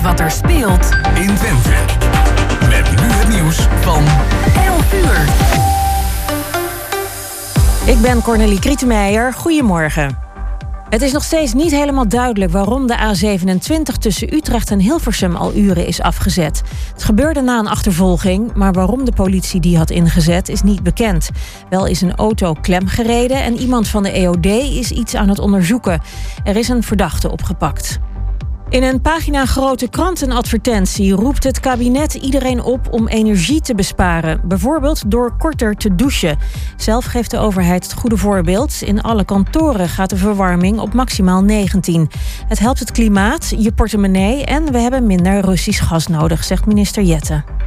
weet 0.00 0.08
wat 0.08 0.20
er 0.20 0.30
speelt 0.30 0.90
in 1.14 1.34
Twente. 1.34 1.70
Met 2.68 2.90
nu 2.90 3.06
het 3.06 3.28
nieuws 3.28 3.56
van 3.80 4.04
11 4.66 4.92
uur. 4.94 5.28
Ik 7.94 8.00
ben 8.02 8.22
Cornelie 8.22 8.58
Krietenmeijer. 8.58 9.32
Goedemorgen. 9.32 10.18
Het 10.88 11.02
is 11.02 11.12
nog 11.12 11.24
steeds 11.24 11.52
niet 11.52 11.70
helemaal 11.70 12.08
duidelijk 12.08 12.52
waarom 12.52 12.86
de 12.86 12.96
A27 12.96 13.98
tussen 13.98 14.34
Utrecht 14.34 14.70
en 14.70 14.78
Hilversum 14.78 15.36
al 15.36 15.54
uren 15.54 15.86
is 15.86 16.00
afgezet. 16.00 16.62
Het 16.92 17.04
gebeurde 17.04 17.40
na 17.40 17.58
een 17.58 17.68
achtervolging, 17.68 18.54
maar 18.54 18.72
waarom 18.72 19.04
de 19.04 19.12
politie 19.12 19.60
die 19.60 19.76
had 19.76 19.90
ingezet 19.90 20.48
is 20.48 20.62
niet 20.62 20.82
bekend. 20.82 21.30
Wel 21.68 21.86
is 21.86 22.00
een 22.00 22.14
auto 22.14 22.52
klemgereden 22.52 23.42
en 23.42 23.56
iemand 23.56 23.88
van 23.88 24.02
de 24.02 24.10
EOD 24.10 24.46
is 24.46 24.90
iets 24.90 25.14
aan 25.14 25.28
het 25.28 25.38
onderzoeken. 25.38 26.00
Er 26.44 26.56
is 26.56 26.68
een 26.68 26.82
verdachte 26.82 27.30
opgepakt. 27.30 28.00
In 28.70 28.82
een 28.82 29.00
pagina 29.00 29.46
grote 29.46 29.88
krantenadvertentie 29.88 31.12
roept 31.12 31.44
het 31.44 31.60
kabinet 31.60 32.14
iedereen 32.14 32.62
op 32.62 32.92
om 32.92 33.08
energie 33.08 33.60
te 33.60 33.74
besparen. 33.74 34.40
Bijvoorbeeld 34.44 35.10
door 35.10 35.36
korter 35.36 35.74
te 35.74 35.94
douchen. 35.94 36.38
Zelf 36.76 37.04
geeft 37.04 37.30
de 37.30 37.38
overheid 37.38 37.82
het 37.82 37.92
goede 37.92 38.16
voorbeeld. 38.16 38.82
In 38.82 39.02
alle 39.02 39.24
kantoren 39.24 39.88
gaat 39.88 40.10
de 40.10 40.16
verwarming 40.16 40.78
op 40.78 40.92
maximaal 40.92 41.42
19. 41.42 42.10
Het 42.48 42.58
helpt 42.58 42.78
het 42.78 42.90
klimaat, 42.90 43.54
je 43.58 43.72
portemonnee 43.72 44.44
en 44.44 44.72
we 44.72 44.78
hebben 44.78 45.06
minder 45.06 45.40
Russisch 45.40 45.88
gas 45.88 46.06
nodig, 46.06 46.44
zegt 46.44 46.66
minister 46.66 47.02
Jette. 47.02 47.59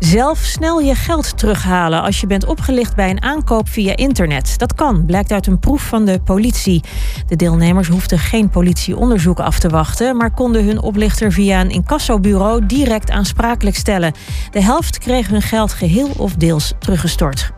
Zelf 0.00 0.38
snel 0.38 0.80
je 0.80 0.94
geld 0.94 1.38
terughalen 1.38 2.02
als 2.02 2.20
je 2.20 2.26
bent 2.26 2.46
opgelicht 2.46 2.96
bij 2.96 3.10
een 3.10 3.22
aankoop 3.22 3.68
via 3.68 3.96
internet. 3.96 4.58
Dat 4.58 4.74
kan, 4.74 5.04
blijkt 5.06 5.32
uit 5.32 5.46
een 5.46 5.58
proef 5.58 5.82
van 5.82 6.04
de 6.04 6.20
politie. 6.24 6.82
De 7.26 7.36
deelnemers 7.36 7.88
hoefden 7.88 8.18
geen 8.18 8.48
politieonderzoek 8.48 9.40
af 9.40 9.58
te 9.58 9.68
wachten, 9.68 10.16
maar 10.16 10.30
konden 10.30 10.64
hun 10.64 10.80
oplichter 10.80 11.32
via 11.32 11.60
een 11.60 11.70
incassobureau 11.70 12.66
direct 12.66 13.10
aansprakelijk 13.10 13.76
stellen. 13.76 14.12
De 14.50 14.62
helft 14.62 14.98
kreeg 14.98 15.28
hun 15.28 15.42
geld 15.42 15.72
geheel 15.72 16.10
of 16.16 16.34
deels 16.34 16.72
teruggestort. 16.78 17.52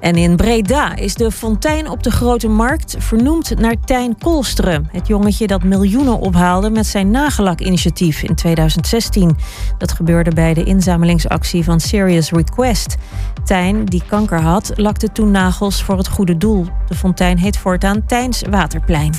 En 0.00 0.16
in 0.16 0.36
Breda 0.36 0.96
is 0.96 1.14
de 1.14 1.30
fontein 1.30 1.88
op 1.88 2.02
de 2.02 2.10
Grote 2.10 2.48
Markt 2.48 2.96
vernoemd 2.98 3.58
naar 3.58 3.74
Tijn 3.84 4.18
Kolsteren. 4.18 4.88
Het 4.92 5.06
jongetje 5.06 5.46
dat 5.46 5.62
miljoenen 5.62 6.18
ophaalde 6.18 6.70
met 6.70 6.86
zijn 6.86 7.10
nagelakinitiatief 7.10 8.22
in 8.22 8.34
2016. 8.34 9.36
Dat 9.78 9.92
gebeurde 9.92 10.30
bij 10.30 10.54
de 10.54 10.64
inzamelingsactie 10.64 11.64
van 11.64 11.80
Serious 11.80 12.30
Request. 12.30 12.96
Tijn, 13.44 13.84
die 13.84 14.02
kanker 14.06 14.40
had, 14.40 14.72
lakte 14.74 15.12
toen 15.12 15.30
nagels 15.30 15.82
voor 15.82 15.96
het 15.96 16.08
goede 16.08 16.36
doel. 16.36 16.66
De 16.88 16.94
fontein 16.94 17.38
heet 17.38 17.56
voortaan 17.56 18.06
Tijns 18.06 18.42
Waterplein. 18.50 19.14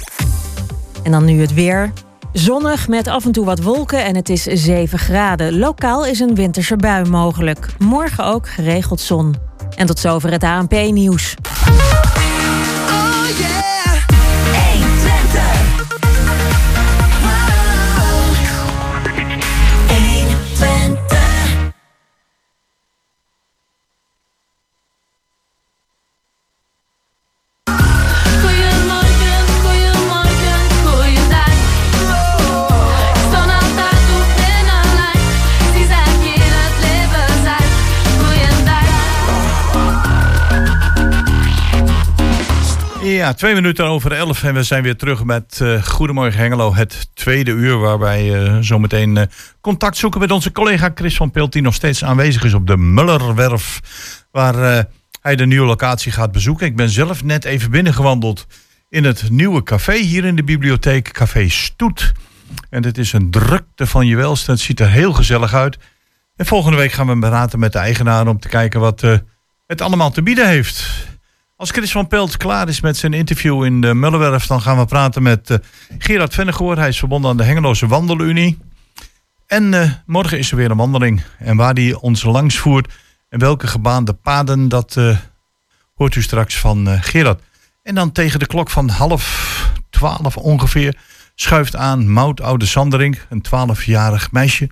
En 1.04 1.12
dan 1.12 1.26
nu 1.26 1.42
het 1.42 1.54
weer. 1.54 1.92
Zonnig 2.34 2.88
met 2.88 3.08
af 3.08 3.26
en 3.26 3.32
toe 3.32 3.46
wat 3.46 3.62
wolken 3.62 4.06
en 4.06 4.16
het 4.16 4.30
is 4.30 4.44
7 4.44 5.00
graden. 5.00 5.58
Lokaal 5.60 6.06
is 6.06 6.20
een 6.20 6.36
winterse 6.36 6.76
bui 6.76 7.10
mogelijk. 7.10 7.68
Morgen 7.80 8.26
ook 8.26 8.50
geregeld 8.50 9.00
zon. 9.00 9.51
En 9.76 9.86
tot 9.86 10.00
zover 10.00 10.32
het 10.32 10.44
ANP-nieuws. 10.44 11.36
Ja, 43.22 43.34
twee 43.34 43.54
minuten 43.54 43.86
over 43.86 44.12
elf 44.12 44.44
en 44.44 44.54
we 44.54 44.64
zijn 44.64 44.84
weer 44.84 44.96
terug 44.96 45.24
met 45.24 45.60
uh, 45.62 45.84
Goedemorgen 45.84 46.40
Hengelo, 46.40 46.74
het 46.74 47.10
tweede 47.14 47.52
uur 47.52 47.78
waarbij 47.78 48.42
uh, 48.42 48.58
zometeen 48.62 49.16
uh, 49.16 49.24
contact 49.60 49.98
zoeken 49.98 50.20
met 50.20 50.32
onze 50.32 50.52
collega 50.52 50.92
Chris 50.96 51.16
van 51.16 51.32
Pelt 51.32 51.52
die 51.52 51.62
nog 51.62 51.74
steeds 51.74 52.04
aanwezig 52.04 52.44
is 52.44 52.54
op 52.54 52.68
de 52.68 52.78
Mullerwerf, 52.78 53.80
waar 54.32 54.86
hij 55.22 55.36
de 55.36 55.46
nieuwe 55.46 55.66
locatie 55.66 56.12
gaat 56.12 56.32
bezoeken. 56.32 56.66
Ik 56.66 56.76
ben 56.76 56.90
zelf 56.90 57.24
net 57.24 57.46
even 57.46 57.72
binnengewandeld 57.72 58.48
in 58.90 59.04
het 59.04 59.30
nieuwe 59.30 59.64
café 59.64 59.96
hier 59.96 60.26
in 60.26 60.36
de 60.36 60.44
bibliotheek, 60.44 61.12
Café 61.12 61.50
Stoet. 61.50 62.12
En 62.70 62.84
het 62.84 62.98
is 62.98 63.14
een 63.14 63.32
drukte 63.32 63.88
van 63.88 64.08
je 64.08 64.16
welste, 64.16 64.52
het 64.52 64.60
ziet 64.60 64.80
er 64.80 64.90
heel 64.90 65.14
gezellig 65.14 65.54
uit. 65.54 65.78
En 66.36 66.46
volgende 66.46 66.78
week 66.78 66.92
gaan 66.92 67.08
we 67.08 67.20
beraten 67.20 67.60
met 67.60 67.74
de 67.74 67.80
eigenaar 67.80 68.28
om 68.28 68.40
te 68.40 68.48
kijken 68.48 68.80
wat 68.80 69.02
het 69.68 69.82
allemaal 69.82 70.12
te 70.12 70.22
bieden 70.22 70.48
heeft. 70.48 71.10
Als 71.62 71.72
Chris 71.72 71.92
van 71.92 72.08
Pelt 72.08 72.38
klaar 72.38 72.68
is 72.68 72.82
met 72.82 72.98
zijn 72.98 73.14
interview 73.14 73.64
in 73.64 73.82
de 73.82 73.94
Mullenwerf, 73.94 74.48
dan 74.48 74.62
gaan 74.62 74.78
we 74.78 74.86
praten 74.86 75.24
met 75.24 75.50
uh, 75.50 75.58
Gerard 75.98 76.34
Vennegoor. 76.34 76.78
Hij 76.78 76.88
is 76.88 77.00
verbonden 77.00 77.32
aan 77.32 77.38
de 77.38 77.44
Hengeloze 77.44 77.88
Wandelunie. 77.88 78.58
En 79.48 79.74
uh, 79.74 79.92
morgen 80.06 80.38
is 80.38 80.52
er 80.52 80.58
weer 80.58 80.72
een 80.72 80.78
wandeling. 80.78 81.22
En 81.38 81.58
waar 81.58 81.74
die 81.74 82.00
ons 82.00 82.24
langs 82.24 82.58
voert 82.58 82.94
en 83.30 83.40
welke 83.40 83.68
gebaande 83.68 84.14
paden, 84.14 84.70
dat 84.70 84.96
uh, 84.96 85.18
hoort 85.96 86.16
u 86.16 86.22
straks 86.22 86.58
van 86.58 86.88
Gerard. 86.88 87.42
En 87.84 87.96
dan 87.96 88.12
tegen 88.12 88.40
de 88.40 88.48
klok 88.48 88.70
van 88.70 88.90
half 88.90 89.72
twaalf 89.90 90.38
ongeveer 90.38 90.98
schuift 91.36 91.76
aan 91.76 92.12
Mout 92.12 92.42
Oude 92.42 92.66
Sandering, 92.66 93.20
een 93.30 93.42
twaalfjarig 93.42 94.32
meisje. 94.32 94.70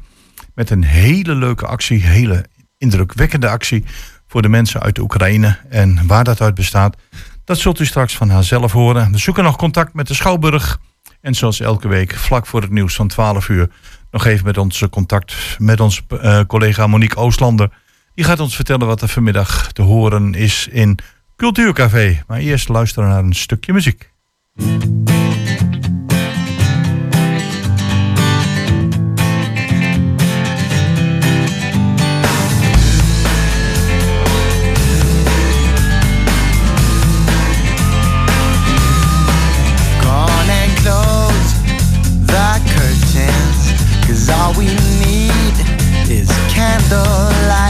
Met 0.55 0.69
een 0.69 0.83
hele 0.83 1.35
leuke 1.35 1.65
actie, 1.65 2.03
hele 2.03 2.45
indrukwekkende 2.77 3.49
actie 3.49 3.85
voor 4.29 4.41
de 4.41 4.49
mensen 4.49 4.81
uit 4.81 4.95
de 4.95 5.01
Oekraïne. 5.01 5.57
En 5.69 6.07
waar 6.07 6.23
dat 6.23 6.41
uit 6.41 6.55
bestaat, 6.55 6.97
dat 7.43 7.57
zult 7.57 7.79
u 7.79 7.85
straks 7.85 8.15
van 8.15 8.29
haar 8.29 8.43
zelf 8.43 8.71
horen. 8.71 9.11
We 9.11 9.17
zoeken 9.17 9.43
nog 9.43 9.55
contact 9.55 9.93
met 9.93 10.07
de 10.07 10.13
Schouwburg. 10.13 10.79
En 11.21 11.33
zoals 11.33 11.59
elke 11.59 11.87
week, 11.87 12.15
vlak 12.15 12.45
voor 12.45 12.61
het 12.61 12.71
nieuws 12.71 12.95
van 12.95 13.07
12 13.07 13.49
uur, 13.49 13.69
nog 14.11 14.25
even 14.25 14.45
met 14.45 14.57
onze 14.57 14.89
contact 14.89 15.35
met 15.57 15.79
onze 15.79 16.01
uh, 16.11 16.41
collega 16.47 16.87
Monique 16.87 17.17
Oostlander. 17.17 17.69
Die 18.13 18.25
gaat 18.25 18.39
ons 18.39 18.55
vertellen 18.55 18.87
wat 18.87 19.01
er 19.01 19.07
vanmiddag 19.07 19.71
te 19.71 19.81
horen 19.81 20.33
is 20.33 20.67
in 20.71 20.99
Cultuurcafé. 21.35 22.23
Maar 22.27 22.39
eerst 22.39 22.69
luisteren 22.69 23.09
naar 23.09 23.23
een 23.23 23.33
stukje 23.33 23.73
muziek. 23.73 24.11
all 44.37 44.53
we 44.53 44.67
need 44.99 45.55
is 46.09 46.29
candlelight. 46.49 47.68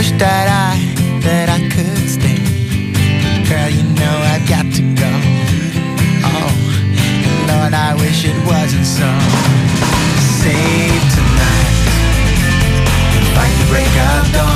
wish 0.00 0.12
that 0.12 0.48
I, 0.48 1.20
that 1.20 1.50
I 1.50 1.60
could 1.68 2.08
stay. 2.08 2.40
Girl, 3.44 3.68
you 3.68 3.82
know 4.00 4.16
I've 4.32 4.48
got 4.48 4.64
to 4.76 4.82
go. 4.96 5.12
Oh, 6.24 6.52
Lord, 7.50 7.74
I 7.74 7.92
wish 8.00 8.24
it 8.24 8.38
wasn't 8.46 8.86
so. 8.86 9.10
Save 10.40 11.04
tonight. 11.16 11.76
Fight 13.36 13.54
the 13.60 13.66
break 13.68 13.94
of 14.08 14.32
dawn. 14.32 14.49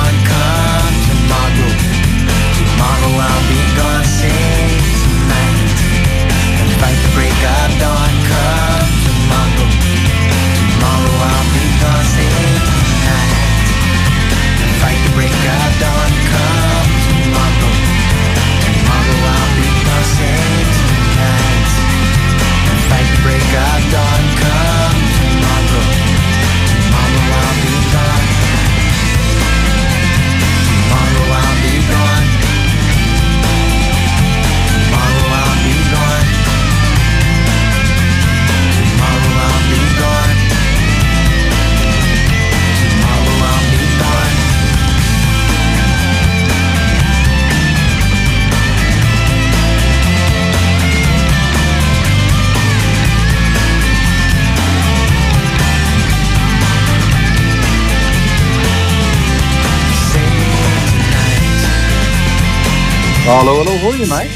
Hallo, 63.25 63.55
hallo, 63.55 63.71
hoor 63.71 63.95
je 63.95 64.05
mij? 64.07 64.27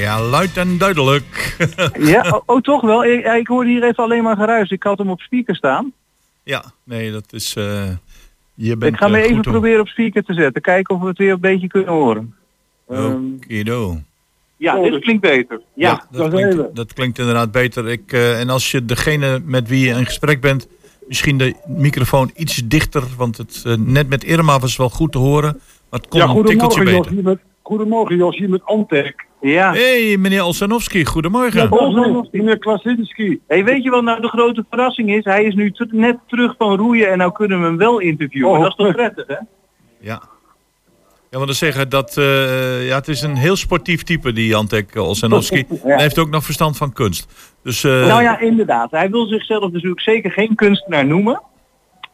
Ja, 0.00 0.22
luid 0.22 0.56
en 0.56 0.78
duidelijk. 0.78 1.56
Ja, 2.12 2.20
oh, 2.30 2.40
oh, 2.46 2.60
toch 2.60 2.80
wel. 2.80 3.04
Ik, 3.04 3.24
ik 3.24 3.46
hoorde 3.46 3.70
hier 3.70 3.82
even 3.82 4.04
alleen 4.04 4.22
maar 4.22 4.36
geruis. 4.36 4.70
Ik 4.70 4.82
had 4.82 4.98
hem 4.98 5.10
op 5.10 5.20
speaker 5.20 5.56
staan. 5.56 5.92
ja, 6.42 6.64
nee, 6.84 7.12
dat 7.12 7.24
is... 7.32 7.54
eh, 7.56 7.84
je 8.54 8.76
bent 8.76 8.92
ik 8.92 8.98
ga 8.98 9.08
me 9.08 9.18
eh, 9.18 9.30
even 9.30 9.42
proberen 9.42 9.80
op 9.80 9.88
speaker 9.88 10.24
te 10.24 10.34
zetten. 10.34 10.62
Kijken 10.62 10.94
of 10.94 11.00
we 11.00 11.08
het 11.08 11.18
weer 11.18 11.32
een 11.32 11.40
beetje 11.40 11.68
kunnen 11.68 11.92
horen. 11.92 12.34
Ehm, 12.88 13.16
Okido. 13.36 13.98
ja, 14.56 14.80
dit 14.82 15.00
klinkt 15.00 15.22
beter. 15.22 15.60
Ja, 15.74 16.06
dat, 16.10 16.30
klinkt, 16.30 16.76
dat 16.76 16.92
klinkt 16.92 17.18
inderdaad 17.18 17.52
beter. 17.52 17.88
Ik, 17.88 18.12
eh, 18.12 18.40
en 18.40 18.50
als 18.50 18.70
je 18.70 18.84
degene 18.84 19.40
met 19.44 19.68
wie 19.68 19.86
je 19.86 19.94
in 19.94 20.04
gesprek 20.06 20.40
bent, 20.40 20.68
misschien 21.08 21.38
de 21.38 21.54
microfoon 21.66 22.30
iets 22.36 22.62
dichter, 22.64 23.02
want 23.16 23.36
het 23.36 23.64
net 23.78 24.08
met 24.08 24.24
Irma 24.24 24.58
was 24.58 24.76
wel 24.76 24.90
goed 24.90 25.12
te 25.12 25.18
horen, 25.18 25.60
maar 25.90 26.00
het 26.00 26.08
kon 26.08 26.20
Ja, 26.20 26.28
een 26.28 26.44
tikkeltje 26.44 26.84
beter. 26.84 27.10
hier 27.12 27.22
met, 27.22 27.38
goedemorgen 27.68 28.16
Jos, 28.16 28.36
hier 28.38 28.48
met 28.48 28.64
Antek. 28.64 29.26
Ja. 29.40 29.72
Hey, 29.72 30.16
meneer 30.16 30.44
Olsanowski, 30.44 31.04
goedemorgen. 31.04 31.72
Oh, 31.72 32.24
meneer 32.32 32.58
Klasinski. 32.58 33.40
Hey, 33.46 33.64
weet 33.64 33.82
je 33.82 33.90
wat 33.90 34.02
nou 34.02 34.20
de 34.20 34.28
grote 34.28 34.64
verrassing 34.70 35.10
is? 35.14 35.24
Hij 35.24 35.44
is 35.44 35.54
nu 35.54 35.70
t- 35.70 35.92
net 35.92 36.16
terug 36.26 36.54
van 36.58 36.76
roeien 36.76 37.10
en 37.10 37.18
nou 37.18 37.32
kunnen 37.32 37.60
we 37.60 37.66
hem 37.66 37.76
wel 37.76 37.98
interviewen. 37.98 38.50
Oh. 38.50 38.60
Dat 38.60 38.68
is 38.68 38.74
toch 38.74 38.92
prettig, 38.92 39.26
hè? 39.26 39.34
Ja. 40.00 40.22
Ja, 41.30 41.36
want 41.36 41.46
dan 41.46 41.54
zeggen 41.54 41.88
dat 41.88 42.16
eh, 42.16 42.86
ja, 42.86 42.94
het 42.96 43.08
is 43.08 43.22
een 43.22 43.36
heel 43.36 43.56
sportief 43.56 44.02
type, 44.02 44.32
die 44.32 44.56
Antek 44.56 44.96
Olsanowski. 44.96 45.64
Ja. 45.68 45.76
Hij 45.94 46.02
heeft 46.02 46.18
ook 46.18 46.30
nog 46.30 46.44
verstand 46.44 46.76
van 46.76 46.92
kunst. 46.92 47.54
Dus 47.62 47.84
eh, 47.84 48.06
Nou 48.06 48.22
ja, 48.22 48.40
inderdaad. 48.40 48.90
Hij 48.90 49.10
wil 49.10 49.26
zichzelf 49.26 49.72
natuurlijk 49.72 50.00
zeker 50.00 50.30
geen 50.30 50.54
kunstenaar 50.54 51.06
noemen. 51.06 51.42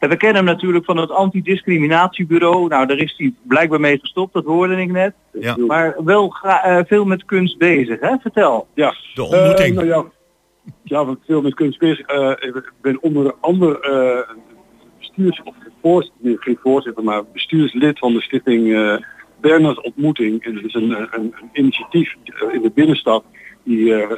En 0.05 0.11
we 0.11 0.17
kennen 0.17 0.45
hem 0.45 0.53
natuurlijk 0.53 0.85
van 0.85 0.97
het 0.97 1.11
antidiscriminatiebureau. 1.11 2.67
Nou, 2.67 2.85
daar 2.87 2.97
is 2.97 3.13
hij 3.17 3.33
blijkbaar 3.43 3.79
mee 3.79 3.99
gestopt, 3.99 4.33
dat 4.33 4.45
hoorde 4.45 4.81
ik 4.81 4.91
net. 4.91 5.13
ja, 5.31 5.55
Maar 5.57 5.95
wel 6.03 6.27
gra- 6.29 6.63
eh, 6.63 6.85
veel 6.85 7.05
met 7.05 7.25
kunst 7.25 7.57
bezig, 7.57 7.99
hè? 7.99 8.15
Vertel. 8.21 8.67
Ja, 8.73 8.93
de 9.13 9.23
ontmoeting. 9.23 9.79
Eh, 9.79 9.85
nou 9.85 10.07
ja, 10.83 11.15
veel 11.25 11.41
met 11.41 11.53
kunst 11.53 11.79
bezig. 11.79 12.05
Eh, 12.05 12.29
ik 12.29 12.71
ben 12.81 12.97
onder 13.01 13.33
andere 13.41 13.79
eh, 13.79 14.35
bestuurs, 14.99 15.41
of 15.43 15.55
voorzitter, 15.81 16.35
geen 16.39 16.59
voorzitter, 16.61 17.03
maar 17.03 17.23
bestuurslid 17.33 17.99
van 17.99 18.13
de 18.13 18.21
stichting 18.21 18.73
eh 18.73 18.95
Berners 19.41 19.81
Ontmoeting. 19.81 20.43
En 20.43 20.53
dat 20.55 20.63
is 20.63 20.73
een, 20.73 20.91
een, 20.91 21.07
een 21.11 21.33
initiatief 21.53 22.13
in 22.51 22.61
de 22.61 22.71
binnenstad 22.75 23.23
die 23.63 23.95
eh, 23.95 24.11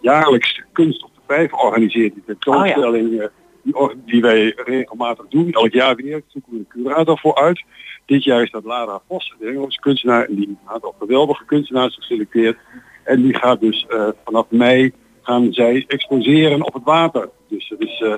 jaarlijks 0.00 0.62
kunst 0.72 1.04
op 1.04 1.10
de 1.14 1.20
vijf 1.34 1.52
organiseert. 1.52 2.14
Die 2.14 2.22
tentoonstelling 2.26 3.04
eh, 3.04 3.10
die, 3.10 3.20
or- 3.22 3.32
die 4.04 4.20
wij 4.20 4.52
regelmatig 4.56 5.26
doen, 5.28 5.52
elk 5.52 5.72
jaar 5.72 5.94
weer. 5.94 6.22
Zoeken 6.26 6.52
we 6.52 6.58
een 6.58 6.66
curator 6.68 7.18
voor 7.18 7.34
uit. 7.34 7.64
Dit 8.04 8.24
jaar 8.24 8.42
is 8.42 8.50
dat 8.50 8.64
Lara 8.64 9.00
Vos, 9.08 9.34
de 9.38 9.46
Engelse 9.46 9.80
kunstenaar, 9.80 10.24
en 10.24 10.34
die 10.34 10.56
had 10.64 10.82
al 10.82 10.94
geweldige 10.98 11.44
kunstenaars 11.44 11.94
geselecteerd. 11.94 12.58
En 13.04 13.22
die 13.22 13.34
gaat 13.36 13.60
dus 13.60 13.86
eh, 13.88 14.08
vanaf 14.24 14.46
mei 14.48 14.92
gaan 15.22 15.52
zij 15.52 15.84
exposeren 15.88 16.62
op 16.62 16.74
het 16.74 16.84
water. 16.84 17.28
Dus 17.48 17.68
dat 17.68 17.80
is... 17.80 18.00
eh, 18.00 18.14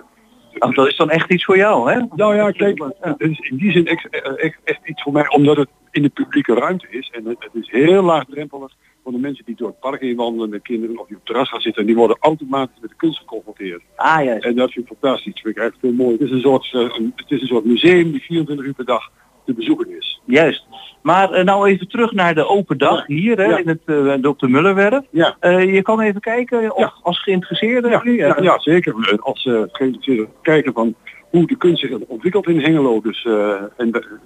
Ach, 0.58 0.74
dat 0.74 0.86
is 0.86 0.96
dan 0.96 1.10
echt 1.10 1.30
iets 1.32 1.44
voor 1.44 1.56
jou, 1.56 1.92
hè? 1.92 2.00
nou 2.14 2.34
ja, 2.34 2.50
kijk, 2.50 2.84
het 3.00 3.20
is 3.20 3.38
in 3.38 3.56
die 3.56 3.72
zin 3.72 3.86
eh, 3.86 4.52
echt 4.64 4.80
iets 4.84 5.02
voor 5.02 5.12
mij, 5.12 5.28
omdat 5.28 5.56
het 5.56 5.68
in 5.90 6.02
de 6.02 6.08
publieke 6.08 6.54
ruimte 6.54 6.86
is. 6.90 7.10
En 7.12 7.24
het, 7.24 7.36
het 7.38 7.54
is 7.64 7.70
heel 7.70 8.02
laagdrempelig 8.02 8.72
de 9.12 9.18
mensen 9.18 9.44
die 9.44 9.56
door 9.56 9.68
het 9.68 9.80
park 9.80 10.00
heen 10.00 10.16
wandelen 10.16 10.48
met 10.50 10.62
kinderen 10.62 10.98
of 10.98 11.06
die 11.06 11.16
op 11.16 11.22
het 11.22 11.26
terras 11.26 11.48
gaan 11.48 11.60
zitten. 11.60 11.80
En 11.80 11.86
die 11.88 11.96
worden 11.96 12.16
automatisch 12.20 12.80
met 12.80 12.90
de 12.90 12.96
kunst 12.96 13.18
geconfronteerd. 13.18 13.82
Ah, 13.96 14.24
juist. 14.24 14.44
En 14.44 14.54
dat 14.56 14.72
vind 14.72 14.90
ik 14.90 14.96
fantastisch. 14.98 15.32
Dat 15.32 15.42
vind 15.42 15.56
ik 15.56 15.62
echt 15.62 15.76
heel 15.80 15.92
mooi. 15.92 16.12
Het 16.12 16.20
is 16.20 16.30
een 16.30 16.40
soort, 16.40 16.68
eh, 16.72 16.80
een, 16.80 17.12
het 17.16 17.30
is 17.30 17.40
een 17.40 17.46
soort 17.46 17.64
museum 17.64 18.10
die 18.10 18.20
24 18.22 18.66
uur 18.66 18.74
per 18.74 18.84
dag 18.84 19.10
te 19.46 19.54
bezoeken 19.54 19.96
is. 19.96 20.20
Juist. 20.24 20.64
Maar 21.02 21.32
eh, 21.32 21.44
nou 21.44 21.68
even 21.68 21.88
terug 21.88 22.12
naar 22.12 22.34
de 22.34 22.46
open 22.48 22.78
dag 22.78 23.06
hier, 23.06 23.36
hè, 23.36 23.44
Ja. 23.44 23.58
in 23.58 23.68
het 23.68 23.80
eh 23.84 24.12
Dr. 24.14 24.46
Mullerwerf. 24.48 25.04
Ja. 25.10 25.36
Je 25.60 25.82
kan 25.82 26.00
even 26.00 26.20
kijken 26.20 26.74
of, 26.74 26.78
Ja. 26.80 26.92
als 27.02 27.22
geïnteresseerde. 27.22 27.88
Ja, 27.88 28.02
nu, 28.04 28.16
ja, 28.16 28.36
ja 28.40 28.58
zeker. 28.58 29.18
Als 29.22 29.44
uh, 29.44 30.22
kijken 30.42 30.72
van 30.72 30.94
hoe 31.30 31.46
de 31.46 31.56
kunst 31.56 31.80
zich 31.80 31.98
ontwikkelt 31.98 32.48
in 32.48 32.60
Hengelo. 32.60 33.00
Dus 33.00 33.24
en 33.76 33.90
de, 33.90 34.18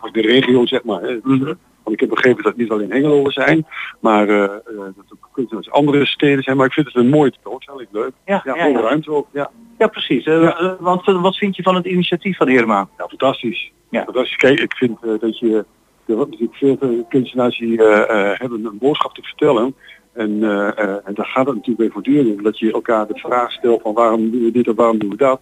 of 0.00 0.10
de 0.10 0.20
regio 0.20 0.66
zeg 0.66 0.84
maar. 0.84 1.00
Hè. 1.02 1.16
Eh, 1.16 1.50
want 1.88 2.00
ik 2.02 2.08
heb 2.08 2.08
begrepen 2.08 2.42
dat 2.42 2.52
het 2.52 2.60
niet 2.62 2.70
alleen 2.70 2.90
Hengelo 2.90 3.30
zijn, 3.30 3.66
maar 4.00 4.28
eh, 4.28 4.48
dat 4.74 5.04
ook 5.12 5.28
kunstenaars 5.32 5.70
andere 5.70 6.06
steden 6.06 6.42
zijn. 6.42 6.56
Maar 6.56 6.66
ik 6.66 6.72
vind 6.72 6.86
het 6.86 6.96
een 6.96 7.08
mooie 7.08 7.30
tentoonstelling, 7.30 7.88
leuk. 7.90 8.12
Ja, 8.24 8.40
Ja, 8.44 8.54
ja, 8.54 8.80
ruimte 8.80 9.10
ook. 9.10 9.26
Ja, 9.32 9.50
Ja, 9.78 9.86
precies. 9.86 10.24
Eh, 10.24 10.72
want 10.78 11.04
wat 11.04 11.36
vind 11.36 11.56
je 11.56 11.62
van 11.62 11.74
het 11.74 11.86
initiatief 11.86 12.36
van 12.36 12.48
Irma? 12.48 12.88
ja 12.98 13.06
fantastisch. 13.08 13.72
Ja. 13.90 14.04
fantastisch. 14.04 14.36
Kijk, 14.36 14.60
ik 14.60 14.74
vind 14.76 14.98
dat 15.20 15.38
je 15.38 15.64
natuurlijk 16.06 16.54
veel 16.54 17.06
kunstenaars 17.08 17.58
die 17.58 17.82
hebben 17.82 18.64
een 18.64 18.78
boodschap 18.78 19.14
te 19.14 19.22
vertellen. 19.22 19.74
En, 20.12 20.42
en 21.04 21.14
daar 21.14 21.26
gaat 21.26 21.46
het 21.46 21.54
natuurlijk 21.54 21.76
bij 21.76 21.90
voortdurend. 21.90 22.44
Dat 22.44 22.58
je 22.58 22.72
elkaar 22.72 23.06
de 23.06 23.18
vraag 23.18 23.52
stelt 23.52 23.82
van 23.82 23.94
waarom 23.94 24.30
doen 24.30 24.44
we 24.44 24.50
dit 24.50 24.66
en 24.66 24.74
waarom 24.74 24.98
doen 24.98 25.10
we 25.10 25.16
dat. 25.16 25.40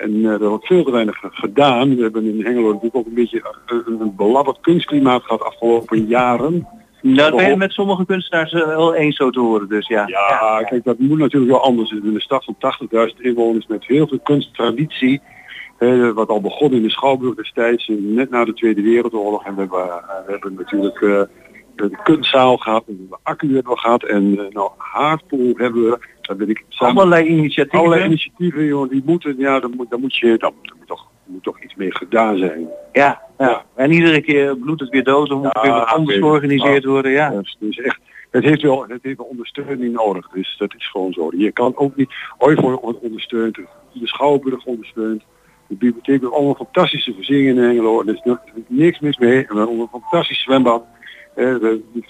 En 0.00 0.24
eh, 0.24 0.30
er 0.30 0.48
wordt 0.48 0.66
veel 0.66 0.84
te 0.84 0.90
weinig 0.90 1.18
gedaan. 1.22 1.96
We 1.96 2.02
hebben 2.02 2.24
in 2.24 2.44
Hengelo 2.44 2.66
natuurlijk 2.66 2.96
ook 2.96 3.06
een 3.06 3.14
beetje 3.14 3.40
eh, 3.66 3.76
een, 3.86 4.00
een 4.00 4.16
belabberd 4.16 4.60
kunstklimaat 4.60 5.22
gehad 5.22 5.42
afgelopen 5.42 6.06
jaren. 6.06 6.68
Nou, 7.02 7.30
dat 7.30 7.36
ben 7.36 7.48
je 7.48 7.56
met 7.56 7.72
sommige 7.72 8.06
kunstenaars 8.06 8.52
eh, 8.52 8.66
wel 8.66 8.94
eens 8.94 9.16
zo 9.16 9.30
te 9.30 9.40
horen, 9.40 9.68
dus 9.68 9.88
ja. 9.88 10.06
Ja, 10.06 10.62
kijk, 10.62 10.84
dat 10.84 10.98
moet 10.98 11.18
natuurlijk 11.18 11.52
wel 11.52 11.62
anders. 11.62 11.90
In 11.90 12.14
een 12.14 12.20
stad 12.20 12.44
van 12.44 12.56
80.000 13.14 13.20
inwoners 13.20 13.66
met 13.66 13.84
heel 13.86 14.06
veel 14.06 14.20
kunsttraditie. 14.20 15.20
eh, 15.78 16.10
wat 16.10 16.28
al 16.28 16.40
begon 16.40 16.72
in 16.72 16.82
de 16.82 16.90
Schouwburg 16.90 17.34
destijds, 17.34 17.90
net 17.98 18.30
na 18.30 18.44
de 18.44 18.52
Tweede 18.52 18.82
Wereldoorlog. 18.82 19.44
En 19.44 19.54
we 19.54 19.60
hebben, 19.60 19.86
we 20.26 20.30
hebben 20.32 20.54
natuurlijk 20.54 21.28
eh, 21.82 21.90
de 21.90 22.02
kunstzaal 22.02 22.56
gehad, 22.56 22.84
en 22.86 22.94
we 22.94 23.00
hebben 23.00 23.18
Accu 23.22 23.54
hebben 23.54 23.72
we 23.72 23.78
gehad. 23.78 24.02
En 24.04 24.38
eh, 24.38 24.44
nou, 24.50 24.70
Haardpool 24.76 25.52
hebben 25.56 25.82
we, 25.84 25.98
daar 26.20 26.36
ben 26.36 26.48
ik 26.48 26.64
samen 26.68 26.96
Allerlei 26.96 27.26
initiatieven. 27.26 27.78
allerlei 27.78 28.04
initiatieven, 28.04 28.64
joh, 28.64 28.90
die 28.90 29.02
moeten, 29.04 29.34
ja, 29.38 29.60
daar 29.60 29.70
moet, 29.70 29.90
daar 29.90 30.00
moet 30.00 30.16
je, 30.16 30.36
daar 30.38 30.52
moet 30.58 30.86
toch, 30.86 31.08
moet 31.24 31.42
toch 31.42 31.62
iets 31.62 31.74
mee 31.74 31.94
gedaan 31.96 32.38
zijn. 32.38 32.60
Ja, 32.92 33.22
ja. 33.38 33.46
Ja. 33.46 33.64
En 33.74 33.92
iedere 33.92 34.20
keer 34.20 34.56
bloedt 34.56 34.80
het 34.80 34.90
weer 34.90 35.04
dood, 35.04 35.30
of 35.30 35.42
moet 35.42 35.56
er 35.56 35.64
Ja, 35.64 35.70
weer 35.70 35.80
wat 35.80 35.88
anders 35.88 36.18
georganiseerd 36.18 36.84
worden, 36.84 37.12
ja. 37.12 37.30
Dus, 37.30 37.56
dus 37.60 37.78
echt, 37.78 38.00
het 38.30 38.44
heeft 38.44 38.62
wel, 38.62 38.84
het 38.88 39.02
heeft 39.02 39.16
wel 39.16 39.26
ondersteuning 39.26 39.92
nodig. 39.92 40.28
Dus 40.28 40.56
dat 40.58 40.74
is 40.74 40.90
gewoon 40.90 41.12
zo. 41.12 41.30
Je 41.36 41.52
kan 41.52 41.76
ook 41.76 41.96
niet, 41.96 42.10
Ooivoor 42.38 42.80
wordt 42.80 43.00
ondersteund, 43.00 43.54
de 43.92 44.06
Schouwburg 44.06 44.64
ondersteunt, 44.64 45.22
de 45.66 45.74
bibliotheek 45.76 46.20
heeft 46.20 46.32
allemaal 46.32 46.54
fantastische 46.54 47.14
voorzieningen 47.14 47.56
in 47.56 47.62
Hengelo. 47.62 48.00
Er 48.00 48.08
is 48.08 48.36
niks 48.66 49.00
mis 49.00 49.18
mee. 49.18 49.46
En 49.46 49.54
we 49.54 49.58
hebben 49.58 49.78
een 49.78 50.00
fantastisch 50.00 50.42
zwembad. 50.42 50.84
Eh, 51.34 51.54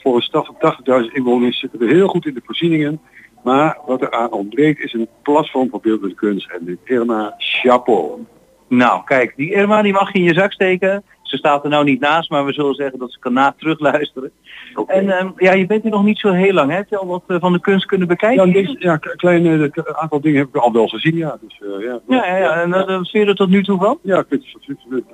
voor 0.02 0.14
een 0.16 0.22
stad 0.22 0.46
van 0.46 0.56
80.000 1.04 1.12
inwoners 1.12 1.58
zitten 1.60 1.78
we 1.78 1.86
heel 1.86 2.08
goed 2.08 2.26
in 2.26 2.34
de 2.34 2.42
voorzieningen. 2.44 3.00
Maar 3.44 3.78
wat 3.86 4.00
er 4.02 4.10
aan 4.10 4.32
ontbreekt 4.32 4.84
is 4.84 4.92
een 4.92 5.08
platform 5.22 5.70
voor 5.70 5.80
beeldende 5.80 6.14
kunst. 6.14 6.50
En 6.50 6.64
de 6.64 6.78
Irma 6.84 7.34
Chapeau. 7.38 8.24
Nou, 8.68 9.04
kijk, 9.04 9.32
die 9.36 9.52
Irma 9.52 9.82
die 9.82 9.92
mag 9.92 10.12
je 10.12 10.18
in 10.18 10.24
je 10.24 10.34
zak 10.34 10.52
steken. 10.52 11.02
Ze 11.22 11.36
staat 11.36 11.64
er 11.64 11.70
nou 11.70 11.84
niet 11.84 12.00
naast, 12.00 12.30
maar 12.30 12.44
we 12.44 12.52
zullen 12.52 12.74
zeggen 12.74 12.98
dat 12.98 13.12
ze 13.12 13.18
kan 13.18 13.32
na 13.32 13.54
terugluisteren. 13.58 14.30
Oké. 14.74 14.92
En 14.92 15.10
ehm, 15.10 15.30
ja, 15.36 15.52
je 15.52 15.66
bent 15.66 15.82
hier 15.82 15.90
nog 15.92 16.04
niet 16.04 16.18
zo 16.18 16.32
heel 16.32 16.52
lang. 16.52 16.70
hè? 16.70 16.76
Heb 16.76 16.88
je 16.88 16.96
al 16.98 17.06
wat 17.06 17.22
eh, 17.26 17.36
van 17.40 17.52
de 17.52 17.60
kunst 17.60 17.86
kunnen 17.86 18.06
Ja, 18.08 18.14
bekijken? 18.14 18.76
ja, 18.78 18.96
k- 18.96 19.14
kleine 19.16 19.68
k- 19.70 19.92
aantal 19.92 20.20
dingen 20.20 20.38
heb 20.38 20.48
ik 20.48 20.56
al 20.56 20.72
wel 20.72 20.88
gezien, 20.88 21.16
ja. 21.16 21.38
Dus, 21.40 21.60
eh, 21.62 21.84
ja, 21.84 22.00
ja, 22.08 22.26
ja, 22.26 22.36
ja. 22.36 22.52
En 22.62 22.68
uh, 22.68 22.84
vind 22.86 23.08
je 23.10 23.24
er 23.24 23.34
tot 23.34 23.48
nu 23.48 23.62
toe 23.62 23.78
van? 23.78 23.98
Ja, 24.02 24.18
ik 24.18 24.26
vind 24.28 24.44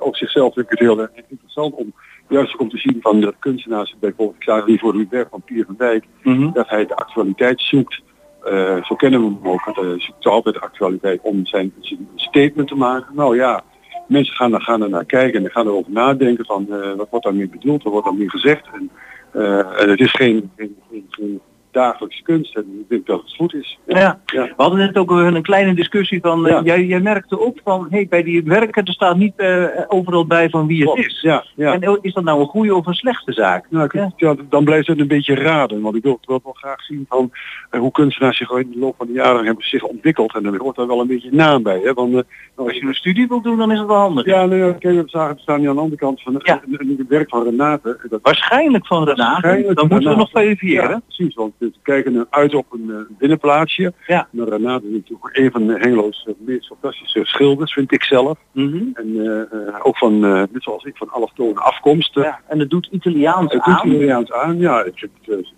het, 0.00 0.16
zichzelf 0.16 0.54
vind 0.54 0.64
ik 0.66 0.70
het 0.70 0.80
heel 0.80 1.08
interessant 1.28 1.74
om 1.74 1.92
juist 2.28 2.56
om 2.56 2.68
te 2.68 2.78
zien 2.78 2.96
van 3.00 3.20
de 3.20 3.34
kunstenaars, 3.38 3.94
bijvoorbeeld 4.00 4.38
Xavier 4.38 4.78
voor 4.78 4.94
Hubert 4.94 5.28
van 5.30 5.42
Pier 5.42 5.64
van 5.64 5.74
Dijk, 5.78 6.04
Mhm. 6.22 6.52
dat 6.52 6.68
hij 6.68 6.86
de 6.86 6.96
actualiteit 6.96 7.60
zoekt. 7.62 8.00
Eh, 8.44 8.84
zo 8.84 8.94
kennen 8.94 9.20
we 9.20 9.26
hem 9.26 9.52
ook. 9.52 9.64
want 9.64 9.76
Hij 9.76 9.94
zoekt 10.00 10.26
altijd 10.26 10.54
de 10.54 10.60
actualiteit 10.60 11.20
om 11.22 11.46
zijn, 11.46 11.72
zijn 11.80 12.08
statement 12.16 12.68
te 12.68 12.74
maken. 12.76 13.14
Nou 13.14 13.36
ja, 13.36 13.62
mensen 14.08 14.34
gaan, 14.34 14.54
er- 14.54 14.60
gaan 14.62 14.82
er 14.82 14.88
naar 14.88 15.04
kijken 15.04 15.44
en 15.44 15.50
gaan 15.50 15.66
erover 15.66 15.92
nadenken 15.92 16.44
van 16.44 16.66
eh, 16.72 16.92
wat 16.94 17.06
wordt 17.10 17.24
daarmee 17.24 17.48
bedoeld, 17.48 17.82
wat 17.82 17.92
wordt 17.92 18.06
daarmee 18.08 18.30
gezegd. 18.30 18.66
En, 18.72 18.90
eh, 19.32 19.80
en 19.82 19.90
het 19.90 20.00
is 20.00 20.10
geen, 20.12 20.50
geen, 20.56 20.76
geen, 20.90 21.06
geen 21.10 21.40
dagelijkse 21.76 22.22
kunst 22.22 22.56
en 22.56 22.62
ik 22.80 22.88
denk 22.88 23.06
dat 23.06 23.20
het 23.22 23.34
goed 23.36 23.54
is. 23.54 23.78
Ja. 23.86 24.20
Ja. 24.26 24.42
We 24.44 24.52
hadden 24.56 24.78
net 24.78 24.96
ook 24.96 25.10
een 25.10 25.42
kleine 25.42 25.74
discussie 25.74 26.20
van, 26.20 26.46
eh, 26.46 26.52
Ja. 26.52 26.62
jij, 26.62 26.84
jij 26.84 27.00
merkte 27.00 27.38
op 27.38 27.60
van, 27.64 27.86
hey, 27.90 28.06
bij 28.08 28.22
die 28.22 28.42
werken, 28.44 28.84
er 28.84 28.92
staat 28.92 29.16
niet 29.16 29.32
eh, 29.36 29.64
overal 29.88 30.26
bij 30.26 30.48
van 30.50 30.66
wie 30.66 30.76
het 30.80 30.84
Klopt. 30.92 31.06
is. 31.06 31.20
Ja, 31.20 31.44
ja. 31.54 31.72
En 31.72 31.88
oh, 31.88 31.98
is 32.00 32.12
dat 32.14 32.24
nou 32.24 32.40
een 32.40 32.46
goede 32.46 32.74
of 32.74 32.86
een 32.86 32.94
slechte 32.94 33.32
zaak? 33.32 33.66
Nou, 33.70 33.84
ik- 33.84 34.10
ja, 34.16 34.34
dan 34.48 34.64
blijft 34.64 34.86
het 34.86 34.98
een 35.00 35.08
beetje 35.08 35.34
raden. 35.34 35.80
Want 35.80 35.96
ik 35.96 36.02
wil, 36.02 36.18
wil 36.24 36.40
wel 36.44 36.52
graag 36.52 36.82
zien 36.82 37.04
van 37.08 37.30
eh, 37.70 37.80
hoe 37.80 37.90
kunstenaars 37.92 38.36
zich 38.36 38.50
in 38.50 38.70
de 38.72 38.78
loop 38.78 38.94
van 38.96 39.06
de 39.06 39.12
jaren 39.12 39.44
hebben 39.44 39.64
zich 39.64 39.82
ontwikkeld. 39.82 40.34
En 40.34 40.42
dan 40.42 40.56
hoort 40.56 40.76
daar 40.76 40.86
wel 40.86 41.00
een 41.00 41.06
beetje 41.06 41.32
naam 41.32 41.62
bij. 41.62 41.80
Hè? 41.84 41.92
Want, 41.92 42.10
nou, 42.12 42.24
Als 42.56 42.72
je 42.72 42.86
een 42.86 42.94
studie 42.94 43.26
wilt 43.28 43.44
doen, 43.44 43.56
dan 43.58 43.72
is 43.72 43.78
het 43.78 43.86
wel 43.86 43.96
handig. 43.96 44.24
ja, 44.26 44.42
ja, 44.42 44.72
kijk, 44.72 44.94
we 44.96 45.02
zagen 45.06 45.30
het 45.30 45.40
staan 45.40 45.58
hier 45.58 45.68
aan 45.68 45.74
de 45.74 45.80
andere 45.80 46.00
kant 46.00 46.22
van 46.22 46.34
het 46.34 47.08
werk 47.08 47.28
van 47.28 47.42
Renate. 47.44 47.98
Dat, 48.08 48.20
Waarschijnlijk 48.22 48.86
van 48.86 49.04
Renate, 49.04 49.22
Waarschijnlijk 49.40 49.76
dan 49.78 49.88
moeten 49.88 50.10
we 50.10 50.16
nog 50.16 50.30
verifiëren. 50.30 51.02
precies. 51.06 51.34
Want 51.34 51.52
we 51.74 51.80
kijken 51.82 52.12
nu 52.12 52.24
uit 52.30 52.54
op 52.54 52.66
een 52.72 52.90
eh, 52.90 53.16
binnenplaatsje. 53.18 53.92
Ja. 54.06 54.28
Maar 54.30 54.48
Renate 54.48 54.86
is 54.86 54.92
natuurlijk 54.92 55.28
een 55.36 55.50
van 55.50 55.66
de 55.66 55.78
Hengelo's 55.78 56.24
eh, 56.26 56.34
meest 56.38 56.66
fantastische 56.66 57.24
schilders, 57.24 57.72
vind 57.72 57.92
ik 57.92 58.02
zelf. 58.02 58.38
Mhm. 58.52 58.84
En 58.94 59.20
eh, 59.20 59.40
eh, 59.68 59.74
ook 59.82 59.98
van, 59.98 60.24
eh, 60.24 60.30
net 60.30 60.62
zoals 60.62 60.84
ik, 60.84 60.96
van 60.96 61.10
allochtone 61.10 61.60
afkomst. 61.60 62.14
ja. 62.14 62.40
En 62.48 62.58
het 62.58 62.70
doet 62.70 62.88
Italiaans 62.90 63.52
Het 63.52 63.64
doet 63.64 63.74
aan. 63.74 63.88
Italiaans 63.88 64.32
aan, 64.32 64.58
ja. 64.58 64.84
Eh, 64.84 64.92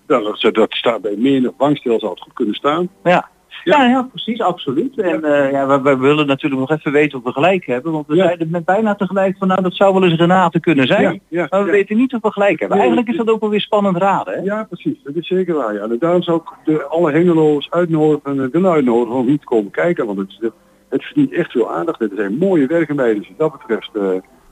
ja, 0.06 0.20
dat, 0.20 0.54
dat 0.54 0.72
staat 0.72 1.00
bij 1.00 1.14
menig 1.16 1.56
bankstel 1.56 1.98
zou 1.98 2.12
het 2.12 2.20
goed 2.20 2.32
kunnen 2.32 2.54
staan. 2.54 2.88
Ja. 3.04 3.28
Ja, 3.64 3.84
ja, 3.84 4.02
precies, 4.02 4.40
absoluut. 4.40 4.98
En 5.00 5.24
eh, 5.24 5.50
ja, 5.50 5.66
we, 5.66 5.82
we 5.82 5.96
willen 5.96 6.26
natuurlijk 6.26 6.60
nog 6.60 6.78
even 6.78 6.92
weten 6.92 7.18
of 7.18 7.24
we 7.24 7.32
gelijk 7.32 7.66
hebben. 7.66 7.92
Want 7.92 8.06
we 8.06 8.14
Ja. 8.14 8.24
zeiden 8.24 8.50
met 8.50 8.64
bijna 8.64 8.94
tegelijk 8.94 9.36
van 9.38 9.48
nou 9.48 9.62
dat 9.62 9.74
zou 9.74 9.92
wel 9.94 10.04
eens 10.04 10.18
Renate 10.18 10.60
kunnen 10.60 10.86
zijn. 10.86 11.20
Ja, 11.28 11.46
maar 11.50 11.64
we 11.64 11.70
weten 11.70 11.96
niet 11.96 12.14
of 12.14 12.22
we 12.22 12.32
gelijk 12.32 12.58
hebben. 12.58 12.78
Nee, 12.78 12.86
Eigenlijk 12.86 13.08
is 13.08 13.24
dat 13.24 13.34
ook 13.34 13.40
wel 13.40 13.50
weer 13.50 13.60
spannend 13.60 13.96
raden. 13.96 14.34
Hè? 14.34 14.40
Ja, 14.40 14.64
precies. 14.64 15.02
Dat 15.04 15.14
is 15.14 15.26
zeker 15.26 15.54
waar. 15.54 15.74
Ja. 15.74 15.80
En 15.80 15.96
daarom 15.98 16.22
zou 16.22 16.40
ik 16.40 16.48
de, 16.64 16.84
alle 16.84 17.12
Hengelo's 17.12 17.70
uitnodigen, 17.70 18.40
eh, 18.40 18.50
willen 18.52 18.70
uitnodigen 18.70 19.14
om 19.18 19.26
hier 19.26 19.38
te 19.38 19.44
komen 19.46 19.70
kijken. 19.70 20.06
Want 20.06 20.18
het, 20.18 20.52
het 20.88 21.04
verdient 21.04 21.32
echt 21.32 21.50
veel 21.50 21.72
aandacht. 21.72 22.00
Er 22.00 22.10
zijn 22.16 22.38
mooie 22.38 22.66
werken 22.66 22.96
bij. 22.96 23.14
Dus 23.14 23.28
wat 23.36 23.38
dat 23.50 23.58
betreft 23.66 23.90
eh, 23.94 24.02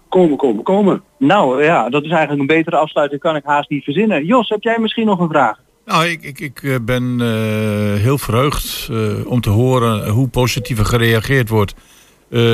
komen, 0.09 0.37
komen, 0.37 0.63
komen. 0.63 1.03
Nou 1.19 1.65
ja, 1.65 1.89
dat 1.89 2.05
is 2.05 2.11
eigenlijk 2.11 2.41
een 2.41 2.57
betere 2.57 2.77
afsluiting 2.77 3.21
kan 3.21 3.37
ik 3.37 3.45
haast 3.45 3.71
niet 3.71 3.85
verzinnen. 3.85 4.25
Jos, 4.25 4.49
heb 4.49 4.63
jij 4.63 4.79
misschien 4.79 5.07
nog 5.07 5.21
een 5.21 5.29
vraag? 5.29 5.65
Nou, 5.87 6.07
ik, 6.07 6.23
ik, 6.23 6.41
ik 6.41 6.63
eh, 6.63 6.75
ben 6.83 7.17
eh, 7.21 8.01
heel 8.01 8.19
verheugd 8.19 8.89
eh, 8.91 9.27
om 9.27 9.41
te 9.41 9.51
horen 9.51 10.09
hoe 10.09 10.29
positief 10.29 10.79
er 10.79 10.85
gereageerd 10.85 11.49
wordt 11.49 11.75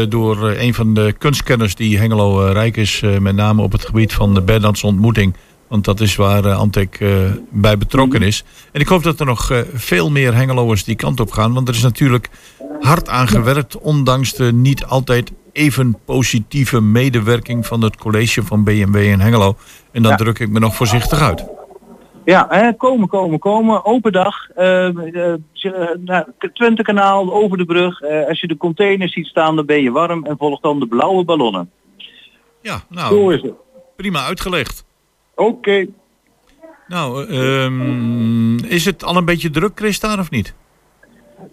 door 0.09 0.51
een 0.51 0.75
van 0.75 0.95
de 0.95 1.15
kunstkenners 1.19 1.75
die 1.75 1.99
Hengelo 1.99 2.47
rijk 2.47 2.77
is, 2.77 3.03
met 3.21 3.35
name 3.35 3.63
op 3.63 3.73
het 3.73 3.85
gebied 3.85 4.13
van 4.13 4.35
de 4.35 4.43
Bernardse 4.43 4.87
ontmoeting. 4.87 5.35
Want 5.69 5.85
dat 5.85 6.01
is 6.01 6.17
waar 6.17 6.53
Antek 6.53 6.99
bij 7.51 7.79
betrokken 7.79 8.23
is. 8.23 8.45
En 8.73 8.81
ik 8.81 8.89
hoop 8.89 9.03
dat 9.03 9.21
er 9.21 9.27
nog 9.27 9.65
veel 9.75 10.11
meer 10.11 10.35
Hengeloers 10.35 10.85
die 10.85 10.95
kant 10.95 11.21
op 11.21 11.31
gaan. 11.31 11.53
Want 11.53 11.69
er 11.69 11.75
is 11.75 11.83
natuurlijk 11.83 12.29
hard 12.81 13.09
aan 13.09 13.29
gewerkt, 13.29 13.79
ondanks 13.79 14.35
de 14.35 14.53
niet 14.53 14.85
altijd 14.85 15.33
even 15.53 15.99
positieve 16.05 16.81
medewerking 16.81 17.67
van 17.67 17.83
het 17.83 17.97
college 17.97 18.43
van 18.43 18.65
BMW 18.65 18.97
in 18.97 19.21
Hengelo. 19.21 19.57
En 19.93 20.03
dan 20.03 20.11
Ja. 20.11 20.17
druk 20.17 20.39
ik 20.39 20.49
me 20.49 20.59
nog 20.59 20.77
voorzichtig 20.77 21.21
uit. 21.21 21.45
Ja, 22.25 22.47
hè, 22.51 22.73
komen, 22.73 23.09
komen, 23.09 23.39
komen. 23.39 23.85
Open 23.85 24.13
dag. 24.13 24.49
eh, 24.55 24.87
eh, 24.87 25.33
eh, 25.63 25.89
nou, 26.05 26.25
Twente 26.53 26.83
kanaal, 26.83 27.33
over 27.33 27.57
de 27.59 27.65
brug. 27.65 28.01
Eh, 28.01 28.27
als 28.29 28.41
je 28.41 28.47
de 28.47 28.57
containers 28.57 29.13
ziet 29.13 29.27
staan, 29.27 29.57
dan 29.57 29.67
ben 29.67 29.83
je 29.83 29.91
warm. 29.91 30.25
En 30.27 30.37
volg 30.39 30.61
dan 30.61 30.81
de 30.81 30.87
blauwe 30.87 31.25
ballonnen. 31.25 31.71
Ja, 32.61 32.77
Zo 32.79 32.85
nou, 32.89 33.35
is 33.35 33.43
het. 33.43 33.53
prima 33.97 34.25
uitgelegd. 34.25 34.85
Oké. 35.35 35.87
Nou, 36.89 37.27
ehm, 37.27 38.57
is 38.65 38.85
het 38.85 39.05
al 39.05 39.17
een 39.17 39.25
beetje 39.25 39.51
druk, 39.51 39.73
Chris, 39.75 40.01
daar 40.01 40.19
of 40.19 40.31
niet? 40.31 40.55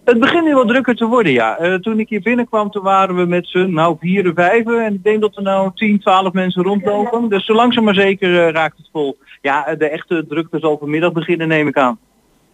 Het 0.06 0.20
begint 0.20 0.44
nu 0.46 0.54
wat 0.54 0.68
drukker 0.68 0.96
te 0.96 1.06
worden, 1.06 1.32
ja. 1.32 1.80
Toen 1.82 2.00
ik 2.00 2.10
hier 2.10 2.22
binnenkwam, 2.22 2.72
toen 2.72 2.84
waren 2.84 3.16
we 3.16 3.26
met 3.26 3.48
z'n 3.48 3.70
nou 3.74 3.96
vier 4.00 4.26
en 4.26 4.34
vijven. 4.36 4.86
En 4.86 4.94
ik 4.94 5.04
denk 5.04 5.22
dat 5.22 5.36
er 5.38 5.44
nou 5.44 5.72
10, 5.76 6.00
12 6.00 6.34
mensen 6.34 6.64
rondlopen. 6.64 7.30
Dus 7.30 7.46
zo 7.46 7.54
langzaam 7.54 7.84
maar 7.84 7.94
zeker 7.94 8.52
raakt 8.52 8.78
het 8.78 8.90
vol. 8.92 9.18
Ja, 9.42 9.76
de 9.76 9.90
echte 9.90 10.26
drukte 10.28 10.60
zal 10.60 10.78
vanmiddag 10.78 11.12
beginnen, 11.12 11.48
neem 11.48 11.68
ik 11.68 11.78
aan. 11.78 12.00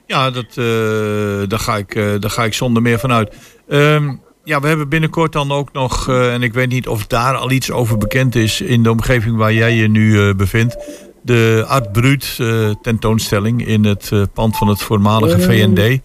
Ja, 0.06 0.32
dat, 0.32 0.46
eh, 0.46 1.50
daar, 1.50 1.60
ga 1.60 1.78
ik, 1.78 1.96
eh, 1.96 2.04
daar 2.20 2.30
ga 2.30 2.44
ik 2.44 2.54
zonder 2.54 2.82
meer 2.82 3.00
van 3.00 3.12
uit. 3.12 3.36
Ehm, 3.68 4.16
ja, 4.44 4.60
we 4.60 4.68
hebben 4.68 4.90
binnenkort 4.90 5.32
dan 5.32 5.52
ook 5.52 5.74
nog, 5.74 6.10
eh, 6.10 6.34
en 6.34 6.42
ik 6.44 6.54
weet 6.54 6.70
niet 6.70 6.88
of 6.88 7.08
daar 7.08 7.36
al 7.36 7.52
iets 7.52 7.72
over 7.72 7.98
bekend 7.98 8.36
is 8.36 8.62
in 8.62 8.84
de 8.84 8.92
omgeving 8.92 9.38
waar 9.38 9.54
jij 9.54 9.76
je 9.76 9.88
nu 9.88 10.20
eh, 10.20 10.36
bevindt. 10.36 10.78
De 11.22 11.66
Art 11.68 11.92
Brut 11.92 12.38
eh, 12.40 12.70
tentoonstelling 12.82 13.68
in 13.68 13.86
het 13.86 14.12
pand 14.34 14.58
van 14.58 14.68
het 14.68 14.82
voormalige 14.82 15.42
VND. 15.42 16.02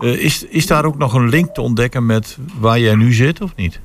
Eh, 0.00 0.24
is, 0.24 0.44
is 0.44 0.66
daar 0.66 0.84
ook 0.84 0.98
nog 0.98 1.14
een 1.14 1.28
link 1.28 1.54
te 1.54 1.60
ontdekken 1.60 2.06
met 2.06 2.38
waar 2.58 2.78
jij 2.78 2.94
nu 2.94 3.12
zit 3.12 3.40
of 3.40 3.56
niet? 3.56 3.80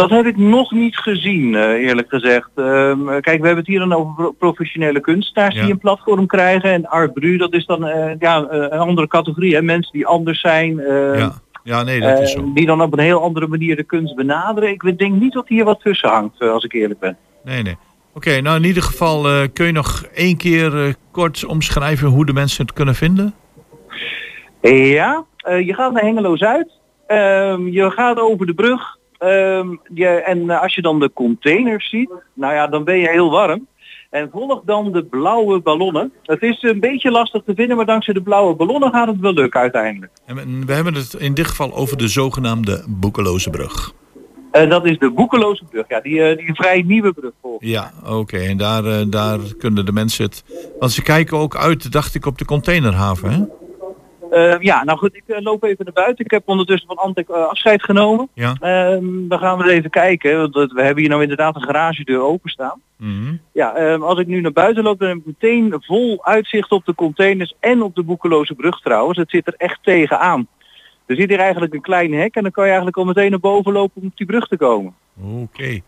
Dat 0.00 0.10
heb 0.10 0.26
ik 0.26 0.36
nog 0.36 0.72
niet 0.72 0.96
gezien, 0.96 1.54
eh, 1.54 1.62
eerlijk 1.70 2.08
gezegd. 2.08 2.48
Ehm, 2.54 3.06
kijk, 3.06 3.24
we 3.40 3.46
hebben 3.46 3.56
het 3.56 3.66
hier 3.66 3.78
dan 3.78 3.92
over 3.92 4.14
pro- 4.14 4.30
professionele 4.32 5.00
kunstenaars 5.00 5.54
Ja. 5.54 5.62
die 5.62 5.70
een 5.72 5.78
platform 5.78 6.26
krijgen. 6.26 6.72
En 6.72 6.86
Art 6.86 7.12
Bru, 7.12 7.36
dat 7.36 7.52
is 7.52 7.66
dan 7.66 7.86
eh, 7.86 8.12
ja, 8.18 8.44
eh, 8.46 8.58
een 8.60 8.78
andere 8.78 9.06
categorie. 9.08 9.54
Hè? 9.54 9.62
Mensen 9.62 9.92
die 9.92 10.06
anders 10.06 10.40
zijn. 10.40 10.78
eh, 10.80 11.18
ja. 11.18 11.32
ja, 11.64 11.82
nee, 11.82 12.00
dat 12.00 12.18
is 12.20 12.34
eh, 12.34 12.40
zo. 12.40 12.52
die 12.54 12.66
dan 12.66 12.82
op 12.82 12.92
een 12.92 12.98
heel 13.04 13.22
andere 13.22 13.46
manier 13.46 13.76
de 13.76 13.82
kunst 13.84 14.14
benaderen. 14.16 14.70
Ik 14.70 14.98
denk 14.98 15.20
niet 15.20 15.32
dat 15.32 15.48
hier 15.48 15.64
wat 15.64 15.80
tussen 15.80 16.08
hangt, 16.08 16.40
eh, 16.40 16.50
als 16.50 16.64
ik 16.64 16.72
eerlijk 16.72 17.00
ben. 17.00 17.16
Nee, 17.44 17.62
nee. 17.62 17.76
Oké, 18.14 18.40
nou 18.40 18.56
in 18.56 18.64
ieder 18.64 18.82
geval 18.82 19.26
eh, 19.28 19.42
kun 19.52 19.66
je 19.66 19.72
nog 19.72 20.02
één 20.14 20.36
keer 20.36 20.84
eh, 20.86 20.92
kort 21.10 21.44
omschrijven 21.46 22.08
hoe 22.08 22.26
de 22.26 22.32
mensen 22.32 22.64
het 22.66 22.74
kunnen 22.74 22.94
vinden? 22.94 23.34
Ja, 24.62 25.24
eh, 25.36 25.66
je 25.66 25.74
gaat 25.74 25.92
naar 25.92 26.02
Hengelo 26.02 26.36
Zuid. 26.36 26.70
Ehm, 27.06 27.66
je 27.66 27.90
gaat 27.90 28.18
over 28.20 28.46
de 28.46 28.54
brug. 28.54 28.96
Ehm, 29.18 29.68
je, 29.94 30.06
en 30.08 30.50
eh, 30.50 30.62
als 30.62 30.74
je 30.74 30.82
dan 30.82 31.00
de 31.00 31.10
containers 31.12 31.88
ziet, 31.88 32.10
nou 32.34 32.54
ja, 32.54 32.66
dan 32.66 32.84
ben 32.84 32.98
je 32.98 33.08
heel 33.08 33.30
warm. 33.30 33.66
En 34.10 34.28
volg 34.32 34.62
dan 34.64 34.92
de 34.92 35.04
blauwe 35.04 35.60
ballonnen. 35.60 36.12
Het 36.22 36.42
is 36.42 36.62
een 36.62 36.80
beetje 36.80 37.10
lastig 37.10 37.42
te 37.46 37.54
vinden, 37.54 37.76
maar 37.76 37.86
dankzij 37.86 38.14
de 38.14 38.22
blauwe 38.22 38.54
ballonnen 38.54 38.90
gaat 38.90 39.06
het 39.06 39.20
wel 39.20 39.32
lukken 39.32 39.60
uiteindelijk. 39.60 40.12
En 40.26 40.66
we- 40.66 40.72
hebben 40.72 40.94
het 40.94 41.14
in 41.14 41.34
dit 41.34 41.46
geval 41.46 41.74
over 41.74 41.96
de 41.96 42.08
zogenaamde 42.08 42.84
Boekeloze 42.88 43.50
brug. 43.50 43.92
En 44.52 44.68
dat 44.68 44.86
is 44.86 44.98
de 44.98 45.10
Boekeloze 45.10 45.64
brug. 45.70 45.84
Ja, 45.88 46.00
die, 46.00 46.22
eh, 46.22 46.36
die 46.36 46.54
vrij 46.54 46.82
nieuwe 46.82 47.12
brug 47.12 47.32
volgens 47.42 47.70
Ja, 47.70 47.92
oké. 48.06 48.36
En 48.38 48.56
daar, 48.56 49.10
daar 49.10 49.38
kunnen 49.58 49.86
de 49.86 49.92
mensen 49.92 50.24
het... 50.24 50.44
Want 50.78 50.92
ze 50.92 51.02
kijken 51.02 51.36
ook 51.38 51.56
uit, 51.56 51.92
dacht 51.92 52.14
ik, 52.14 52.26
op 52.26 52.38
de 52.38 52.44
containerhaven, 52.44 53.30
hè? 53.30 53.42
Eh, 54.30 54.60
ja, 54.60 54.84
nou 54.84 54.98
goed, 54.98 55.16
ik 55.16 55.22
eh, 55.26 55.40
loop 55.40 55.64
even 55.64 55.84
naar 55.84 55.94
buiten. 55.94 56.24
Ik 56.24 56.30
heb 56.30 56.42
ondertussen 56.44 56.88
van 56.88 56.96
Antek 56.96 57.28
eh, 57.28 57.46
afscheid 57.46 57.82
genomen. 57.82 58.28
Ja. 58.34 58.54
Ehm, 58.60 59.28
dan 59.28 59.38
gaan 59.38 59.58
we 59.58 59.70
even 59.70 59.90
kijken. 59.90 60.38
Want 60.38 60.72
we 60.72 60.82
hebben 60.82 60.98
hier 60.98 61.08
nou 61.08 61.22
inderdaad 61.22 61.56
een 61.56 61.62
garagedeur 61.62 62.20
openstaan. 62.20 62.80
Mhm. 62.96 63.34
Ja, 63.52 63.74
ehm, 63.74 64.02
als 64.02 64.18
ik 64.18 64.26
nu 64.26 64.40
naar 64.40 64.52
buiten 64.52 64.82
loop, 64.82 64.98
dan 64.98 65.08
heb 65.08 65.16
ik 65.16 65.26
meteen 65.26 65.74
vol 65.78 66.24
uitzicht 66.24 66.70
op 66.70 66.84
de 66.84 66.94
containers 66.94 67.54
en 67.60 67.82
op 67.82 67.94
de 67.94 68.02
Boekeloze 68.02 68.54
brug 68.54 68.80
trouwens. 68.80 69.18
Het 69.18 69.30
zit 69.30 69.46
er 69.46 69.54
echt 69.56 69.78
tegenaan. 69.82 70.46
Er 71.06 71.16
zit 71.16 71.28
hier 71.28 71.38
eigenlijk 71.38 71.74
een 71.74 71.80
klein 71.80 72.12
hek 72.12 72.34
en 72.34 72.42
dan 72.42 72.50
kan 72.50 72.62
je 72.64 72.68
eigenlijk 72.68 72.98
al 72.98 73.04
meteen 73.04 73.30
naar 73.30 73.40
boven 73.40 73.72
lopen 73.72 74.02
om 74.02 74.06
op 74.06 74.16
die 74.16 74.26
brug 74.26 74.48
te 74.48 74.56
komen. 74.56 74.94
Oké. 75.22 75.80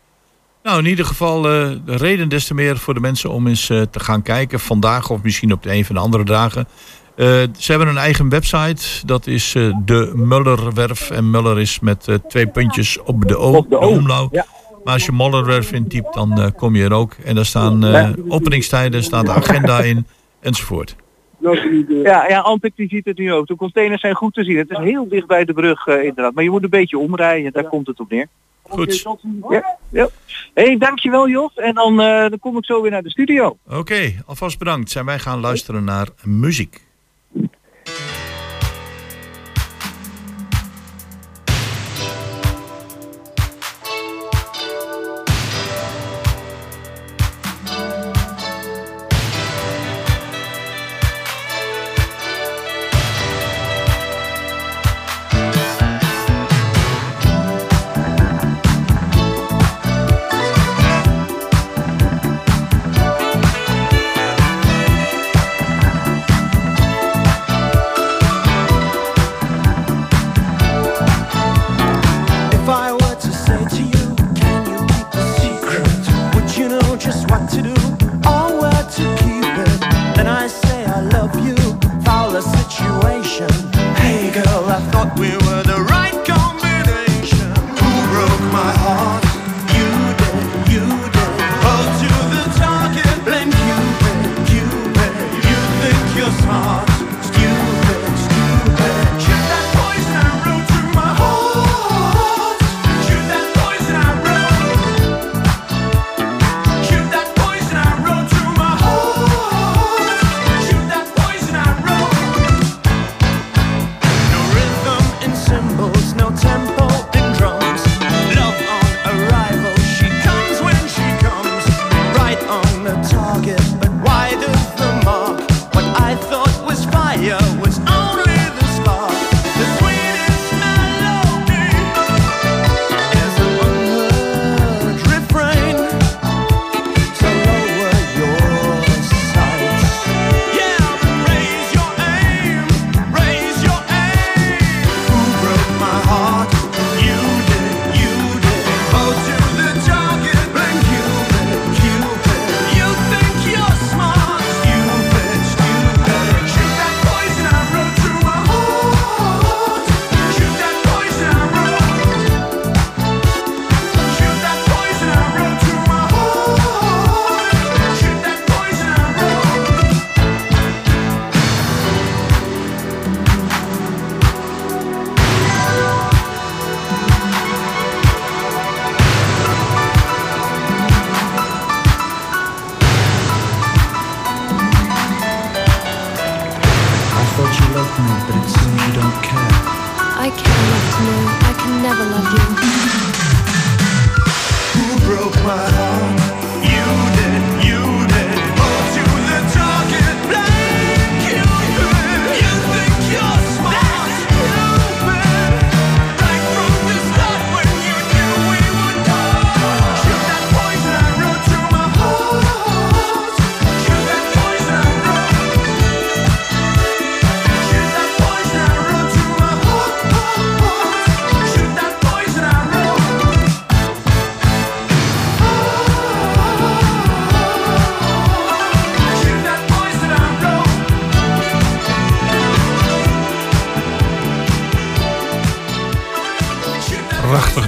Nou, 0.63 0.79
in 0.79 0.87
ieder 0.87 1.05
geval 1.05 1.37
eh, 1.37 1.71
de 1.85 1.97
reden 1.97 2.29
des 2.29 2.47
te 2.47 2.55
meer 2.55 2.77
voor 2.77 2.95
de 2.95 3.01
mensen 3.01 3.31
om 3.31 3.47
eens 3.47 3.67
te 3.67 4.01
gaan 4.01 4.23
kijken. 4.23 4.61
Vandaag 4.61 5.11
of 5.11 5.23
misschien 5.23 5.53
op 5.53 5.63
de 5.63 5.73
een 5.73 5.85
van 5.85 5.95
de 5.95 6.01
andere 6.01 6.25
dagen. 6.25 6.67
Eh, 7.21 7.27
ze 7.59 7.71
hebben 7.71 7.89
een 7.89 7.97
eigen 7.97 8.29
website. 8.29 9.07
Dat 9.07 9.27
is 9.27 9.55
eh, 9.55 9.77
de 9.85 10.13
Mullerwerf. 10.15 11.11
En 11.11 11.31
Muller 11.31 11.61
is 11.61 11.81
met 11.81 12.09
eh, 12.09 12.15
twee 12.29 12.47
puntjes 12.47 13.03
op 13.03 13.29
de 13.29 13.37
O. 13.37 13.57
Op 13.57 13.71
de 13.71 13.79
O, 13.79 14.01
ja. 14.31 14.47
Maar 14.85 14.95
als 14.95 15.07
je 15.07 15.13
Mullerwerf 15.13 15.73
intypt, 15.73 16.15
dan 16.15 16.41
eh, 16.41 16.47
kom 16.57 16.75
je 16.75 16.85
er 16.85 16.93
ook. 16.93 17.13
En 17.25 17.35
daar 17.35 17.45
staan 17.45 17.85
eh, 17.85 18.11
openingstijden, 18.29 19.03
staat 19.03 19.27
de 19.27 19.33
agenda 19.33 19.81
in, 19.81 20.07
enzovoort. 20.41 20.97
Ja, 22.03 22.29
ja, 22.29 22.41
Antek 22.41 22.73
die 22.77 22.89
ziet 22.89 23.05
het 23.05 23.19
nu 23.19 23.33
ook. 23.33 23.47
De 23.47 23.57
containers 23.57 24.01
zijn 24.01 24.15
goed 24.15 24.35
te 24.35 24.45
zien. 24.45 24.57
Het 24.57 24.71
is 24.71 24.79
heel 24.79 25.09
dicht 25.09 25.27
bij 25.27 25.45
de 25.45 25.53
brug 25.53 25.87
inderdaad. 25.87 26.35
Maar 26.35 26.45
je 26.45 26.51
moet 26.51 26.63
een 26.63 26.71
beetje 26.71 26.99
omrijden, 26.99 27.53
daar 27.53 27.69
komt 27.69 27.87
het 27.87 28.01
op 28.01 28.11
neer. 28.11 28.29
Goed. 28.63 29.07
Ja, 29.49 29.79
ja. 29.89 30.09
hey, 30.55 30.77
dankjewel 30.79 31.29
Jos. 31.29 31.55
En 31.55 31.75
dan, 31.75 32.01
eh, 32.01 32.29
dan 32.29 32.39
kom 32.39 32.57
ik 32.57 32.65
zo 32.65 32.83
weer 32.83 32.91
naar 32.91 33.03
de 33.03 33.11
studio. 33.11 33.57
Oké, 33.69 34.13
alvast 34.27 34.59
bedankt. 34.59 34.97
En 34.97 35.05
wij 35.05 35.19
gaan 35.19 35.41
luisteren 35.41 35.85
naar 35.85 36.09
muziek. 36.23 36.81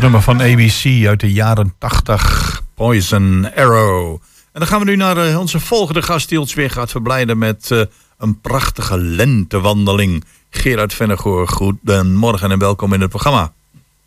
Nummer 0.03 0.23
van 0.23 0.41
ABC 0.41 1.07
uit 1.07 1.21
de 1.21 1.33
jaren 1.33 1.75
80. 1.79 2.63
Poison 2.75 3.55
Arrow. 3.55 4.13
En 4.53 4.61
dan 4.61 4.67
gaan 4.67 4.79
we 4.79 4.85
nu 4.85 4.97
naar 4.97 5.17
eh, 5.17 5.39
onze 5.39 5.61
volgende 5.61 6.03
gast 6.03 6.29
die 6.29 6.41
ons 6.41 6.55
weer 6.55 6.71
gaat 6.71 6.91
verblijden 6.91 7.39
met 7.39 7.71
eh, 7.71 7.81
een 8.19 8.41
prachtige 8.41 8.99
lentewandeling. 8.99 10.25
Gerard 10.51 10.95
Vennegoor, 10.95 11.49
goedemorgen 11.49 12.51
en 12.51 12.59
welkom 12.59 12.93
in 12.93 13.01
het 13.01 13.11
programma. 13.11 13.53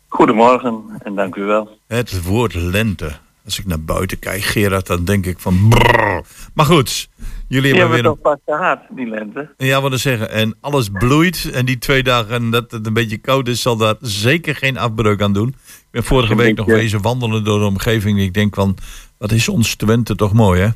Goedemorgen 0.08 0.84
en 1.02 1.14
dank 1.14 1.34
u 1.34 1.42
wel. 1.42 1.78
Het 1.86 2.22
woord 2.22 2.54
lente. 2.54 3.12
Als 3.44 3.58
ik 3.58 3.66
naar 3.66 3.80
buiten 3.80 4.18
kijk, 4.18 4.42
Gerard, 4.42 4.86
dan 4.86 5.04
denk 5.04 5.26
ik 5.26 5.38
van 5.38 5.68
brrr. 5.68 6.24
Maar 6.54 6.66
goed, 6.66 7.08
jullie 7.48 7.74
hebben 7.74 7.90
hebben 7.90 7.96
we 7.96 8.02
weer 8.02 8.02
toch 8.02 8.20
pas 8.20 8.56
gehad, 8.56 8.80
die 8.90 9.06
lente. 9.06 9.48
Ja, 9.56 9.80
wat 9.80 9.90
te 9.90 9.96
zeggen. 9.96 10.30
En 10.30 10.56
alles 10.60 10.88
bloeit. 10.88 11.50
En 11.54 11.64
die 11.64 11.78
twee 11.78 12.02
dagen 12.02 12.50
dat 12.50 12.70
het 12.70 12.86
een 12.86 12.94
beetje 12.94 13.18
koud 13.18 13.48
is, 13.48 13.62
zal 13.62 13.76
daar 13.76 13.94
zeker 14.00 14.54
geen 14.54 14.78
afbreuk 14.78 15.22
aan 15.22 15.32
doen. 15.32 15.48
Ik 15.48 15.86
ben 15.90 16.04
vorige 16.04 16.36
week 16.36 16.56
nog 16.56 16.66
wezen 16.66 17.02
wandelen 17.02 17.44
door 17.44 17.58
de 17.58 17.64
omgeving. 17.64 18.20
Ik 18.20 18.34
denk 18.34 18.54
van, 18.54 18.76
wat 19.18 19.32
is 19.32 19.48
ons 19.48 19.76
Twente 19.76 20.16
toch 20.16 20.32
mooi, 20.32 20.60
hè? 20.60 20.68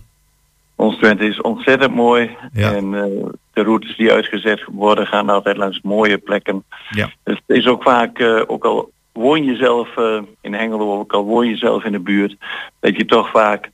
Ons 0.81 0.97
Twente 0.97 1.25
is 1.25 1.41
ontzettend 1.41 1.95
mooi. 1.95 2.37
Ja. 2.53 2.75
En 2.75 2.95
eh, 2.95 3.29
de 3.53 3.63
routes 3.63 3.97
die 3.97 4.13
uitgezet 4.13 4.65
worden 4.67 5.07
gaan 5.07 5.29
altijd 5.29 5.57
langs 5.57 5.81
mooie 5.83 6.19
plekken. 6.19 6.65
Ja. 6.91 7.11
Dus 7.25 7.41
het 7.47 7.57
is 7.57 7.67
ook 7.67 7.83
vaak, 7.83 8.19
eh, 8.19 8.43
ook 8.47 8.65
al 8.65 8.91
woon 9.13 9.45
je 9.45 9.57
zelf 9.57 9.97
eh, 9.97 10.23
in 10.41 10.55
Hengelo, 10.55 10.99
ook 10.99 11.13
al 11.13 11.25
woon 11.25 11.49
je 11.49 11.57
zelf 11.57 11.85
in 11.85 11.93
de 11.93 12.01
buurt, 12.01 12.37
dat 12.81 12.97
je 12.97 13.05
toch 13.05 13.31
vaak 13.31 13.71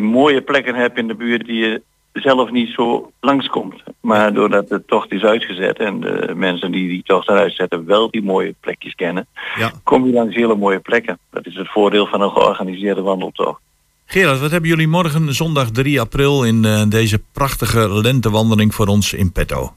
mooie 0.00 0.40
plekken 0.40 0.74
hebt 0.74 0.98
in 0.98 1.08
de 1.08 1.14
buurt 1.14 1.46
die 1.46 1.58
je 1.58 1.82
zelf 2.12 2.50
niet 2.50 2.68
zo 2.74 3.12
langskomt. 3.20 3.82
Maar 4.00 4.32
doordat 4.34 4.68
de 4.68 4.82
tocht 4.86 5.12
is 5.12 5.22
uitgezet 5.22 5.78
en 5.78 6.00
de 6.00 6.32
mensen 6.36 6.70
die 6.72 6.88
die 6.88 7.02
tocht 7.02 7.28
eruit 7.28 7.54
zetten 7.54 7.86
wel 7.86 8.10
die 8.10 8.22
mooie 8.22 8.54
plekjes 8.60 8.94
kennen, 8.94 9.26
Ja. 9.58 9.72
kom 9.82 10.06
je 10.06 10.12
langs 10.12 10.34
hele 10.34 10.56
mooie 10.56 10.78
plekken. 10.80 11.18
Dat 11.30 11.46
is 11.46 11.54
het 11.56 11.70
voordeel 11.70 12.06
van 12.06 12.20
een 12.20 12.30
georganiseerde 12.30 13.00
wandeltocht. 13.02 13.60
Gerard, 14.06 14.40
wat 14.40 14.50
hebben 14.50 14.70
jullie 14.70 14.88
morgen 14.88 15.34
zondag 15.34 15.70
3 15.70 16.00
april 16.00 16.44
in 16.44 16.64
eh, 16.64 16.82
deze 16.88 17.22
prachtige 17.32 17.88
lentewandeling 18.00 18.74
voor 18.74 18.86
ons 18.86 19.12
in 19.12 19.32
petto? 19.32 19.74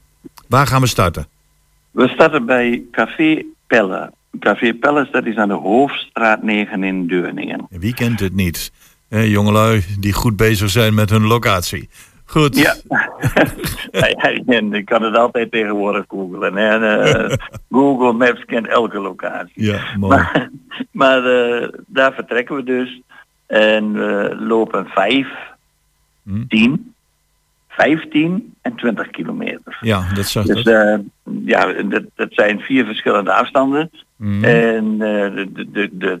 Waar 0.48 0.66
gaan 0.66 0.80
we 0.80 0.86
starten? 0.86 1.26
We 1.90 2.08
starten 2.08 2.46
bij 2.46 2.82
Café 2.90 3.42
Pelle. 3.66 4.12
Café 4.40 4.74
Pelle 4.74 5.08
dat 5.10 5.26
is 5.26 5.36
aan 5.36 5.48
de 5.48 5.54
Hoofdstraat 5.54 6.42
9 6.42 6.82
in 6.84 7.06
Deurningen. 7.06 7.66
Wie 7.70 7.94
kent 7.94 8.20
het 8.20 8.34
niet? 8.34 8.72
Eh, 9.08 9.30
jongelui 9.30 9.84
die 9.98 10.12
goed 10.12 10.36
bezig 10.36 10.70
zijn 10.70 10.94
met 10.94 11.10
hun 11.10 11.26
locatie. 11.26 11.88
Goed. 12.24 12.56
Ja. 12.56 12.74
en 14.46 14.72
ik 14.72 14.84
kan 14.84 15.02
het 15.02 15.16
altijd 15.16 15.50
tegenwoordig 15.50 16.04
googlen. 16.08 16.56
En, 16.56 17.02
eh, 17.02 17.36
Google 17.70 18.12
Maps 18.12 18.44
kent 18.44 18.66
elke 18.66 18.98
locatie. 18.98 19.64
Ja, 19.64 19.96
mooi. 19.96 20.16
Maar 20.16 20.50
maar 20.92 21.24
eh, 21.24 21.68
daar 21.86 22.12
vertrekken 22.12 22.56
we 22.56 22.64
dus. 22.64 23.00
En 23.46 23.92
we 23.92 24.36
lopen 24.38 24.86
5, 24.86 25.28
Hm. 26.22 26.46
10, 26.46 26.94
15 27.68 28.54
en 28.60 28.74
20 28.76 29.10
kilometer. 29.10 29.78
Ja, 29.80 30.12
dat 30.14 30.26
zag 30.26 30.44
Dus 30.46 30.62
eh, 30.62 30.98
ja, 31.44 31.72
dat, 31.82 32.02
dat 32.14 32.28
zijn 32.32 32.60
vier 32.60 32.84
verschillende 32.84 33.32
afstanden. 33.32 33.90
Mhm. 34.16 34.44
En 34.44 34.98
de, 34.98 35.48
de, 35.52 35.70
de, 35.70 35.88
de 35.92 36.20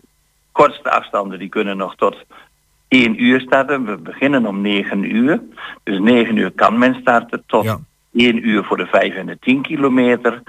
kortste 0.52 0.90
afstanden 0.90 1.38
die 1.38 1.48
kunnen 1.48 1.76
nog 1.76 1.96
tot 1.96 2.24
1 2.94 3.22
uur 3.22 3.40
starten. 3.40 3.84
We 3.84 3.96
beginnen 3.96 4.46
om 4.46 4.60
9 4.60 5.14
uur. 5.14 5.40
Dus 5.82 5.98
9 5.98 6.36
uur 6.36 6.50
kan 6.50 6.78
men 6.78 6.94
starten 7.00 7.42
tot 7.46 7.64
Ja. 7.64 7.80
1 8.12 8.48
uur 8.48 8.64
voor 8.64 8.76
de 8.76 8.86
5 8.86 9.14
en 9.14 9.26
de 9.26 9.38
10 9.40 9.62
kilometer. 9.62 10.42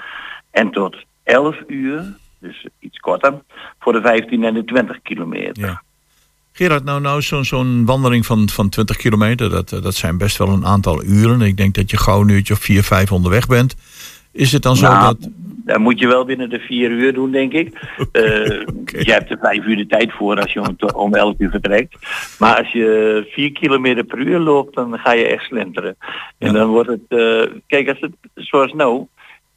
En 0.52 0.72
tot 0.72 0.96
11 1.24 1.56
uur, 1.68 2.18
dus 2.40 2.68
iets 2.80 2.98
korter, 2.98 3.34
voor 3.80 3.94
de 3.94 4.02
15 4.02 4.44
en 4.44 4.54
de 4.54 4.64
20 4.64 5.02
kilometer. 5.02 5.66
Ja. 5.66 5.82
Gerard, 6.52 6.84
nou, 6.84 7.02
nou 7.02 7.22
zo'n 7.22 7.46
zo'n 7.46 7.86
wandeling 7.86 8.26
van, 8.26 8.50
van 8.50 8.70
20 8.70 8.98
kilometer, 8.98 9.50
dat, 9.50 9.72
eh, 9.72 9.82
dat 9.82 9.96
zijn 9.96 10.18
best 10.18 10.38
wel 10.38 10.50
een 10.50 10.66
aantal 10.66 11.04
uren. 11.04 11.42
Ik 11.42 11.58
denk 11.58 11.76
dat 11.76 11.92
je 11.92 11.98
gauw 11.98 12.22
een 12.22 12.30
uurtje 12.30 12.54
of 12.54 12.60
4, 12.60 12.84
5 12.84 13.12
onderweg 13.12 13.48
bent. 13.48 13.76
Is 14.36 14.52
het 14.52 14.62
dan 14.64 14.76
zo 14.76 14.88
Nou, 14.88 15.04
dat... 15.20 15.30
Dat 15.66 15.80
moet 15.80 16.00
je 16.00 16.08
wel 16.08 16.26
binnen 16.26 16.50
de 16.50 16.60
vier 16.60 16.90
uur 16.92 17.14
doen, 17.14 17.32
denk 17.32 17.54
ik. 17.54 17.74
Eh, 18.12 18.22
Je 18.86 19.12
hebt 19.12 19.30
er 19.32 19.38
vijf 19.42 19.66
uur 19.66 19.76
de 19.78 19.88
tijd 19.88 20.12
voor 20.14 20.42
als 20.42 20.54
je 20.54 20.60
om, 20.62 20.78
to- 20.78 20.88
om 21.00 21.14
elf 21.16 21.36
uur 21.38 21.50
vertrekt. 21.50 21.96
Maar 22.40 22.58
als 22.58 22.72
je 22.72 23.28
vier 23.32 23.52
kilometer 23.52 24.04
per 24.04 24.18
uur 24.20 24.40
loopt, 24.40 24.76
dan 24.76 24.98
ga 25.00 25.12
je 25.14 25.26
echt 25.28 25.44
slenteren. 25.46 25.96
En 26.38 26.54
dan 26.54 26.68
wordt 26.70 26.90
het... 26.90 27.00
eh, 27.08 27.42
kijk, 27.68 27.90
als 27.90 27.98
het 28.00 28.12
zoals 28.34 28.74
nou... 28.74 29.06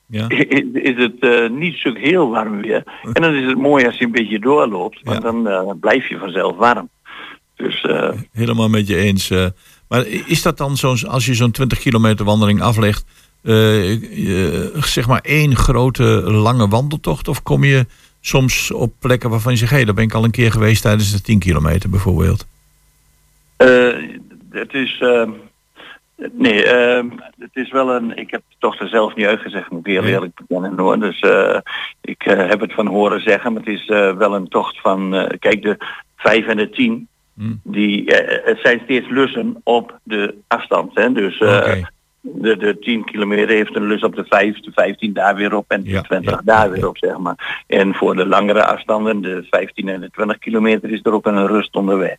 Ja. 0.07 0.29
Is, 0.49 0.62
is 0.73 0.97
het 0.97 1.19
eh, 1.19 1.49
niet 1.51 1.77
zo 1.77 1.95
heel 1.95 2.31
warm 2.31 2.61
weer. 2.61 2.83
En 3.12 3.23
dan 3.23 3.35
is 3.35 3.47
het 3.47 3.59
mooi 3.59 3.87
als 3.87 3.99
je 3.99 4.05
een 4.05 4.11
beetje 4.12 4.38
doorloopt. 4.38 5.01
Want 5.03 5.23
Ja. 5.23 5.33
dan 5.33 5.79
blijf 5.81 6.09
je 6.09 6.19
vanzelf 6.19 6.57
warm. 6.57 6.88
Dus 7.57 7.87
Helemaal 8.33 8.69
met 8.69 8.87
je 8.88 8.97
eens. 8.97 9.31
maar 9.88 10.07
is 10.07 10.43
dat 10.43 10.59
dan 10.59 10.77
zo, 10.77 10.95
als 11.09 11.27
je 11.27 11.35
zo'n 11.35 11.51
20 11.51 11.79
kilometer 11.79 12.25
wandeling 12.25 12.61
aflegt, 12.62 13.05
zeg 14.85 15.07
maar 15.09 15.20
één 15.22 15.57
grote 15.57 16.03
lange 16.24 16.68
wandeltocht? 16.68 17.29
Of 17.29 17.42
kom 17.42 17.64
je 17.64 17.87
soms 18.20 18.70
op 18.72 18.92
plekken 18.98 19.31
waarvan 19.31 19.53
je 19.53 19.59
zegt, 19.59 19.70
hé, 19.70 19.77
hey, 19.77 19.85
daar 19.85 19.94
ben 19.94 20.05
ik 20.05 20.14
al 20.14 20.24
een 20.24 20.31
keer 20.31 20.53
geweest 20.53 20.83
tijdens 20.83 21.12
de 21.12 21.20
10 21.20 21.38
kilometer 21.38 21.90
bijvoorbeeld? 21.90 22.46
Eh, 23.57 23.94
het 24.51 24.74
is. 24.74 24.98
ehm, 25.01 25.31
nee, 26.33 26.64
ehm, 26.64 27.07
het 27.38 27.51
is 27.53 27.70
wel 27.70 27.94
een. 27.94 28.16
Ik 28.18 28.31
heb 28.31 28.42
de 28.48 28.55
tocht 28.59 28.81
er 28.81 28.88
zelf 28.88 29.14
niet 29.14 29.27
uitgezegd, 29.27 29.70
moet 29.70 29.87
ik 29.87 29.92
heel 29.92 30.05
eerlijk 30.05 30.35
bekennen 30.35 30.79
hoor. 30.79 30.98
Dus 31.01 31.20
eh, 31.20 31.59
ik 32.01 32.22
eh, 32.24 32.48
heb 32.48 32.61
het 32.61 32.72
van 32.74 32.87
horen 32.87 33.20
zeggen, 33.22 33.53
maar 33.53 33.62
het 33.62 33.74
is 33.81 33.87
eh, 33.88 34.16
wel 34.16 34.35
een 34.35 34.48
tocht 34.48 34.81
van. 34.81 35.14
eh, 35.14 35.38
kijk, 35.38 35.62
de 35.62 35.77
5 36.16 36.46
en 36.46 36.57
de 36.57 36.70
10, 36.70 37.09
Hmm. 37.35 37.61
die, 37.64 38.14
eh, 38.14 38.46
het 38.46 38.59
zijn 38.62 38.81
steeds 38.85 39.09
lussen 39.09 39.61
op 39.64 39.98
de 40.03 40.35
afstand. 40.46 40.94
Hè? 40.94 41.12
Dus 41.12 41.38
eh. 41.38 41.85
De, 42.20 42.57
de 42.57 42.78
10 42.81 43.04
kilometer 43.04 43.48
heeft 43.48 43.76
een 43.76 43.87
lus 43.87 44.02
op 44.02 44.16
de 44.16 44.24
5, 44.24 44.61
de 44.61 44.72
15 44.72 45.12
daar 45.12 45.35
weer 45.35 45.54
op 45.54 45.64
en 45.68 45.83
de 45.83 45.90
Ja, 45.90 46.02
20 46.02 46.31
ja, 46.31 46.40
daar 46.44 46.64
ja, 46.64 46.70
weer 46.70 46.88
op, 46.88 46.98
zeg 46.98 47.18
maar. 47.18 47.64
En 47.66 47.94
voor 47.94 48.16
de 48.16 48.26
langere 48.26 48.64
afstanden, 48.64 49.20
de 49.20 49.46
15 49.50 49.88
en 49.88 50.00
de 50.00 50.11
20 50.11 50.38
kilometer, 50.38 50.90
is 50.90 51.00
er 51.02 51.12
ook 51.12 51.26
een 51.26 51.46
rust 51.46 51.74
onderweg. 51.74 52.16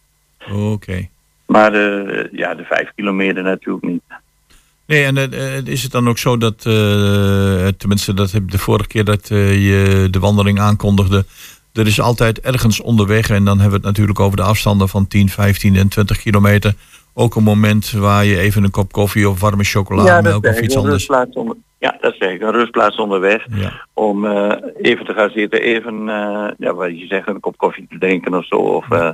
Oké. 0.51 1.07
Maar 1.45 1.73
eh, 1.73 2.25
ja, 2.31 2.55
de 2.55 2.63
vijf 2.63 2.91
kilometer 2.95 3.43
natuurlijk 3.43 3.85
niet. 3.85 4.01
Nee, 4.85 5.03
en 5.03 5.17
eh, 5.17 5.65
is 5.65 5.83
het 5.83 5.91
dan 5.91 6.07
ook 6.07 6.17
zo 6.17 6.37
dat, 6.37 6.65
eh, 6.65 7.67
tenminste 7.77 8.13
dat 8.13 8.31
heb 8.31 8.51
de 8.51 8.57
vorige 8.57 8.87
keer 8.87 9.03
dat 9.03 9.27
je 9.27 10.07
de 10.11 10.19
wandeling 10.19 10.59
aankondigde, 10.59 11.25
er 11.73 11.87
is 11.87 12.01
altijd 12.01 12.39
ergens 12.39 12.81
onderweg, 12.81 13.29
en 13.29 13.45
dan 13.45 13.59
hebben 13.59 13.79
we 13.79 13.87
het 13.87 13.95
natuurlijk 13.95 14.19
over 14.19 14.37
de 14.37 14.43
afstanden 14.43 14.89
van 14.89 15.07
10, 15.07 15.29
15 15.29 15.75
en 15.75 15.87
20 15.87 16.21
kilometer, 16.21 16.73
ook 17.19 17.35
een 17.35 17.43
moment 17.43 17.91
waar 17.91 18.25
je 18.25 18.39
even 18.39 18.63
een 18.63 18.71
kop 18.71 18.91
koffie 18.91 19.29
of 19.29 19.39
warme 19.39 19.63
chocolademelk 19.63 20.45
of 20.45 20.53
zeg 20.53 20.63
iets 20.63 20.77
anders. 20.77 21.07
onder, 21.33 21.55
ja, 21.79 21.97
dat 22.01 22.15
zeg 22.19 22.31
ik, 22.31 22.41
een 22.41 22.51
rustplaats 22.51 22.97
onderweg. 22.97 23.45
Ja, 23.49 23.85
Om 23.93 24.25
eh, 24.25 24.57
even 24.81 25.05
te 25.05 25.13
gaan 25.13 25.29
zitten, 25.29 25.61
even, 25.61 26.09
eh, 26.09 26.47
ja, 26.57 26.73
wat 26.73 26.99
je 26.99 27.05
zegt, 27.05 27.27
een 27.27 27.39
kop 27.39 27.57
koffie 27.57 27.87
te 27.89 27.97
drinken 27.97 28.33
of 28.33 28.45
zo. 28.45 28.55
Of, 28.55 28.91
eh, 28.91 29.11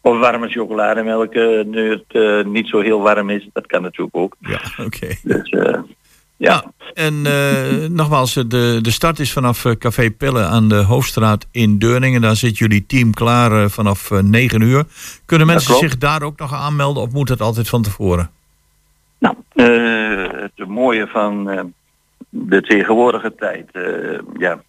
of 0.00 0.18
warme 0.18 0.48
chocolademelk, 0.48 1.34
nu 1.64 1.90
het 1.90 2.46
niet 2.46 2.68
zo 2.68 2.80
heel 2.80 3.00
warm 3.00 3.30
is. 3.30 3.48
Dat 3.52 3.66
kan 3.66 3.82
natuurlijk 3.82 4.16
ook. 4.16 4.36
ja 4.40 4.60
oké. 4.86 5.08
Dus 5.22 5.50
ja. 6.36 6.64
En 6.96 7.26
eh, 7.26 7.88
nogmaals, 8.00 8.36
eh, 8.36 8.44
de, 8.48 8.78
de 8.82 8.90
start 8.90 9.18
is 9.18 9.32
vanaf 9.32 9.64
eh, 9.64 9.72
Café 9.72 10.10
Pelle 10.10 10.44
aan 10.44 10.68
de 10.68 10.74
Hoofdstraat 10.74 11.46
in 11.50 11.78
Deurningen. 11.78 12.20
Daar 12.20 12.36
zit 12.36 12.58
jullie 12.58 12.86
team 12.86 13.14
klaar 13.14 13.70
vanaf 13.70 14.10
eh, 14.10 14.18
9 14.18 14.60
uur. 14.60 14.84
Kunnen 15.24 15.46
mensen 15.46 15.74
zich 15.74 15.98
daar 15.98 16.22
ook 16.22 16.38
nog 16.38 16.54
aanmelden 16.54 17.02
of 17.02 17.12
moet 17.12 17.28
het 17.28 17.40
altijd 17.40 17.68
van 17.68 17.82
tevoren? 17.82 18.30
Nou, 19.18 19.34
het 20.42 20.68
mooie 20.68 21.06
van 21.06 21.44
de 22.28 22.60
tegenwoordige 22.60 23.34
tijd, 23.34 23.70
ja, 24.38 24.62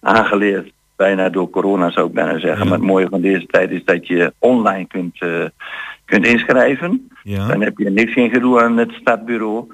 aangeleerd 0.00 0.72
bijna 0.96 1.28
door 1.28 1.50
corona 1.50 1.90
zou 1.90 2.06
ik 2.06 2.12
bijna 2.12 2.38
zeggen. 2.38 2.58
Ja. 2.58 2.64
Maar 2.64 2.78
het 2.78 2.86
mooie 2.86 3.08
van 3.08 3.20
deze 3.20 3.46
tijd 3.46 3.70
is 3.70 3.84
dat 3.84 4.06
je 4.06 4.32
online 4.38 4.86
kunt, 4.86 5.18
kunt 6.04 6.26
inschrijven. 6.26 7.10
Ja. 7.22 7.46
Dan 7.46 7.60
heb 7.60 7.78
je 7.78 7.90
niks 7.90 8.14
in 8.14 8.30
gedoe 8.30 8.62
aan 8.62 8.76
het 8.76 8.92
startbureau. 8.92 9.66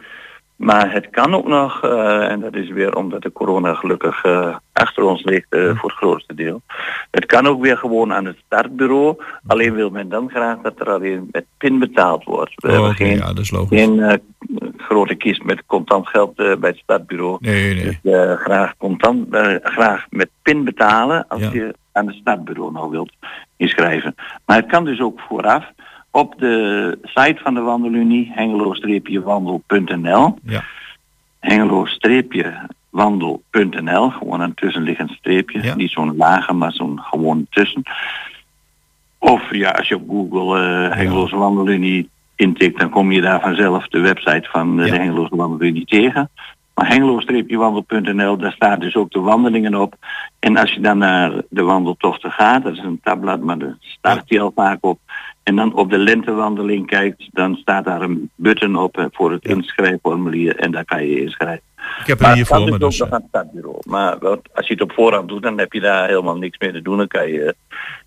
Maar 0.56 0.92
het 0.92 1.10
kan 1.10 1.34
ook 1.34 1.46
nog, 1.48 1.82
eh, 1.84 2.30
en 2.30 2.40
dat 2.40 2.54
is 2.54 2.70
weer 2.70 2.96
omdat 2.96 3.22
de 3.22 3.32
corona 3.32 3.74
gelukkig 3.74 4.24
eh, 4.24 4.56
achter 4.72 5.02
ons 5.02 5.22
ligt 5.24 5.46
eh, 5.48 5.76
voor 5.78 5.88
het 5.90 5.98
grootste 5.98 6.34
deel. 6.34 6.62
Het 7.10 7.26
kan 7.26 7.46
ook 7.46 7.62
weer 7.62 7.76
gewoon 7.76 8.12
aan 8.12 8.24
het 8.24 8.36
startbureau. 8.46 9.16
Alleen 9.46 9.74
wil 9.74 9.90
men 9.90 10.08
dan 10.08 10.30
graag 10.30 10.58
dat 10.62 10.80
er 10.80 10.90
alleen 10.90 11.28
met 11.32 11.44
pin 11.58 11.78
betaald 11.78 12.24
wordt. 12.24 12.52
We 12.56 12.72
Oh, 12.72 12.88
geen, 12.88 13.16
ja, 13.16 13.26
dat 13.26 13.38
is 13.38 13.50
logisch. 13.50 13.80
geen 13.80 14.20
grote 14.76 15.14
kist 15.14 15.42
met 15.44 15.62
contant 15.66 16.08
geld 16.08 16.34
bij 16.36 16.56
het 16.60 16.76
startbureau. 16.76 17.36
Nee, 17.40 17.74
nee. 17.74 17.98
Dus 18.02 18.38
graag 18.40 18.76
contant, 18.76 19.26
graag 19.62 20.06
met 20.10 20.28
pin 20.42 20.64
betalen 20.64 21.28
als 21.28 21.42
Ja. 21.42 21.50
je 21.52 21.74
aan 21.92 22.06
het 22.06 22.16
startbureau 22.16 22.72
nou 22.72 22.90
wilt 22.90 23.12
inschrijven. 23.56 24.14
Maar 24.46 24.56
het 24.56 24.66
kan 24.66 24.84
dus 24.84 25.00
ook 25.00 25.20
vooraf 25.28 25.64
op 26.14 26.34
de 26.38 26.98
site 27.02 27.40
van 27.42 27.54
de 27.54 27.60
Wandelunie, 27.60 28.30
hengelo-wandel.nl. 28.34 30.38
Ja. 30.44 30.64
Hengelo-wandel.nl, 31.40 34.10
gewoon 34.10 34.40
een 34.40 34.54
tussenliggend 34.54 35.10
streepje. 35.10 35.62
Ja. 35.62 35.74
Niet 35.74 35.90
zo'n 35.90 36.16
lage, 36.16 36.52
maar 36.52 36.72
zo'n 36.72 37.00
gewoon 37.02 37.46
tussen. 37.50 37.82
Of 39.18 39.54
ja, 39.54 39.70
als 39.70 39.88
je 39.88 39.96
op 39.96 40.08
Google 40.08 40.60
eh 40.60 40.90
Hengeloze 40.96 41.36
Wandelunie 41.36 42.08
intikt, 42.36 42.78
dan 42.78 42.90
kom 42.90 43.12
je 43.12 43.20
daar 43.20 43.40
vanzelf 43.40 43.88
de 43.88 44.00
website 44.00 44.48
van 44.50 44.80
eh, 44.80 44.86
Ja. 44.86 44.92
de 44.92 44.98
Hengeloze 44.98 45.36
Wandelunie 45.36 45.84
tegen. 45.84 46.30
Maar 46.74 46.88
hengelo-wandel.nl, 46.88 48.36
daar 48.36 48.52
staat 48.52 48.80
dus 48.80 48.96
ook 48.96 49.10
de 49.10 49.20
wandelingen 49.20 49.74
op. 49.74 49.94
En 50.38 50.56
als 50.56 50.72
je 50.72 50.80
dan 50.80 50.98
naar 50.98 51.32
de 51.50 51.62
wandeltochten 51.62 52.30
gaat, 52.30 52.62
dat 52.62 52.72
is 52.72 52.78
een 52.82 53.00
tabblad, 53.02 53.40
maar 53.40 53.58
daar 53.58 53.76
start 53.80 54.28
die 54.28 54.40
al 54.40 54.52
vaak 54.54 54.78
op. 54.80 54.98
En 55.44 55.56
dan 55.56 55.74
op 55.74 55.90
de 55.90 55.98
lentewandeling 55.98 56.86
kijkt, 56.86 57.28
dan 57.32 57.54
staat 57.54 57.84
daar 57.84 58.02
een 58.02 58.30
button 58.34 58.76
op 58.76 58.98
eh, 58.98 59.04
voor 59.12 59.32
het 59.32 59.42
Ja. 59.44 59.54
inschrijfformulier 59.54 60.56
en 60.56 60.70
daar 60.70 60.84
kan 60.84 61.06
je 61.06 61.20
inschrijven. 61.20 61.62
Ik 62.00 62.06
heb 62.06 62.20
Maar 62.20 62.30
er 62.30 62.36
hier 62.36 62.46
voor 62.46 62.64
me. 62.64 62.78
dus 62.78 63.02
ook 63.02 63.08
nog 63.08 63.14
aan 63.14 63.20
het 63.20 63.28
startbureau. 63.28 63.78
Maar 63.84 64.18
wat, 64.18 64.40
als 64.54 64.66
je 64.66 64.72
het 64.72 64.82
op 64.82 64.92
voorhand 64.92 65.28
doet, 65.28 65.42
dan 65.42 65.58
heb 65.58 65.72
je 65.72 65.80
daar 65.80 66.08
helemaal 66.08 66.36
niks 66.36 66.58
meer 66.58 66.72
te 66.72 66.82
doen. 66.82 66.96
Dan 66.96 67.08
kan 67.08 67.28
je 67.28 67.42
eh, 67.42 67.52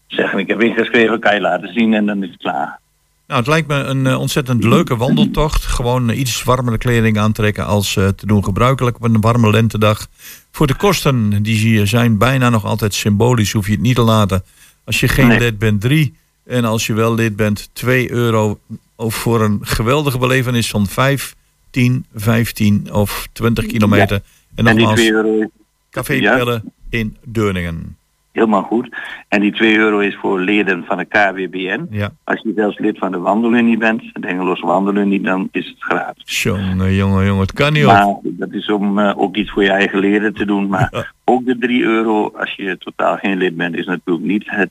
zeggen, 0.08 0.39
ik 0.39 0.47
heb 0.47 0.62
ingeschreven, 0.62 1.19
kan 1.19 1.34
je 1.36 1.41
laten 1.41 1.73
zien 1.73 1.93
en 1.93 2.06
dan 2.06 2.23
is 2.23 2.30
het 2.30 2.38
klaar. 2.39 2.80
nou, 3.28 3.39
het 3.39 3.50
lijkt 3.50 3.67
me 3.67 3.76
een 3.76 4.08
eh, 4.08 4.19
ontzettend 4.19 4.63
leuke 4.63 4.95
wandeltocht. 4.97 5.63
Gewoon 5.65 6.10
eh, 6.10 6.19
iets 6.19 6.43
warmere 6.43 6.78
kleding 6.78 7.17
aantrekken 7.17 7.65
als 7.65 7.95
eh, 7.97 8.08
te 8.08 8.26
doen 8.26 8.43
gebruikelijk 8.43 8.95
op 8.95 9.04
een 9.04 9.21
warme 9.21 9.50
lentedag. 9.50 10.08
Voor 10.52 10.67
de 10.67 10.76
kosten, 10.76 11.43
die 11.43 11.86
zijn 11.86 12.17
bijna 12.17 12.50
nog 12.50 12.65
altijd 12.65 12.93
symbolisch, 12.93 13.52
hoef 13.52 13.65
je 13.65 13.71
het 13.71 13.82
niet 13.82 13.95
te 13.95 14.02
laten. 14.02 14.43
Als 14.86 15.00
je 15.00 15.08
geen 15.08 15.28
Nee. 15.28 15.39
lid 15.39 15.60
bent, 15.60 15.82
3. 15.82 16.15
En 16.47 16.65
als 16.65 16.88
je 16.88 16.93
wel 16.93 17.13
lid 17.15 17.36
bent, 17.36 17.69
2 17.73 18.12
euro 18.12 18.60
of 18.95 19.15
voor 19.15 19.41
een 19.43 19.60
geweldige 19.62 20.17
belevenis 20.17 20.69
van 20.69 20.86
5, 20.88 21.36
10, 21.69 22.05
15 22.15 22.88
of 22.93 23.27
20 23.33 23.65
kilometer. 23.65 24.21
En 24.55 24.67
En 24.67 24.75
nogmaals, 24.75 24.99
2 24.99 25.12
euro 25.12 25.49
Café 25.91 26.13
ja. 26.13 26.36
Pelle 26.38 26.62
in 26.89 27.17
Deurningen. 27.23 27.95
helemaal 28.31 28.62
goed. 28.63 28.95
En 29.27 29.41
die 29.41 29.51
2 29.53 29.77
euro 29.77 29.99
is 29.99 30.15
voor 30.21 30.39
leden 30.39 30.83
van 30.88 30.97
de 30.97 31.05
KWBN. 31.05 31.86
Ja, 31.89 32.12
Als 32.23 32.41
je 32.43 32.51
zelfs 32.55 32.79
lid 32.79 32.97
van 32.97 33.12
de 33.12 33.17
Wandelunie 33.17 33.77
bent, 33.77 34.01
de 34.13 34.27
Engeloze 34.27 34.65
Wandelunie, 34.65 35.21
dan 35.21 35.49
is 35.51 35.65
het 35.67 35.75
gratis. 35.79 36.43
jongen, 36.43 36.93
jongen, 36.93 37.25
jongen, 37.25 37.41
het 37.41 37.53
kan 37.53 37.73
niet 37.73 37.86
op. 37.86 37.89
Maar 37.91 38.15
dat 38.23 38.51
is 38.51 38.69
om 38.69 38.99
eh, 38.99 39.13
ook 39.19 39.36
iets 39.36 39.51
voor 39.51 39.63
je 39.63 39.71
eigen 39.71 39.99
leden 39.99 40.33
te 40.33 40.45
doen. 40.45 40.67
Maar 40.67 40.88
Ja. 40.91 41.05
ook 41.23 41.45
de 41.45 41.57
3 41.57 41.83
euro, 41.83 42.31
als 42.38 42.53
je 42.55 42.77
totaal 42.79 43.17
geen 43.17 43.38
lid 43.38 43.55
bent, 43.57 43.75
is 43.75 43.86
natuurlijk 43.86 44.25
niet 44.27 44.43
het 44.45 44.69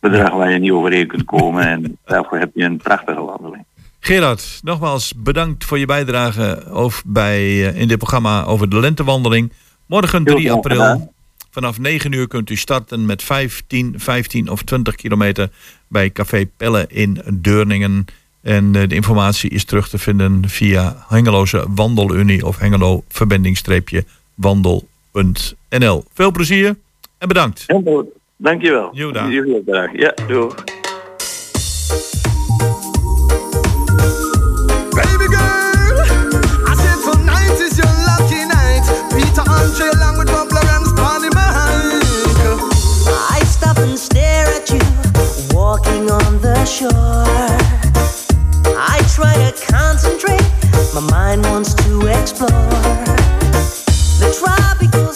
bedrag 0.00 0.32
waar 0.32 0.50
je 0.52 0.58
niet 0.58 0.70
overheen 0.70 1.06
kunt 1.06 1.24
komen. 1.24 1.66
En 1.66 1.98
daarvoor 2.04 2.38
heb 2.38 2.50
je 2.54 2.64
een 2.64 2.76
prachtige 2.76 3.20
wandeling. 3.20 3.64
Gerard, 4.00 4.60
nogmaals 4.62 5.14
bedankt 5.16 5.64
voor 5.64 5.78
je 5.78 5.86
bijdrage 5.86 6.66
over 6.70 7.02
bij, 7.06 7.38
eh, 7.40 7.80
in 7.80 7.88
dit 7.88 7.98
programma 7.98 8.44
over 8.44 8.68
de 8.68 8.80
lentewandeling. 8.80 9.52
Morgen 9.86 10.22
Heel 10.24 10.34
3 10.34 10.46
graag 10.46 10.56
april. 10.56 11.12
Vanaf 11.50 11.78
9 11.78 12.12
uur 12.12 12.28
kunt 12.28 12.50
u 12.50 12.56
starten 12.56 13.06
met 13.06 13.22
15, 13.22 13.94
15 13.96 14.50
of 14.50 14.62
20 14.62 14.94
kilometer 14.94 15.50
bij 15.88 16.10
Café 16.10 16.46
Pelle 16.56 16.84
in 16.88 17.22
Deurningen. 17.32 18.04
En 18.42 18.74
eh, 18.74 18.88
de 18.88 18.94
informatie 18.94 19.50
is 19.50 19.64
terug 19.64 19.88
te 19.88 19.98
vinden 19.98 20.48
via 20.48 21.04
Hengeloze 21.08 21.64
Wandelunie 21.68 22.46
of 22.46 22.58
Hengelo 22.58 23.04
verbinding-streepje 23.08 24.04
wandel.nl. 24.34 26.04
Veel 26.12 26.30
plezier 26.30 26.76
en 27.18 27.28
bedankt. 27.28 27.64
Heel 27.66 27.82
goed. 27.84 28.19
Dankjewel. 28.42 28.88
Jo, 28.92 29.12
dag. 29.12 29.30
Jullie 29.30 29.56
ook 29.56 29.64
bedankt. 29.64 29.98
Ja, 30.00 30.14
doeg. 30.26 30.54
Baby 34.94 35.26
girl, 35.28 36.00
I 36.66 36.74
said 36.74 37.12
tonight 37.12 37.60
is 37.60 37.76
your 37.76 37.92
lucky 38.06 38.44
night. 38.46 38.84
Peter 39.14 39.44
Andre 39.44 39.90
along 39.92 40.18
with 40.18 40.30
Bob 40.30 40.50
Lawrence 40.52 40.90
on 41.00 41.20
the. 41.20 41.30
I 43.38 43.44
stop 43.44 43.76
and 43.76 43.98
stare 43.98 44.46
at 44.54 44.70
you 44.70 44.80
walking 45.54 46.10
on 46.10 46.40
the 46.40 46.64
shore. 46.64 47.58
I 48.74 49.02
try 49.14 49.34
to 49.34 49.52
concentrate, 49.72 50.48
my 50.94 51.00
mind 51.10 51.44
wants 51.44 51.74
to 51.74 52.06
explore. 52.06 52.48
The 54.18 54.32
tropical 54.32 55.12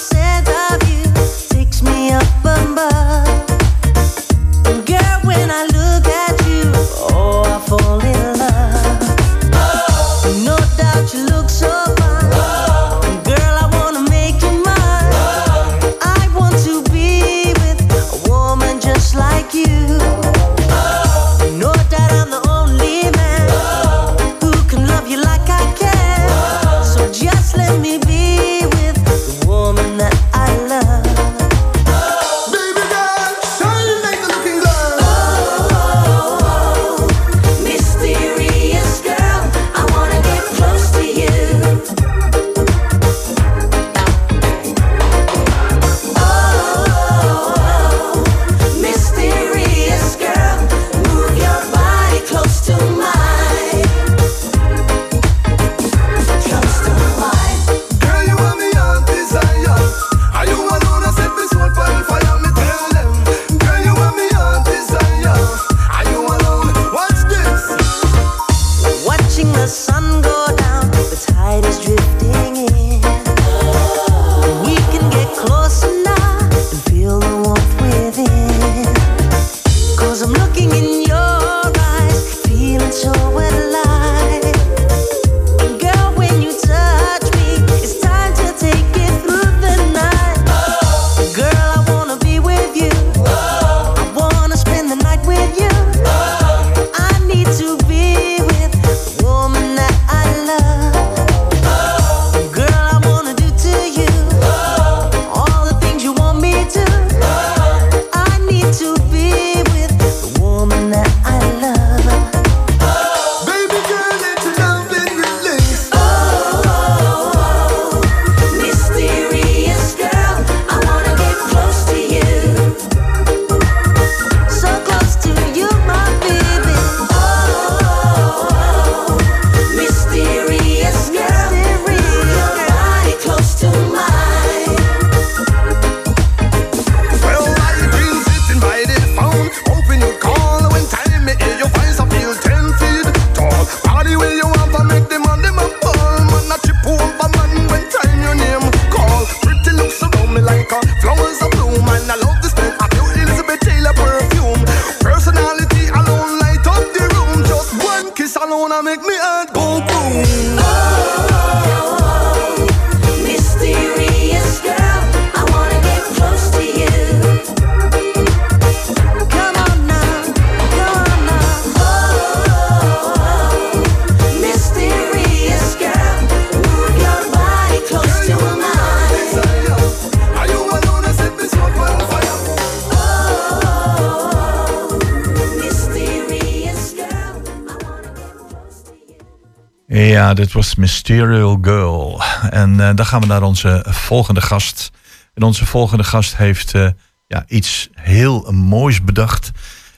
Dit 190.35 190.53
was 190.53 190.75
Mysterial 190.75 191.59
Girl. 191.62 192.23
En 192.51 192.81
eh, 192.81 192.90
dan 192.94 193.07
gaan 193.07 193.20
we 193.20 193.27
naar 193.27 193.42
onze 193.42 193.85
volgende 193.88 194.40
gast. 194.40 194.90
En 195.35 195.42
onze 195.42 195.66
volgende 195.66 196.05
gast 196.05 196.37
heeft 196.37 196.75
eh, 196.75 196.88
ja, 197.27 197.44
iets 197.49 197.88
heel 197.92 198.53
moois 198.53 199.05
bedacht. 199.05 199.51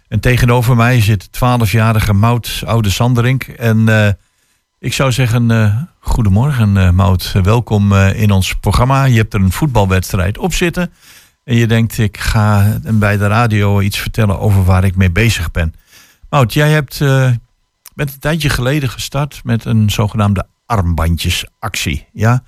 En 0.09 0.21
tegenover 0.21 0.77
mij 0.77 1.01
zit 1.01 1.29
12-jarige 1.29 2.13
Mout 2.13 2.63
Oude 2.67 2.91
Sanderink. 2.91 3.43
En 3.43 3.89
eh, 3.89 4.09
ik 4.79 4.93
zou 4.93 5.13
zeggen, 5.13 5.89
goedemorgen 6.01 6.95
Mout. 6.95 7.33
Welkom 7.43 7.95
in 7.95 8.31
ons 8.31 8.55
programma. 8.55 9.05
Je 9.05 9.17
hebt 9.17 9.35
er 9.35 9.41
een 9.41 9.53
voetbalwedstrijd 9.53 10.39
op 10.39 10.55
zitten. 10.55 10.93
En 11.45 11.57
je 11.57 11.67
denkt, 11.67 11.99
ik 11.99 12.17
ga 12.17 12.79
bij 12.83 13.17
de 13.17 13.27
radio 13.27 13.81
iets 13.81 13.99
vertellen 13.99 14.39
over 14.41 14.65
waar 14.65 14.85
ik 14.85 14.97
mee 14.97 15.11
bezig 15.11 15.51
ben. 15.51 15.75
Mout, 16.31 16.53
jij 16.53 16.71
hebt 16.71 17.01
bent 17.97 18.13
een 18.13 18.19
tijdje 18.19 18.49
geleden 18.49 18.89
gestart 18.89 19.41
met 19.45 19.65
een 19.65 19.91
zogenaamde 19.91 20.47
armbandjesactie. 20.67 22.09
Ja? 22.13 22.43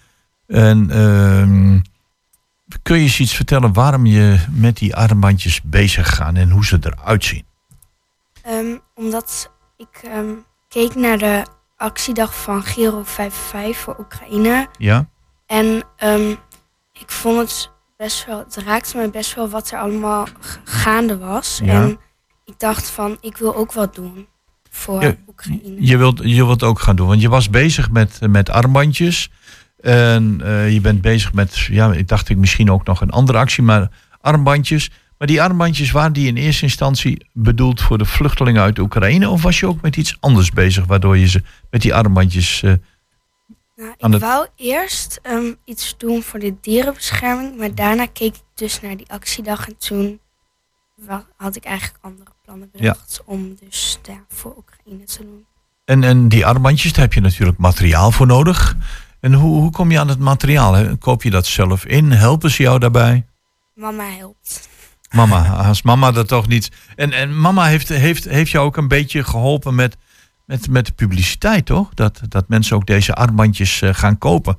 En 0.47 0.91
ehm, 0.91 1.81
kun 2.83 2.97
je 2.97 3.03
eens 3.03 3.21
iets 3.21 3.35
vertellen 3.35 3.73
waarom 3.73 4.07
je 4.07 4.45
met 4.51 4.77
die 4.77 4.97
armbandjes 4.97 5.63
bezig 5.63 6.15
gaat 6.15 6.35
en 6.35 6.51
hoe 6.51 6.65
ze 6.65 6.79
eruit 6.81 7.25
zien? 7.25 7.45
Ehm, 8.43 8.79
omdat 8.95 9.53
ik 9.77 10.01
ehm, 10.03 10.35
keek 10.69 10.95
naar 10.95 11.19
de 11.19 11.47
actiedag 11.77 12.43
van 12.43 12.63
Giro 12.63 13.03
55 13.05 13.77
voor 13.77 13.97
Oekraïne. 13.99 14.69
Ja? 14.79 15.09
En 15.47 15.83
ik 16.93 17.11
vond 17.11 17.39
het 17.39 17.71
best 17.97 18.27
wel, 18.27 18.39
het 18.39 18.57
raakte 18.57 18.97
me 18.97 19.11
best 19.11 19.35
wel 19.35 19.49
wat 19.49 19.71
er 19.71 19.79
allemaal 19.79 20.27
gaande 20.65 21.19
was. 21.19 21.61
Ja. 21.65 21.83
En 21.83 21.99
ik 22.45 22.59
dacht 22.59 22.91
van, 22.91 23.17
ik 23.21 23.37
wil 23.37 23.55
ook 23.55 23.73
wat 23.73 23.95
doen 23.95 24.29
voor 24.71 25.03
Ja, 25.03 25.15
Oekraïne. 25.29 25.87
Je 25.87 25.97
wilt, 25.97 26.21
je 26.25 26.45
wilt 26.47 26.63
ook 26.63 26.81
gaan 26.81 26.97
doen, 26.97 27.07
want 27.09 27.21
je 27.21 27.29
was 27.29 27.51
bezig 27.51 27.91
met, 27.91 28.19
met 28.29 28.51
armbandjes. 28.51 29.31
En 29.81 30.41
eh, 30.45 30.73
je 30.73 30.81
bent 30.81 31.01
bezig 31.01 31.33
met, 31.33 31.57
ja, 31.59 31.93
ik 31.93 32.09
dacht 32.09 32.29
ik 32.29 32.37
misschien 32.37 32.71
ook 32.71 32.85
nog 32.85 33.01
een 33.01 33.11
andere 33.11 33.39
actie, 33.39 33.63
maar 33.63 33.91
armbandjes. 34.21 34.91
Maar 35.19 35.29
die 35.29 35.43
armbandjes, 35.43 35.91
waren 35.91 36.13
die 36.13 36.27
in 36.27 36.37
eerste 36.37 36.63
instantie 36.63 37.27
bedoeld 37.33 37.81
voor 37.83 37.99
de 37.99 38.05
vluchtelingen 38.05 38.63
uit 38.63 38.79
Oekraïne? 38.79 39.29
Of 39.29 39.43
was 39.43 39.61
je 39.61 39.67
ook 39.67 39.81
met 39.81 39.97
iets 39.97 40.17
anders 40.21 40.51
bezig, 40.51 40.85
waardoor 40.87 41.19
je 41.19 41.29
ze 41.29 41.43
met 41.71 41.83
die 41.83 41.95
armbandjes... 41.95 42.63
eh, 42.63 42.73
Nou, 43.77 43.91
ik 43.99 44.13
het- 44.13 44.21
wou 44.21 44.47
eerst 44.57 45.19
ehm, 45.23 45.53
iets 45.65 45.95
doen 45.99 46.23
voor 46.23 46.41
de 46.41 46.55
dierenbescherming, 46.61 47.57
maar 47.57 47.75
daarna 47.75 48.07
keek 48.07 48.35
ik 48.35 48.43
dus 48.55 48.81
naar 48.81 48.97
die 48.97 49.11
actiedag 49.11 49.69
en 49.69 49.77
toen 49.77 50.21
had 51.37 51.57
ik 51.57 51.65
eigenlijk 51.65 51.99
andere 52.05 52.31
om 53.25 53.57
dus 53.61 53.99
ja, 54.03 54.25
voor 54.29 54.57
Oekraïne 54.57 55.05
te 55.05 55.19
doen. 55.23 55.47
En, 55.85 56.05
en 56.05 56.29
die 56.29 56.47
armbandjes, 56.47 56.93
daar 56.93 57.03
heb 57.03 57.13
je 57.13 57.21
natuurlijk 57.21 57.59
materiaal 57.59 58.11
voor 58.11 58.27
nodig. 58.27 58.77
En 59.21 59.33
hoe, 59.33 59.61
hoe 59.61 59.71
kom 59.71 59.91
je 59.91 59.99
aan 59.99 60.09
het 60.09 60.19
materiaal? 60.19 60.73
Hè? 60.73 60.97
Koop 60.97 61.23
je 61.23 61.31
dat 61.31 61.47
zelf 61.47 61.85
in? 61.85 62.11
Helpen 62.11 62.51
ze 62.51 62.63
jou 62.63 62.79
daarbij? 62.79 63.27
Mama 63.75 64.05
helpt. 64.05 64.69
Mama, 65.11 65.49
als 65.49 65.83
mama 65.83 66.11
dat 66.11 66.29
toch 66.29 66.49
niet. 66.49 66.71
En, 66.97 67.13
en 67.13 67.41
mama 67.41 67.67
heeft, 67.67 67.89
heeft, 67.89 68.25
heeft 68.25 68.51
jou 68.51 68.67
ook 68.67 68.77
een 68.77 68.89
beetje 68.89 69.25
geholpen 69.25 69.75
met, 69.75 69.97
met, 70.45 70.69
met 70.69 70.87
de 70.87 70.93
publiciteit, 70.93 71.67
toch? 71.67 71.95
Dat, 71.95 72.21
dat 72.29 72.49
mensen 72.49 72.77
ook 72.77 72.87
deze 72.87 73.15
armbandjes 73.15 73.83
eh, 73.83 73.95
gaan 73.95 74.19
kopen. 74.19 74.59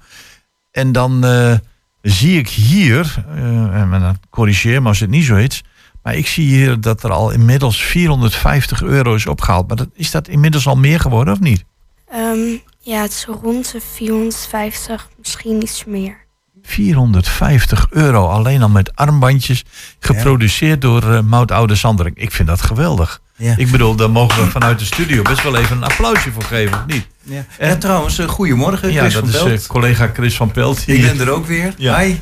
En 0.71 0.91
dan 0.91 1.25
eh, 1.25 1.55
zie 2.01 2.37
ik 2.37 2.49
hier, 2.49 3.25
eh, 3.27 3.81
en 3.81 3.89
dan 3.89 4.17
corrigeer 4.29 4.81
me 4.81 4.87
als 4.87 4.99
het 4.99 5.09
niet 5.09 5.25
zo 5.25 5.35
is. 5.35 5.63
Maar 6.09 6.17
ik 6.17 6.27
zie 6.27 6.47
hier 6.47 6.81
dat 6.81 7.03
er 7.03 7.11
al 7.11 7.31
inmiddels 7.31 7.83
450 7.83 8.81
euro 8.81 9.15
is 9.15 9.25
opgehaald. 9.25 9.67
Maar 9.67 9.77
dat, 9.77 9.87
is 9.93 10.11
dat 10.11 10.27
inmiddels 10.27 10.67
al 10.67 10.75
meer 10.75 10.99
geworden 10.99 11.33
of 11.33 11.39
niet? 11.39 11.63
Ehm, 12.11 12.39
ja, 12.79 13.01
het 13.01 13.11
is 13.11 13.25
rond 13.41 13.71
de 13.71 13.81
450, 13.93 15.09
misschien 15.17 15.61
iets 15.61 15.85
meer. 15.85 16.17
450 16.63 17.87
euro 17.89 18.27
alleen 18.27 18.61
al 18.61 18.69
met 18.69 18.95
armbandjes. 18.95 19.63
Geproduceerd 19.99 20.81
door 20.81 21.13
eh 21.13 21.21
Mout 21.21 21.51
Oude 21.51 21.75
Sandering. 21.75 22.17
Ik 22.17 22.31
vind 22.31 22.47
dat 22.47 22.61
geweldig. 22.61 23.21
Ja. 23.35 23.53
Ik 23.57 23.71
bedoel, 23.71 23.95
daar 23.95 24.11
mogen 24.11 24.43
we 24.43 24.49
vanuit 24.51 24.79
de 24.79 24.85
studio 24.85 25.21
best 25.21 25.43
wel 25.43 25.55
even 25.55 25.77
een 25.77 25.83
applausje 25.83 26.31
voor 26.31 26.43
geven, 26.43 26.77
of 26.77 26.85
niet? 26.85 27.07
Ja. 27.23 27.45
Ja, 27.59 27.75
trouwens, 27.75 28.17
eh, 28.19 28.27
goedemorgen, 28.27 28.91
Ja, 28.91 28.99
Chris 29.01 29.13
dat 29.13 29.21
van 29.21 29.33
is 29.33 29.43
Pelt. 29.43 29.61
eh, 29.61 29.67
collega 29.67 30.09
Chris 30.13 30.35
van 30.35 30.51
Pelt. 30.51 30.83
Ik 30.87 31.01
ben 31.01 31.19
er 31.19 31.29
ook 31.29 31.45
weer. 31.45 31.73
Ja. 31.77 31.99
Hi. 31.99 32.15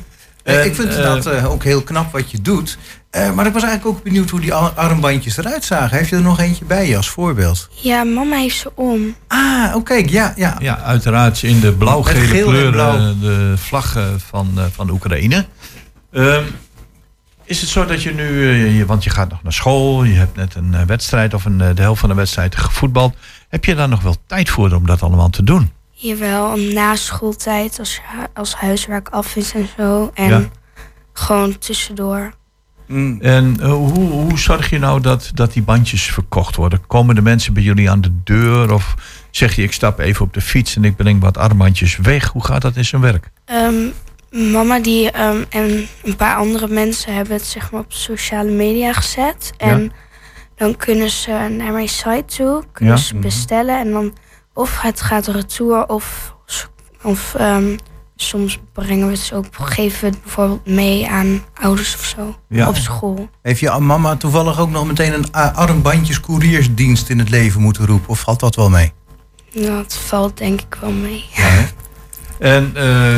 Eh, 0.48 0.58
En, 0.60 0.64
ik 0.66 0.74
vind 0.74 0.94
eh, 1.26 1.50
ook 1.50 1.64
heel 1.64 1.82
knap 1.82 2.12
wat 2.12 2.30
je 2.30 2.40
doet. 2.42 2.78
Eh, 3.10 3.32
maar 3.32 3.46
ik 3.46 3.52
was 3.52 3.62
eigenlijk 3.62 3.96
ook 3.96 4.04
benieuwd 4.04 4.30
hoe 4.30 4.40
die 4.40 4.54
ar- 4.54 4.70
armbandjes 4.74 5.36
eruit 5.36 5.64
zagen. 5.64 5.96
Heeft 5.96 6.08
je 6.10 6.16
er 6.16 6.22
nog 6.22 6.40
eentje 6.40 6.64
bij 6.64 6.88
je 6.88 6.96
als 6.96 7.08
voorbeeld? 7.08 7.68
Ja, 7.70 8.04
mama 8.04 8.36
heeft 8.36 8.56
ze 8.58 8.70
om. 8.74 9.16
Ah, 9.28 9.72
oké. 9.74 9.94
Ja, 9.94 10.32
ja. 10.36 10.56
Ja, 10.58 10.78
uiteraard 10.78 11.42
in 11.42 11.60
de 11.60 11.72
blauw-gele 11.72 12.26
kleuren, 12.26 12.70
blauw. 12.72 12.96
eh, 12.96 13.10
de 13.20 13.52
vlag 13.56 13.96
eh, 13.96 14.04
van, 14.16 14.50
eh, 14.56 14.64
van 14.72 14.90
Oekraïne. 14.90 15.46
Ehm, 16.12 16.42
is 17.44 17.60
het 17.60 17.70
zo 17.70 17.84
dat 17.86 18.02
je 18.02 18.14
nu, 18.14 18.78
eh, 18.80 18.84
want 18.86 19.04
je 19.04 19.10
gaat 19.10 19.30
nog 19.30 19.42
naar 19.42 19.52
school, 19.52 20.04
je 20.04 20.14
hebt 20.14 20.36
net 20.36 20.54
een 20.54 20.86
wedstrijd 20.86 21.34
of 21.34 21.44
een, 21.44 21.58
de 21.58 21.72
helft 21.82 22.00
van 22.00 22.08
de 22.08 22.14
wedstrijd 22.14 22.56
gevoetbald. 22.56 23.14
Heb 23.48 23.64
je 23.64 23.74
daar 23.74 23.88
nog 23.88 24.02
wel 24.02 24.16
tijd 24.26 24.50
voor 24.50 24.72
om 24.72 24.86
dat 24.86 25.02
allemaal 25.02 25.30
te 25.30 25.44
doen? 25.44 25.72
Jawel, 25.90 26.56
na 26.56 26.96
schooltijd, 26.96 27.78
als, 27.78 28.00
als 28.34 28.54
huiswerk 28.54 29.08
af 29.08 29.36
is 29.36 29.52
en 29.52 29.68
zo. 29.76 30.10
En 30.14 30.28
Ja. 30.28 30.42
gewoon 31.12 31.58
tussendoor. 31.58 32.32
Mm. 32.88 33.18
En 33.20 33.56
eh, 33.60 33.70
hoe, 33.72 34.10
hoe 34.10 34.38
zorg 34.38 34.70
je 34.70 34.78
nou 34.78 35.00
dat, 35.00 35.30
dat 35.34 35.52
die 35.52 35.62
bandjes 35.62 36.02
verkocht 36.02 36.56
worden? 36.56 36.86
Komen 36.86 37.14
de 37.14 37.22
mensen 37.22 37.52
bij 37.52 37.62
jullie 37.62 37.90
aan 37.90 38.00
de 38.00 38.12
deur? 38.24 38.72
Of 38.72 38.94
zeg 39.30 39.54
je, 39.56 39.62
ik 39.62 39.72
stap 39.72 39.98
even 39.98 40.24
op 40.24 40.34
de 40.34 40.40
fiets 40.40 40.76
en 40.76 40.84
ik 40.84 40.96
breng 40.96 41.20
wat 41.20 41.36
armbandjes 41.38 41.96
weg? 41.96 42.26
Hoe 42.28 42.44
gaat 42.44 42.62
dat 42.62 42.76
in 42.76 42.84
zijn 42.84 43.02
werk? 43.02 43.30
Ehm, 43.44 43.74
mama 44.52 44.80
die, 44.80 45.10
ehm, 45.10 45.44
en 45.48 45.86
een 46.04 46.16
paar 46.16 46.36
andere 46.36 46.68
mensen 46.68 47.14
hebben 47.14 47.32
het 47.36 47.46
zeg 47.46 47.70
maar 47.70 47.80
op 47.80 47.92
sociale 47.92 48.50
media 48.50 48.92
gezet. 48.92 49.52
En 49.56 49.92
dan 50.56 50.76
kunnen 50.76 51.10
ze 51.10 51.30
naar 51.56 51.72
mijn 51.72 51.88
site 51.88 52.24
toe, 52.36 52.64
kunnen 52.72 52.94
Ja. 52.94 53.00
ze 53.00 53.14
bestellen. 53.16 53.78
En 53.78 53.90
dan 53.92 54.14
of 54.54 54.80
het 54.80 55.00
gaat 55.00 55.26
retour 55.26 55.86
of, 55.86 56.34
of 57.02 57.34
ehm, 57.34 57.76
soms 58.22 58.58
brengen 58.72 59.06
we 59.06 59.12
het 59.12 59.20
ze 59.20 59.34
ook, 59.34 59.46
geven 59.52 60.00
we 60.00 60.06
het 60.06 60.22
bijvoorbeeld 60.22 60.66
mee 60.66 61.08
aan 61.08 61.42
ouders 61.60 61.94
of 61.94 62.04
zo 62.04 62.36
Ja. 62.48 62.68
op 62.68 62.76
school. 62.76 63.28
Heeft 63.42 63.60
je 63.60 63.78
mama 63.80 64.16
toevallig 64.16 64.58
ook 64.60 64.70
nog 64.70 64.86
meteen 64.86 65.12
een 65.14 65.26
a- 65.36 65.52
armbandjes 65.54 66.20
couriersdienst 66.20 67.08
in 67.08 67.18
het 67.18 67.30
leven 67.30 67.60
moeten 67.60 67.86
roepen? 67.86 68.08
Of 68.08 68.20
valt 68.20 68.40
dat 68.40 68.54
wel 68.56 68.70
mee? 68.70 68.92
Nou, 69.52 69.66
dat 69.82 69.96
valt 69.96 70.36
denk 70.38 70.60
ik 70.60 70.76
wel 70.80 70.90
mee. 70.90 71.24
En 72.38 72.70
eh, 72.74 73.16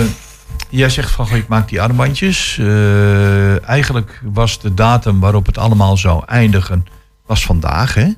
jij 0.68 0.88
zegt 0.88 1.10
van, 1.10 1.26
goh, 1.26 1.36
ik 1.36 1.48
maak 1.48 1.68
die 1.68 1.82
armbandjes. 1.82 2.58
Eh, 2.58 3.68
eigenlijk 3.68 4.20
was 4.24 4.60
de 4.60 4.74
datum 4.74 5.20
waarop 5.20 5.46
het 5.46 5.58
allemaal 5.58 5.96
zou 5.96 6.22
eindigen, 6.26 6.84
was 7.26 7.44
vandaag, 7.44 7.94
hè? 7.94 8.08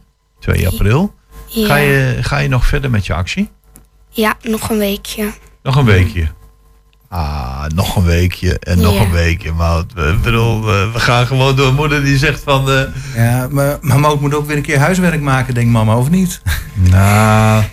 2 0.41 0.67
april. 0.69 1.15
Ja. 1.47 1.67
Ga, 1.67 1.77
je, 1.77 2.19
ga 2.21 2.39
je 2.39 2.49
nog 2.49 2.67
verder 2.67 2.91
met 2.91 3.07
je 3.07 3.15
actie? 3.15 3.51
Ja, 4.09 4.37
nog 4.43 4.71
een 4.71 4.79
weekje. 4.79 5.31
Nog 5.63 5.77
een 5.77 5.85
weekje. 5.85 6.29
Ah, 7.15 7.65
nog 7.75 7.97
een 7.97 8.05
weekje 8.05 8.59
en 8.59 8.81
nog 8.81 8.95
Ja. 8.95 9.01
een 9.01 9.11
weekje. 9.11 9.53
Maar 9.53 9.79
ik 9.97 10.23
bedoel, 10.23 10.65
we 10.65 10.91
gaan 11.01 11.27
gewoon 11.27 11.57
door. 11.57 11.73
Moeder 11.75 12.05
die 12.05 12.19
zegt 12.19 12.43
van... 12.43 12.71
eh, 12.71 12.81
Ja, 13.17 13.49
maar 13.51 13.79
mama 13.81 14.15
moet 14.15 14.35
ook 14.35 14.47
weer 14.47 14.57
een 14.57 14.63
keer 14.63 14.79
huiswerk 14.79 15.21
maken, 15.21 15.55
denkt 15.55 15.71
mama, 15.73 15.97
of 15.97 16.11
niet? 16.11 16.43
nou, 16.91 17.65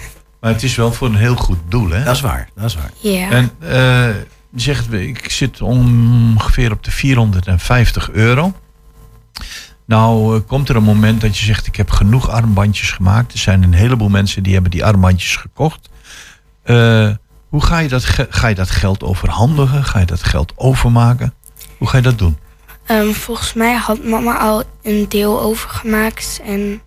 maar 0.42 0.52
het 0.52 0.64
is 0.64 0.76
wel 0.76 0.94
voor 0.94 1.08
een 1.08 1.16
heel 1.16 1.36
goed 1.36 1.58
doel, 1.68 1.90
hè? 1.90 2.04
Dat 2.04 2.16
is 2.16 2.22
waar, 2.22 2.50
dat 2.56 2.66
is 2.66 2.76
waar. 2.76 2.92
Ja. 3.00 3.30
En 3.30 3.52
eh, 3.60 4.16
zegt, 4.56 4.94
ik 4.94 5.32
zit 5.32 5.62
ongeveer 5.62 6.72
op 6.72 6.84
de 6.84 6.92
450 6.92 8.12
euro. 8.12 8.54
Nou, 9.86 10.36
eh, 10.36 10.42
komt 10.48 10.70
er 10.70 10.76
een 10.76 10.84
moment 10.84 11.22
dat 11.22 11.38
je 11.38 11.46
zegt, 11.46 11.68
ik 11.68 11.76
heb 11.76 11.90
genoeg 11.92 12.30
armbandjes 12.30 12.92
gemaakt. 12.92 13.34
Er 13.34 13.40
zijn 13.40 13.64
een 13.64 13.74
heleboel 13.74 14.10
mensen 14.10 14.44
die 14.44 14.54
hebben 14.54 14.72
die 14.72 14.86
armbandjes 14.86 15.36
gekocht. 15.36 15.90
Eh, 16.64 17.10
hoe 17.50 17.64
ga 17.64 17.78
je, 17.80 17.88
dat 17.90 18.06
ga 18.30 18.48
je 18.48 18.56
dat 18.56 18.70
geld 18.72 19.04
overhandigen? 19.04 19.84
Ga 19.84 20.00
je 20.00 20.06
dat 20.06 20.24
geld 20.24 20.54
overmaken? 20.56 21.34
Hoe 21.78 21.88
ga 21.88 21.98
je 21.98 22.04
dat 22.04 22.18
doen? 22.18 22.38
Ehm, 22.86 23.12
volgens 23.12 23.54
mij 23.54 23.76
had 23.76 24.04
mama 24.04 24.38
al 24.38 24.64
een 24.84 25.06
deel 25.10 25.42
overgemaakt. 25.42 26.42
En 26.46 26.82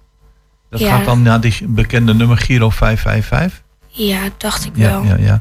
Dat 0.71 0.81
ja, 0.81 0.97
gaat 0.97 1.05
dan 1.05 1.23
naar 1.23 1.41
die 1.41 1.57
bekende 1.69 2.15
nummer 2.15 2.37
Giro 2.39 2.71
555? 2.71 3.63
ja, 3.87 4.19
dacht 4.37 4.65
ik 4.65 4.73
Ja, 4.75 4.91
wel. 4.91 5.03
ja, 5.05 5.17
ja. 5.17 5.41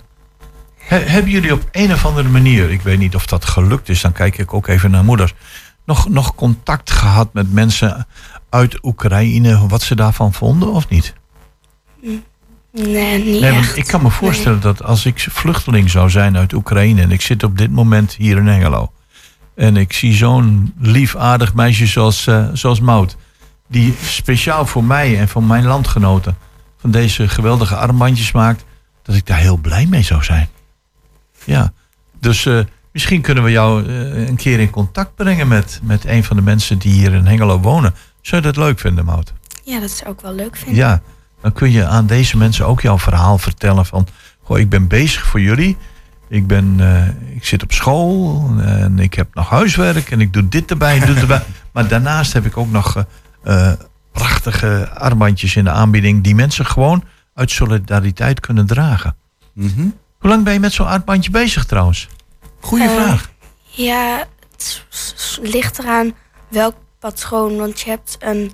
He- 0.78 0.98
hebben 1.06 1.32
jullie 1.32 1.54
op 1.54 1.64
een 1.72 1.94
of 1.94 2.06
andere 2.06 2.30
manier, 2.30 2.72
ik 2.72 2.82
weet 2.82 3.00
niet 3.00 3.16
of 3.16 3.26
dat 3.26 3.46
gelukt 3.46 3.90
is, 3.90 4.02
dan 4.02 4.12
kijk 4.12 4.38
ik 4.38 4.54
ook 4.54 4.68
even 4.68 4.92
naar 4.92 5.04
moeders, 5.04 5.34
nog, 5.86 6.10
nog 6.10 6.36
contact 6.36 6.92
gehad 6.92 7.34
met 7.34 7.54
mensen 7.54 8.08
uit 8.50 8.84
Oekraïne, 8.84 9.68
wat 9.68 9.82
ze 9.82 9.96
daarvan 9.96 10.34
vonden 10.34 10.72
of 10.72 10.90
niet? 10.90 11.14
Nee, 12.72 13.24
niet 13.24 13.42
Nee, 13.42 13.52
echt. 13.52 13.78
ik 13.78 13.88
kan 13.88 14.02
me 14.02 14.10
voorstellen 14.10 14.62
dat 14.62 14.84
als 14.84 15.06
ik 15.06 15.28
vluchteling 15.30 15.90
zou 15.90 16.10
zijn 16.10 16.38
uit 16.38 16.54
Oekraïne 16.54 17.02
en 17.02 17.12
ik 17.12 17.22
zit 17.22 17.44
op 17.44 17.58
dit 17.58 17.72
moment 17.72 18.14
hier 18.14 18.38
in 18.38 18.48
Hengelo 18.48 18.92
en 19.56 19.78
ik 19.78 19.94
zie 19.94 20.14
zo'n 20.14 20.74
lief 20.80 21.16
aardig 21.16 21.54
meisje 21.54 21.86
zoals, 21.86 22.28
eh, 22.28 22.48
zoals 22.54 22.80
Mout, 22.80 23.18
die 23.68 23.96
speciaal 24.04 24.66
voor 24.66 24.84
mij 24.84 25.20
en 25.20 25.28
voor 25.28 25.44
mijn 25.44 25.66
landgenoten 25.66 26.38
van 26.78 26.92
deze 26.92 27.28
geweldige 27.28 27.76
armbandjes 27.76 28.32
maakt, 28.32 28.64
dat 29.04 29.16
ik 29.16 29.26
daar 29.26 29.38
heel 29.40 29.58
blij 29.58 29.86
mee 29.86 30.02
zou 30.02 30.24
zijn. 30.24 30.50
Ja, 31.44 31.74
dus 32.20 32.46
eh, 32.46 32.60
misschien 32.92 33.22
kunnen 33.22 33.44
we 33.44 33.52
jou 33.52 33.86
eh, 33.86 34.28
een 34.28 34.36
keer 34.36 34.60
in 34.60 34.70
contact 34.70 35.16
brengen 35.16 35.48
met, 35.48 35.80
met 35.84 36.06
een 36.06 36.24
van 36.24 36.36
de 36.36 36.42
mensen 36.42 36.78
die 36.78 36.94
hier 36.94 37.14
in 37.14 37.26
Hengelo 37.26 37.60
wonen. 37.60 37.96
Zou 38.22 38.42
je 38.42 38.48
dat 38.48 38.58
leuk 38.64 38.80
vinden, 38.80 39.06
Mout? 39.06 39.34
Ja, 39.64 39.80
dat 39.80 39.92
zou 39.92 40.14
ik 40.14 40.22
wel 40.22 40.34
leuk 40.34 40.56
vinden. 40.56 40.76
Ja, 40.76 41.02
dan 41.42 41.54
kun 41.54 41.72
je 41.72 41.86
aan 41.86 42.06
deze 42.06 42.38
mensen 42.38 42.66
ook 42.66 42.82
jouw 42.82 43.00
verhaal 43.00 43.38
vertellen 43.38 43.86
van... 43.86 44.08
Goh, 44.42 44.60
ik 44.60 44.70
ben 44.70 44.88
bezig 44.88 45.26
voor 45.26 45.42
jullie. 45.42 45.78
Ik, 46.28 46.48
ben, 46.48 46.76
eh, 46.80 47.36
ik 47.36 47.46
zit 47.46 47.64
op 47.64 47.72
school 47.72 48.46
en 48.60 49.00
ik 49.00 49.14
heb 49.14 49.34
nog 49.34 49.50
huiswerk 49.50 50.12
en 50.12 50.22
ik 50.22 50.34
doe 50.34 50.48
dit 50.48 50.70
erbij, 50.72 51.00
doe 51.00 51.08
dit 51.08 51.18
erbij. 51.18 51.44
Maar 51.74 51.88
daarnaast 51.88 52.34
heb 52.34 52.46
ik 52.46 52.58
ook 52.58 52.72
nog 52.72 52.96
eh, 52.96 53.04
eh, 53.44 53.80
prachtige 54.12 54.90
armbandjes 54.90 55.56
in 55.56 55.64
de 55.64 55.70
aanbieding... 55.70 56.24
die 56.24 56.36
mensen 56.36 56.66
gewoon 56.66 57.04
uit 57.34 57.52
solidariteit 57.52 58.40
kunnen 58.40 58.66
dragen. 58.66 59.16
Mhm. 59.54 59.82
Hoe 60.20 60.30
lang 60.30 60.44
ben 60.44 60.54
je 60.54 60.60
met 60.60 60.74
zo'n 60.74 60.88
armbandje 60.88 61.32
bezig 61.32 61.66
trouwens? 61.66 62.08
Goeie 62.60 62.90
vraag. 62.90 63.32
Ja, 63.62 64.28
het 64.52 64.86
ligt 65.42 65.80
eraan 65.80 66.14
welk 66.48 66.76
patroon. 67.00 67.58
Want 67.58 67.80
je 67.80 67.90
hebt 67.90 68.18
een 68.20 68.52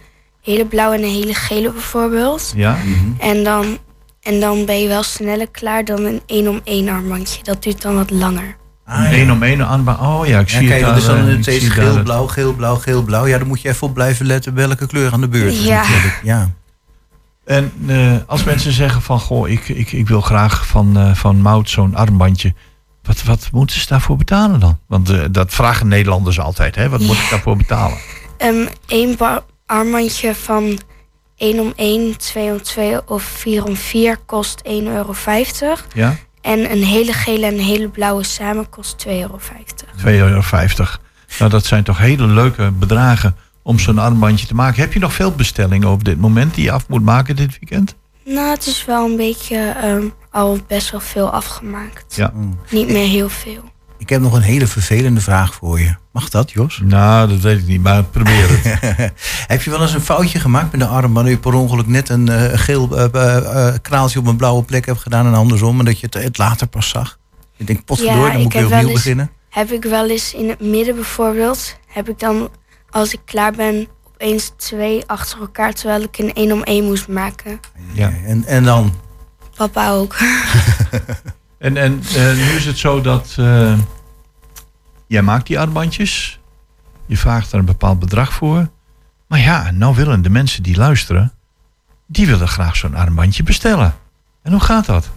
hele 0.51 0.65
blauwe 0.65 0.95
en 0.95 1.03
een 1.03 1.09
hele 1.09 1.33
gele 1.33 1.71
bijvoorbeeld. 1.71 2.53
Ja. 2.55 2.77
En 3.17 3.43
dan, 3.43 3.77
en 4.21 4.39
dan 4.39 4.65
ben 4.65 4.81
je 4.81 4.87
wel 4.87 5.03
sneller 5.03 5.49
klaar 5.51 5.85
dan 5.85 6.03
een 6.05 6.21
één 6.25 6.47
om 6.47 6.61
één 6.63 6.89
armbandje. 6.89 7.43
Dat 7.43 7.63
duurt 7.63 7.81
dan 7.81 7.95
wat 7.95 8.09
langer. 8.09 8.55
Ah, 8.85 9.17
ja. 9.17 9.31
Om 9.31 9.43
één 9.43 9.61
armband. 9.67 9.99
Oh 9.99 10.27
ja, 10.27 10.39
ik 10.39 10.49
Ja, 10.49 10.57
zie 10.57 10.67
kijk, 10.67 10.79
het 10.81 10.89
dat 10.89 10.97
is 10.97 11.05
daar, 11.05 11.17
dan 11.17 11.27
eh, 11.27 11.33
ik 11.33 11.41
steeds 11.41 11.63
daar 11.65 11.73
geel, 11.73 11.93
het- 11.95 12.03
blauw, 12.03 12.27
geel, 12.27 12.53
blauw, 12.53 12.75
geel, 12.75 13.03
blauw. 13.03 13.25
Ja, 13.27 13.37
dan 13.37 13.47
moet 13.47 13.61
je 13.61 13.69
even 13.69 13.87
op 13.87 13.93
blijven 13.93 14.25
letten 14.25 14.53
welke 14.53 14.87
kleur 14.87 15.11
aan 15.13 15.21
de 15.21 15.27
beurt 15.27 15.53
is 15.53 15.63
Ja. 15.65 15.81
natuurlijk. 15.81 16.19
Ja. 16.23 16.49
En 17.45 17.71
eh, 17.87 18.11
als 18.25 18.43
mensen 18.43 18.71
zeggen 18.71 19.01
van, 19.01 19.19
goh, 19.19 19.49
ik, 19.49 19.69
ik, 19.69 19.91
ik 19.91 20.07
wil 20.07 20.21
graag 20.21 20.67
van, 20.67 20.97
eh 20.97 21.13
van 21.15 21.41
Mout 21.41 21.69
zo'n 21.69 21.95
armbandje. 21.95 22.53
Wat, 23.03 23.23
wat 23.23 23.49
moeten 23.51 23.79
ze 23.79 23.87
daarvoor 23.87 24.17
betalen 24.17 24.59
dan? 24.59 24.79
Want 24.87 25.09
eh, 25.09 25.19
dat 25.31 25.53
vragen 25.53 25.87
Nederlanders 25.87 26.39
altijd. 26.39 26.75
Hè? 26.75 26.89
Wat 26.89 26.99
moet 26.99 27.15
ik 27.17 27.27
daarvoor 27.29 27.57
betalen? 27.57 27.97
Ehm 28.37 28.65
Eén 28.87 29.15
ba- 29.17 29.43
armbandje 29.67 30.35
van 30.35 30.79
1 31.37 31.59
om 31.59 31.73
1, 31.75 32.17
2 32.17 32.51
om 32.51 32.61
2 32.61 33.07
of 33.07 33.23
4 33.23 33.63
om 33.65 33.75
4 33.75 34.17
kost 34.25 34.61
1,50 34.67 34.71
euro. 34.71 35.13
Ja? 35.93 36.15
En 36.41 36.71
een 36.71 36.83
hele 36.83 37.13
gele 37.13 37.45
en 37.45 37.53
een 37.53 37.59
hele 37.59 37.89
blauwe 37.89 38.23
samen 38.23 38.69
kost 38.69 39.05
2,50 39.07 39.13
euro. 39.13 39.39
2,50 39.39 40.05
euro. 40.05 40.41
Nou, 41.39 41.51
dat 41.51 41.65
zijn 41.65 41.83
toch 41.83 41.97
hele 41.97 42.27
leuke 42.27 42.71
bedragen 42.71 43.35
om 43.61 43.79
zo'n 43.79 43.97
armbandje 43.97 44.47
te 44.47 44.55
maken. 44.55 44.81
Heb 44.81 44.93
je 44.93 44.99
nog 44.99 45.13
veel 45.13 45.31
bestellingen 45.31 45.89
op 45.89 46.03
dit 46.03 46.19
moment 46.19 46.53
die 46.53 46.63
je 46.63 46.71
af 46.71 46.87
moet 46.87 47.03
maken 47.03 47.35
dit 47.35 47.59
weekend? 47.59 47.95
Nou, 48.25 48.49
het 48.49 48.67
is 48.67 48.85
wel 48.85 49.05
een 49.05 49.15
beetje 49.15 49.57
ehm, 49.57 50.05
al 50.31 50.59
best 50.67 50.91
wel 50.91 50.99
veel 50.99 51.29
afgemaakt. 51.29 52.15
Ja. 52.15 52.33
Niet 52.69 52.87
meer 52.87 53.07
heel 53.07 53.29
veel. 53.29 53.63
Ik 53.97 54.09
heb 54.09 54.21
nog 54.21 54.33
een 54.33 54.41
hele 54.41 54.67
vervelende 54.67 55.21
vraag 55.21 55.53
voor 55.53 55.79
je. 55.79 55.95
Mag 56.11 56.29
dat, 56.29 56.51
Jos? 56.51 56.81
Nou, 56.83 57.29
dat 57.29 57.39
weet 57.39 57.57
ik 57.57 57.67
niet, 57.67 57.81
maar 57.81 58.03
probeer 58.03 58.49
het. 58.49 59.11
heb 59.53 59.61
je 59.61 59.69
wel 59.69 59.81
eens 59.81 59.93
een 59.93 60.01
foutje 60.01 60.39
gemaakt 60.39 60.71
met 60.71 60.79
de 60.81 60.87
armband... 60.87 61.25
dat 61.25 61.35
je 61.35 61.41
per 61.41 61.53
ongeluk 61.53 61.87
net 61.87 62.09
een 62.09 62.29
eh, 62.29 62.59
geel 62.59 62.97
eh, 62.97 63.67
eh, 63.67 63.75
kraaltje 63.81 64.19
op 64.19 64.27
een 64.27 64.35
blauwe 64.35 64.63
plek 64.63 64.85
hebt 64.85 64.99
gedaan... 64.99 65.25
en 65.25 65.33
andersom, 65.33 65.79
en 65.79 65.85
dat 65.85 65.99
je 65.99 66.05
het, 66.05 66.23
het 66.23 66.37
later 66.37 66.67
pas 66.67 66.89
zag? 66.89 67.19
Je 67.55 67.63
denkt, 67.63 67.85
potverdorie, 67.85 68.31
dan 68.31 68.41
moet 68.41 68.45
ik 68.45 68.51
weer 68.51 68.61
heb 68.61 68.69
wel 68.69 68.79
opnieuw 68.79 68.93
eens- 68.93 69.03
beginnen. 69.03 69.31
Heb 69.49 69.71
ik 69.71 69.83
wel 69.83 70.09
eens 70.09 70.33
in 70.33 70.49
het 70.49 70.59
midden 70.59 70.95
bijvoorbeeld, 70.95 71.75
heb 71.87 72.09
ik 72.09 72.19
dan 72.19 72.49
als 72.89 73.13
ik 73.13 73.19
klaar 73.25 73.51
ben 73.51 73.87
opeens 74.07 74.51
twee 74.57 75.03
achter 75.05 75.39
elkaar 75.39 75.73
terwijl 75.73 76.01
ik 76.01 76.17
een 76.17 76.33
één 76.33 76.51
om 76.51 76.63
één 76.63 76.85
moest 76.85 77.07
maken. 77.07 77.59
Ja. 77.93 78.13
En, 78.25 78.45
en 78.45 78.63
dan? 78.63 78.93
Papa 79.55 79.91
ook. 79.91 80.15
En, 81.57 81.77
en 81.77 82.01
eh, 82.15 82.33
nu 82.33 82.41
is 82.55 82.65
het 82.65 82.77
zo 82.77 83.01
dat 83.01 83.35
eh, 83.39 83.73
jij 85.07 85.21
maakt 85.21 85.47
die 85.47 85.59
armbandjes. 85.59 86.39
Je 87.05 87.17
vraagt 87.17 87.51
er 87.51 87.59
een 87.59 87.65
bepaald 87.65 87.99
bedrag 87.99 88.33
voor. 88.33 88.69
Maar 89.27 89.39
ja, 89.39 89.71
nou 89.71 89.95
willen 89.95 90.21
de 90.21 90.29
mensen 90.29 90.63
die 90.63 90.77
luisteren, 90.77 91.33
die 92.07 92.27
willen 92.27 92.47
graag 92.47 92.75
zo'n 92.75 92.95
armbandje 92.95 93.43
bestellen. 93.43 93.95
En 94.43 94.51
hoe 94.51 94.61
gaat 94.61 94.85
dat? 94.85 95.09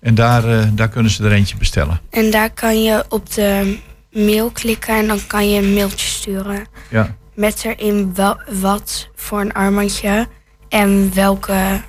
En 0.05 0.15
daar, 0.15 0.45
eh, 0.45 0.69
daar 0.73 0.89
kunnen 0.89 1.11
ze 1.11 1.25
er 1.25 1.33
eentje 1.33 1.57
bestellen. 1.57 2.01
En 2.11 2.31
daar 2.31 2.51
kan 2.51 2.83
je 2.83 3.05
op 3.09 3.33
de 3.33 3.79
mail 4.13 4.51
klikken 4.51 4.97
en 4.97 5.07
dan 5.07 5.19
kan 5.27 5.51
je 5.51 5.63
een 5.63 5.75
mailtje 5.75 6.07
sturen. 6.07 6.67
Ja. 6.91 7.17
Met 7.35 7.65
erin 7.65 8.15
wel, 8.15 8.41
wat 8.61 9.09
voor 9.15 9.41
een 9.41 9.53
armbandje 9.53 10.29
en 10.69 11.15
welke, 11.15 11.81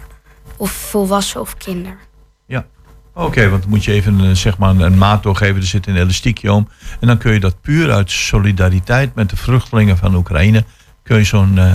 of 0.57 0.71
volwassen 0.71 1.41
of 1.41 1.57
kinder. 1.57 1.97
Ja. 2.45 2.65
Oké, 3.13 3.49
want 3.49 3.61
dan 3.61 3.69
moet 3.69 3.83
je 3.83 3.91
even 3.91 4.19
eh, 4.19 4.31
zeg 4.31 4.57
maar 4.57 4.69
een, 4.69 4.79
een 4.79 4.97
maat 4.97 5.23
doorgeven. 5.23 5.55
Er 5.55 5.67
zit 5.67 5.87
een 5.87 5.97
elastiekje 5.97 6.51
om. 6.51 6.67
En 6.99 7.07
dan 7.07 7.17
kun 7.17 7.33
je 7.33 7.39
dat 7.39 7.61
puur 7.61 7.91
uit 7.91 8.11
solidariteit 8.11 9.15
met 9.15 9.29
de 9.29 9.37
vluchtelingen 9.37 9.97
van 9.97 10.15
Oekraïne. 10.15 10.63
Kun 11.03 11.17
je 11.17 11.23
zo'n 11.23 11.57
eh, 11.57 11.73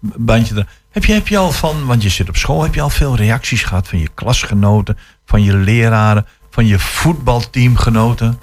bandje 0.00 0.54
er. 0.54 0.66
Heb 0.90 1.04
je, 1.04 1.12
heb 1.12 1.28
je 1.28 1.38
al 1.38 1.52
van, 1.52 1.86
want 1.86 2.02
je 2.02 2.08
zit 2.08 2.28
op 2.28 2.36
school, 2.36 2.62
heb 2.62 2.74
je 2.74 2.80
al 2.80 2.90
veel 2.90 3.16
reacties 3.16 3.62
gehad 3.62 3.88
van 3.88 3.98
je 3.98 4.08
klasgenoten, 4.14 4.98
van 5.28 5.42
je 5.42 5.56
leraren, 5.56 6.26
van 6.50 6.66
je 6.66 6.78
voetbalteamgenoten? 6.78 8.38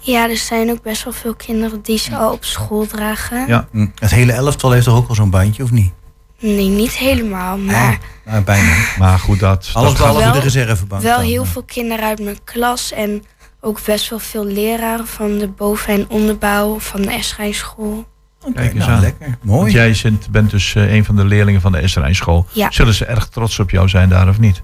Ja, 0.00 0.28
er 0.28 0.36
zijn 0.36 0.70
ook 0.70 0.82
best 0.82 1.04
wel 1.04 1.12
veel 1.12 1.34
kinderen 1.34 1.82
die 1.82 1.98
ze 1.98 2.16
al 2.16 2.32
op 2.32 2.44
school 2.44 2.86
dragen. 2.86 3.46
Ja. 3.46 3.68
Hm. 3.72 3.86
Het 3.94 4.10
hele 4.10 4.32
elftal 4.32 4.70
heeft 4.70 4.84
toch 4.84 4.96
ook 4.96 5.08
al 5.08 5.14
zo'n 5.14 5.30
bandje, 5.30 5.62
of 5.62 5.70
niet? 5.70 5.92
Nee, 6.40 6.68
niet 6.68 6.96
helemaal, 6.96 7.58
maar 7.58 7.98
Nou, 8.24 8.42
bijna. 8.42 8.72
Maar 8.98 9.18
goed, 9.18 9.38
dat. 9.40 9.70
Alles 9.72 9.94
dat 9.94 9.98
behalve 9.98 10.30
de 10.38 10.44
reservebank. 10.44 11.02
wel 11.02 11.16
dan. 11.16 11.26
heel 11.26 11.44
veel 11.44 11.62
kinderen 11.62 12.04
uit 12.04 12.22
mijn 12.22 12.38
klas 12.44 12.92
en 12.92 13.22
ook 13.60 13.84
best 13.84 14.10
wel 14.10 14.18
veel 14.18 14.44
leraren 14.44 15.06
van 15.06 15.38
de 15.38 15.48
boven- 15.48 15.92
en 15.94 16.10
onderbouw 16.10 16.78
van 16.80 17.02
de 17.02 17.10
Eschrijnschool. 17.10 18.06
Kijk 18.54 18.74
eens 18.74 18.78
nou, 18.84 18.90
aan. 18.90 19.00
lekker. 19.00 19.38
Mooi. 19.42 19.60
Want 19.60 19.72
jij 19.72 19.94
zit, 19.94 20.30
bent 20.30 20.50
dus 20.50 20.74
eh, 20.74 20.94
een 20.94 21.04
van 21.04 21.16
de 21.16 21.24
leerlingen 21.24 21.60
van 21.60 21.72
de 21.72 21.78
Esrijn 21.78 22.14
school. 22.14 22.46
Ja. 22.52 22.70
Zullen 22.70 22.94
ze 22.94 23.04
erg 23.04 23.28
trots 23.28 23.58
op 23.58 23.70
jou 23.70 23.88
zijn 23.88 24.08
daar 24.08 24.28
of 24.28 24.38
niet? 24.38 24.62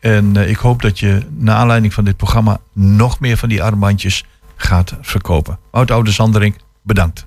En 0.00 0.36
eh, 0.36 0.48
ik 0.48 0.56
hoop 0.56 0.82
dat 0.82 0.98
je 0.98 1.26
naar 1.30 1.56
aanleiding 1.56 1.94
van 1.94 2.04
dit 2.04 2.16
programma 2.16 2.60
nog 2.72 3.20
meer 3.20 3.36
van 3.36 3.48
die 3.48 3.62
armbandjes 3.62 4.24
gaat 4.56 4.96
verkopen. 5.00 5.58
Oud 5.70 5.90
Oude 5.90 6.10
Zanderink, 6.10 6.56
bedankt. 6.82 7.26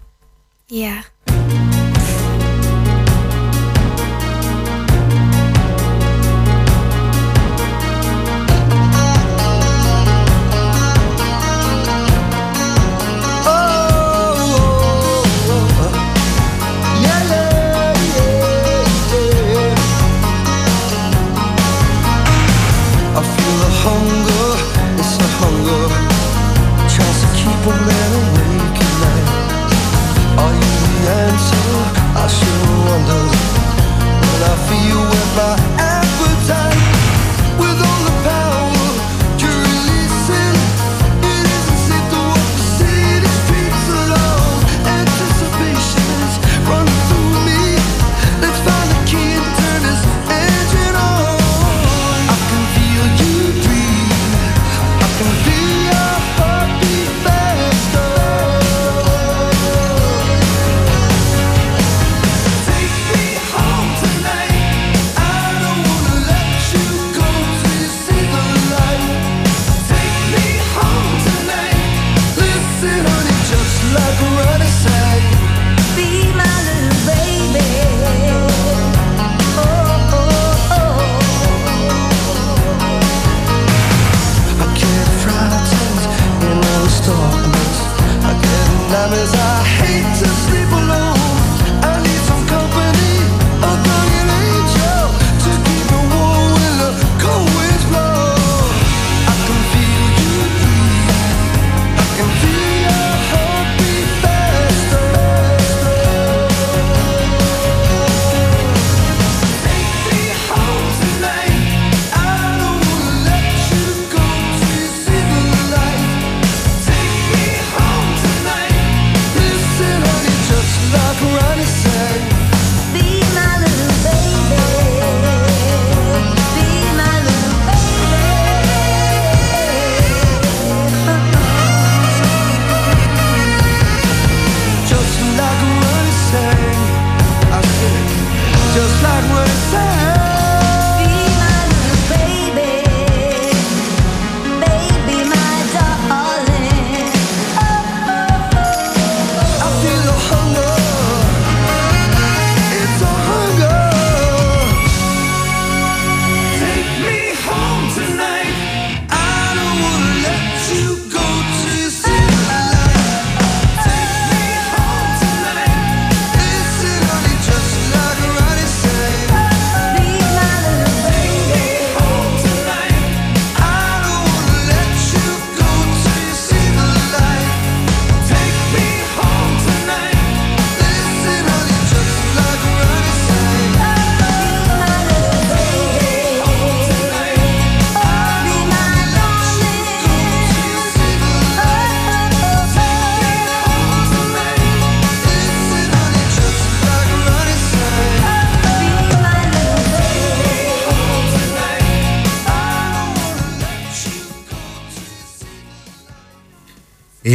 Ja. 0.65 1.03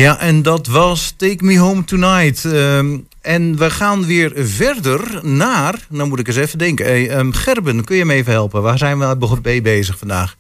Ja, 0.01 0.19
en 0.19 0.43
dat 0.43 0.67
was 0.67 1.15
Take 1.17 1.45
Me 1.45 1.59
Home 1.59 1.85
Tonight. 1.85 2.45
Ehm, 2.45 2.99
en 3.21 3.57
we 3.57 3.71
gaan 3.71 4.07
weer 4.07 4.33
verder 4.35 5.27
naar, 5.27 5.87
nou 5.89 6.09
moet 6.09 6.19
ik 6.19 6.27
eens 6.27 6.37
even 6.37 6.59
denken. 6.59 6.85
Hey, 6.85 7.11
ehm, 7.11 7.31
Gerben, 7.31 7.85
kun 7.85 7.97
je 7.97 8.05
me 8.05 8.15
even 8.15 8.33
helpen? 8.33 8.63
Waar 8.63 8.79
zijn 8.79 8.99
we 8.99 9.39
mee 9.43 9.63
bezig 9.63 9.99
vandaag? 9.99 10.37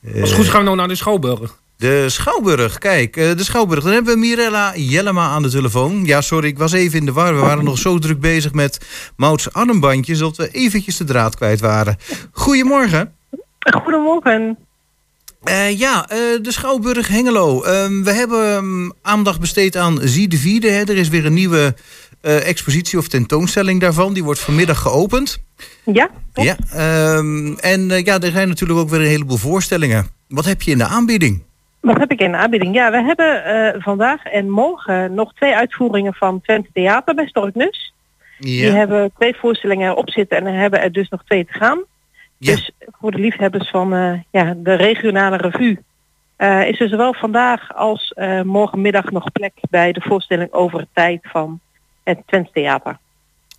Als 0.03 0.31
het 0.31 0.33
goed 0.33 0.45
is 0.45 0.51
gaan 0.51 0.59
we 0.59 0.65
nou 0.65 0.77
naar 0.77 0.89
de 0.89 0.95
Schouwburg. 0.95 1.59
De 1.77 2.09
Schouwburg, 2.09 2.79
kijk, 2.79 3.17
eh, 3.17 3.37
de 3.37 3.45
Schouwburg. 3.45 3.83
Dan 3.83 3.93
hebben 3.93 4.13
we 4.13 4.19
Mirella 4.19 4.77
Jellema 4.77 5.29
aan 5.29 5.43
de 5.43 5.51
telefoon. 5.51 6.05
Ja, 6.05 6.21
sorry, 6.21 6.47
ik 6.47 6.59
was 6.59 6.73
even 6.73 6.99
in 6.99 7.05
de 7.05 7.13
war. 7.13 7.35
We 7.35 7.41
waren 7.41 7.65
nog 7.65 7.79
zo 7.79 7.99
druk 7.99 8.21
bezig 8.21 8.53
met 8.53 8.87
Mouts 9.17 9.53
armbandjes... 9.53 10.19
dat 10.19 10.37
we 10.37 10.51
eventjes 10.51 10.97
de 10.97 11.05
draad 11.05 11.37
kwijt 11.37 11.61
waren. 11.61 11.97
Goedemorgen. 12.33 13.13
Goedemorgen. 13.59 14.66
Eh, 15.47 15.79
ja, 15.79 16.07
eh, 16.09 16.19
de 16.43 16.53
Schouwburg 16.53 17.09
Hengelo. 17.09 17.63
Ehm, 17.63 18.03
we 18.03 18.13
hebben 18.13 18.57
ehm, 18.57 18.91
aandacht 19.03 19.41
besteed 19.41 19.77
aan 19.77 19.99
Zie 20.01 20.29
de 20.29 20.37
Vierde. 20.37 20.71
Hè. 20.71 20.81
Er 20.81 20.97
is 20.97 21.09
weer 21.09 21.27
een 21.27 21.35
nieuwe 21.35 21.75
eh, 22.21 22.49
expositie 22.49 22.99
of 22.99 23.09
tentoonstelling 23.09 23.81
daarvan. 23.81 24.15
Die 24.15 24.25
wordt 24.25 24.41
vanmiddag 24.41 24.79
geopend. 24.79 25.43
Ja. 25.85 26.11
Ja, 26.33 26.57
ehm, 26.73 27.53
en 27.53 27.89
ja, 28.05 28.19
er 28.21 28.31
zijn 28.31 28.49
natuurlijk 28.49 28.79
ook 28.79 28.89
weer 28.89 29.01
een 29.01 29.07
heleboel 29.07 29.37
voorstellingen. 29.37 30.07
Wat 30.29 30.45
heb 30.45 30.63
je 30.63 30.71
in 30.71 30.79
de 30.79 30.87
aanbieding? 30.87 31.43
Wat 31.81 31.99
heb 31.99 32.11
ik 32.11 32.21
in 32.21 32.31
de 32.31 32.37
aanbieding? 32.37 32.75
Ja, 32.75 32.91
we 32.91 33.03
hebben 33.03 33.83
vandaag 33.83 34.25
en 34.25 34.51
morgen 34.51 35.15
nog 35.15 35.33
twee 35.35 35.55
uitvoeringen 35.55 36.15
van 36.15 36.41
Twente 36.41 36.69
Theater 36.73 37.15
bij 37.15 37.27
Storknus. 37.27 37.93
Die 38.39 38.71
hebben 38.71 39.13
twee 39.19 39.37
voorstellingen 39.37 39.91
erop 39.91 40.11
zitten 40.11 40.37
en 40.37 40.47
er 40.47 40.61
hebben 40.61 40.83
er 40.83 40.93
dus 40.93 41.09
nog 41.09 41.25
twee 41.25 41.45
te 41.45 41.53
gaan. 41.53 41.85
Dus 42.39 42.71
voor 43.01 43.11
de 43.11 43.19
liefhebbers 43.19 43.71
van 43.71 43.95
eh, 43.95 44.13
ja, 44.31 44.55
de 44.57 44.75
regionale 44.75 45.37
revue 45.37 45.79
eh, 46.37 46.69
is 46.69 46.81
er 46.81 46.89
zowel 46.89 47.15
vandaag 47.15 47.75
als 47.75 48.13
eh, 48.13 48.43
morgenmiddag 48.43 49.11
nog 49.11 49.33
plek 49.33 49.53
bij 49.71 49.93
de 49.93 50.01
voorstelling 50.01 50.53
over 50.53 50.87
tijd 50.93 51.21
van 51.23 51.61
het 52.05 52.19
Twente 52.27 52.51
Theater. 52.53 52.99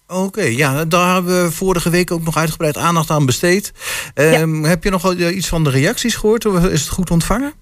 Oké, 0.07 0.41
ja, 0.41 0.85
daar 0.85 1.13
hebben 1.13 1.43
we 1.43 1.51
vorige 1.51 1.89
week 1.89 2.11
ook 2.11 2.23
nog 2.23 2.37
uitgebreid 2.37 2.77
aandacht 2.77 3.09
aan 3.09 3.25
besteed. 3.25 3.73
Ehm, 4.13 4.63
Heb 4.63 4.83
je 4.83 4.89
nog 4.89 5.13
iets 5.13 5.47
van 5.47 5.63
de 5.63 5.69
reacties 5.69 6.15
gehoord? 6.15 6.45
Of 6.45 6.65
Is 6.65 6.81
het 6.81 6.89
goed 6.89 7.11
ontvangen? 7.11 7.53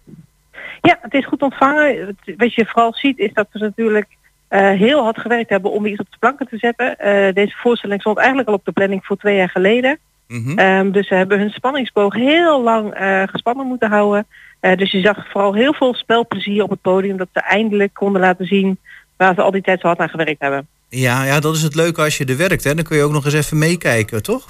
Ja, 0.81 0.97
het 1.01 1.13
is 1.13 1.25
goed 1.25 1.41
ontvangen. 1.41 2.17
Wat 2.37 2.53
je 2.53 2.65
vooral 2.65 2.93
ziet 2.93 3.17
is 3.17 3.33
dat 3.33 3.47
we 3.51 3.59
natuurlijk 3.59 4.07
heel 4.49 5.03
hard 5.03 5.19
gewerkt 5.19 5.49
hebben 5.49 5.71
om 5.71 5.85
iets 5.85 5.99
op 5.99 6.11
de 6.11 6.17
planken 6.19 6.47
te 6.47 6.57
zetten. 6.57 6.97
Deze 7.33 7.55
voorstelling 7.57 8.01
stond 8.01 8.17
eigenlijk 8.17 8.47
al 8.47 8.53
op 8.53 8.65
de 8.65 8.71
planning 8.71 9.05
voor 9.05 9.17
twee 9.17 9.35
jaar 9.35 9.49
geleden. 9.49 9.99
Ehm, 10.27 10.91
dus 10.91 11.07
ze 11.07 11.15
hebben 11.15 11.39
hun 11.39 11.49
spanningsboog 11.49 12.13
heel 12.13 12.63
lang 12.63 12.93
eh, 12.93 13.23
gespannen 13.25 13.67
moeten 13.67 13.89
houden. 13.89 14.27
Eh, 14.59 14.77
dus 14.77 14.91
je 14.91 15.01
zag 15.01 15.29
vooral 15.31 15.53
heel 15.53 15.73
veel 15.73 15.93
spelplezier 15.93 16.63
op 16.63 16.69
het 16.69 16.81
podium 16.81 17.17
dat 17.17 17.27
ze 17.33 17.39
eindelijk 17.39 17.93
konden 17.93 18.21
laten 18.21 18.45
zien 18.45 18.77
waar 19.17 19.33
ze 19.33 19.41
al 19.41 19.51
die 19.51 19.61
tijd 19.61 19.79
zo 19.79 19.87
hard 19.87 19.99
aan 19.99 20.09
gewerkt 20.09 20.41
hebben. 20.41 20.67
Ja, 20.89 21.23
ja, 21.23 21.39
dat 21.39 21.55
is 21.55 21.61
het 21.61 21.75
leuke 21.75 22.01
als 22.01 22.17
je 22.17 22.25
er 22.25 22.37
werkt. 22.37 22.63
Hè? 22.63 22.75
Dan 22.75 22.83
kun 22.83 22.97
je 22.97 23.03
ook 23.03 23.11
nog 23.11 23.25
eens 23.25 23.33
even 23.33 23.57
meekijken, 23.57 24.23
toch? 24.23 24.49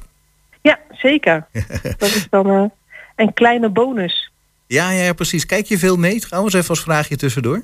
Ja, 0.61 0.79
zeker. 0.91 1.47
dat 1.97 2.09
is 2.09 2.27
dan 2.29 2.49
eh, 2.49 2.63
een 3.15 3.33
kleine 3.33 3.69
bonus. 3.69 4.31
Ja, 4.67 4.91
ja, 4.91 5.03
ja, 5.03 5.13
precies. 5.13 5.45
Kijk 5.45 5.65
je 5.65 5.77
veel 5.77 5.97
mee? 5.97 6.19
Trouwens, 6.19 6.53
even 6.53 6.69
als 6.69 6.81
vraagje 6.81 7.15
tussendoor. 7.15 7.63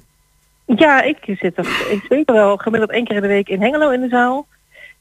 Ja, 0.65 1.01
ik 1.01 1.17
zit 1.25 1.57
er, 1.57 1.67
ik 1.89 2.05
zeker 2.09 2.33
wel 2.33 2.57
gemiddeld 2.57 2.91
één 2.91 3.05
keer 3.05 3.15
in 3.15 3.21
de 3.21 3.27
week 3.27 3.49
in 3.49 3.61
Hengelo 3.61 3.89
in 3.89 4.01
de 4.01 4.09
zaal. 4.09 4.47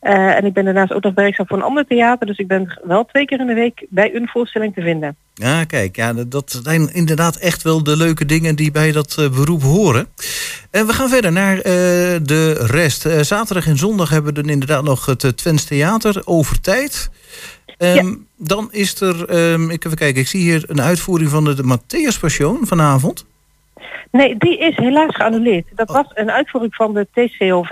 Eh, 0.01 0.37
en 0.37 0.45
ik 0.45 0.53
ben 0.53 0.65
daarnaast 0.65 0.93
ook 0.93 1.03
nog 1.03 1.15
werkzaam 1.15 1.47
voor 1.47 1.57
een 1.57 1.63
ander 1.63 1.87
theater. 1.87 2.27
Dus 2.27 2.37
ik 2.39 2.47
ben 2.47 2.81
wel 2.85 3.05
twee 3.05 3.25
keer 3.25 3.41
in 3.41 3.47
de 3.47 3.55
week 3.55 3.87
bij 3.89 4.15
een 4.15 4.29
voorstelling 4.29 4.75
te 4.75 4.81
vinden. 4.81 5.17
Ja, 5.35 5.65
kijk, 5.65 5.97
ja, 5.97 6.13
dat- 6.13 6.61
zijn 6.63 6.93
inderdaad 6.95 7.37
echt 7.37 7.63
wel 7.63 7.83
de 7.83 7.97
leuke 7.97 8.25
dingen 8.25 8.57
die 8.57 8.71
bij 8.71 8.93
dat 8.93 9.17
eh, 9.19 9.29
beroep 9.31 9.63
horen. 9.63 10.07
En 10.71 10.87
we 10.87 10.93
gaan 10.93 11.09
verder 11.09 11.33
naar 11.33 11.57
eh, 11.57 11.63
de 12.23 12.53
rest. 12.71 13.07
Zaterdag 13.21 13.67
en 13.67 13.77
zondag 13.77 14.11
hebben 14.11 14.35
we 14.35 14.41
dan 14.41 14.51
inderdaad 14.51 14.83
nog 14.85 15.07
het 15.07 15.37
Twents 15.37 15.65
Theater 15.65 16.23
over 16.25 16.61
tijd. 16.61 17.11
Ehm, 17.79 18.15
Dan 18.37 18.69
is 18.71 19.01
er, 19.01 19.25
ehm, 19.29 19.71
ik 19.71 19.85
even 19.85 19.99
kijken, 19.99 20.21
ik 20.21 20.29
zie 20.29 20.41
hier 20.41 20.65
een 20.67 20.81
uitvoering 20.81 21.31
van 21.31 21.45
de, 21.45 21.55
de 21.55 21.79
Matthäus 21.79 22.21
Passion 22.21 22.59
vanavond. 22.67 23.27
Nee, 24.11 24.37
die 24.39 24.59
is 24.59 24.77
helaas 24.77 25.15
geannuleerd. 25.17 25.67
Dat 25.75 25.91
was 25.91 26.07
een 26.15 26.31
uitvoering 26.31 26.75
van 26.75 26.95
de 26.95 27.07
TCOV. 27.13 27.71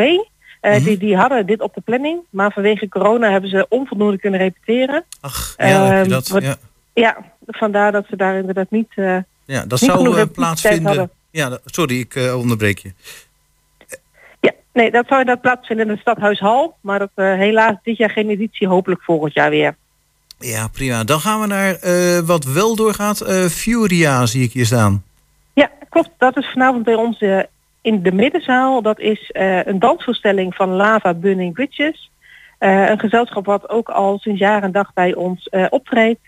Eh, 0.61 0.85
die, 0.85 0.99
die 0.99 1.17
hadden 1.17 1.47
dit 1.47 1.61
op 1.61 1.75
de 1.75 1.81
planning. 1.81 2.21
Maar 2.31 2.53
vanwege 2.53 2.89
corona 2.89 3.31
hebben 3.31 3.51
ze 3.51 3.67
onvoldoende 3.69 4.19
kunnen 4.19 4.41
repeteren. 4.41 5.05
Ach, 5.21 5.55
ja, 5.59 6.01
Ehm, 6.01 6.09
dat, 6.09 6.29
wat- 6.29 6.43
ja. 6.43 6.57
ja, 6.93 7.17
vandaar 7.47 7.93
dat 7.93 8.07
ze 8.09 8.17
daar 8.17 8.37
inderdaad 8.39 8.71
niet... 8.71 8.89
eh, 8.95 9.17
Ja, 9.45 9.65
dat 9.67 9.81
niet 9.81 9.91
zou 9.91 10.19
eh, 10.19 10.25
plaatsvinden. 10.33 11.11
Ja, 11.31 11.49
dat- 11.49 11.61
sorry, 11.65 11.99
ik 12.01 12.15
onderbreek 12.35 12.79
je. 12.79 12.93
Nee, 14.73 14.91
dat 14.91 15.07
zou 15.07 15.21
inderdaad 15.21 15.43
plaatsvinden 15.43 15.85
in 15.87 15.91
het 15.93 16.01
Stadhuishal. 16.01 16.77
Maar 16.81 16.99
dat 16.99 17.11
helaas 17.15 17.75
dit 17.83 17.97
jaar 17.97 18.11
geen 18.11 18.29
editie, 18.31 18.69
hopelijk 18.69 19.03
volgend 19.03 19.35
jaar 19.35 19.51
weer. 19.51 19.77
Ja, 20.39 20.69
prima. 20.69 21.05
Dan 21.05 21.21
gaan 21.21 21.41
we 21.41 21.47
naar 21.47 21.79
wat 22.25 22.45
wel 22.45 22.77
doorgaat. 22.77 23.25
Furia 23.51 24.27
zie 24.27 24.43
ik 24.43 24.53
hier 24.53 24.67
staan. 24.67 25.05
Ja, 25.55 25.71
klopt. 25.89 26.11
Dat 26.19 26.37
is 26.37 26.51
vanavond 26.53 26.85
bij 26.85 26.95
ons 26.95 27.19
eh, 27.21 27.39
in 27.89 28.03
de 28.03 28.13
middenzaal. 28.13 28.83
Dat 28.83 28.99
is 28.99 29.31
eh, 29.31 29.67
een 29.67 29.79
dansvoorstelling 29.79 30.55
van 30.55 30.69
Lava 30.69 31.15
Burning 31.15 31.55
Bridges. 31.55 32.11
Eh, 32.59 32.89
een 32.89 32.99
gezelschap 32.99 33.47
wat 33.47 33.69
ook 33.69 33.89
al 33.89 34.19
sinds 34.19 34.41
jaar 34.41 34.63
en 34.63 34.73
dag 34.73 34.93
bij 34.95 35.15
ons 35.15 35.49
eh, 35.49 35.67
optreedt. 35.71 36.21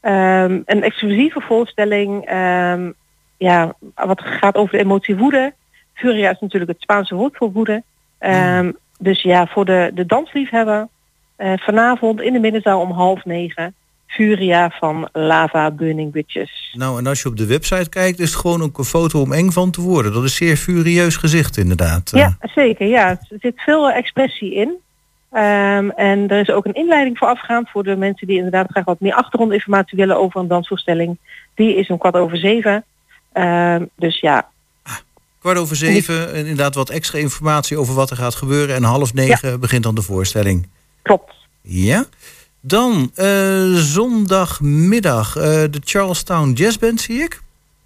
Ehm, 0.00 0.60
een 0.64 0.82
exclusieve 0.82 1.40
voorstelling. 1.40 2.24
ehm, 2.24 2.90
ja, 3.36 3.74
wat 3.94 4.20
gaat 4.20 4.56
over 4.56 4.76
de 4.76 4.84
emotie 4.84 5.16
woede. 5.16 5.52
Furia 5.94 6.30
is 6.30 6.40
natuurlijk 6.40 6.70
het 6.72 6.82
Spaanse 6.82 7.14
woord 7.14 7.36
voor 7.36 7.52
woede. 7.52 7.82
Ehm, 8.18 8.72
Dus 9.00 9.22
ja, 9.22 9.46
voor 9.46 9.64
de, 9.64 9.90
de 9.94 10.06
dansliefhebber 10.06 10.88
vanavond 11.38 12.20
in 12.20 12.32
de 12.32 12.38
middenzaal 12.38 12.80
om 12.80 12.90
half 12.90 13.24
negen. 13.24 13.74
Furia 14.08 14.70
van 14.70 15.08
Lava 15.12 15.70
Burning 15.70 16.12
Witches. 16.12 16.70
Nou, 16.72 16.98
en 16.98 17.06
als 17.06 17.22
je 17.22 17.28
op 17.28 17.36
de 17.36 17.46
website 17.46 17.88
kijkt, 17.88 18.18
is 18.18 18.30
het 18.30 18.40
gewoon 18.40 18.62
ook 18.62 18.78
een 18.78 18.84
foto 18.84 19.20
om 19.20 19.32
eng 19.32 19.50
van 19.50 19.70
te 19.70 19.80
worden. 19.80 20.12
Dat 20.12 20.24
is 20.24 20.34
zeer 20.34 20.56
furieus 20.56 21.16
gezicht, 21.16 21.56
inderdaad. 21.56 22.10
Ja, 22.10 22.36
zeker. 22.40 22.86
Ja, 22.86 23.08
er 23.08 23.38
zit 23.40 23.60
veel 23.60 23.90
expressie 23.90 24.54
in. 24.54 24.76
Ehm, 25.32 25.88
en 25.88 26.28
er 26.28 26.40
is 26.40 26.50
ook 26.50 26.64
een 26.66 26.74
inleiding 26.74 27.18
voor 27.18 27.28
afgaand 27.28 27.70
voor 27.70 27.84
de 27.84 27.96
mensen 27.96 28.26
die 28.26 28.36
inderdaad 28.36 28.70
graag 28.70 28.84
wat 28.84 29.00
meer 29.00 29.14
achtergrondinformatie 29.14 29.98
willen 29.98 30.18
over 30.18 30.40
een 30.40 30.48
dansvoorstelling. 30.48 31.18
Die 31.54 31.76
is 31.76 31.88
om 31.88 31.98
kwart 31.98 32.14
over 32.14 32.36
zeven. 32.36 32.84
Ehm, 33.32 33.84
dus 33.96 34.20
ja. 34.20 34.48
Kwart 35.40 35.58
over 35.58 35.76
zeven, 35.76 36.32
en 36.32 36.38
inderdaad 36.38 36.74
wat 36.74 36.90
extra 36.90 37.18
informatie 37.18 37.76
over 37.76 37.94
wat 37.94 38.10
er 38.10 38.16
gaat 38.16 38.34
gebeuren. 38.34 38.74
En 38.74 38.82
half 38.82 39.14
negen 39.14 39.60
begint 39.60 39.82
dan 39.82 39.94
de 39.94 40.02
voorstelling. 40.02 40.68
Klopt. 41.02 41.34
Ja. 41.62 42.04
Dan 42.60 43.10
eh, 43.14 43.72
zondagmiddag 43.74 45.36
eh, 45.36 45.42
de 45.42 45.80
Charlestown 45.84 46.50
Jazz 46.50 46.78
Band, 46.78 47.00
zie 47.00 47.22
ik. 47.22 47.40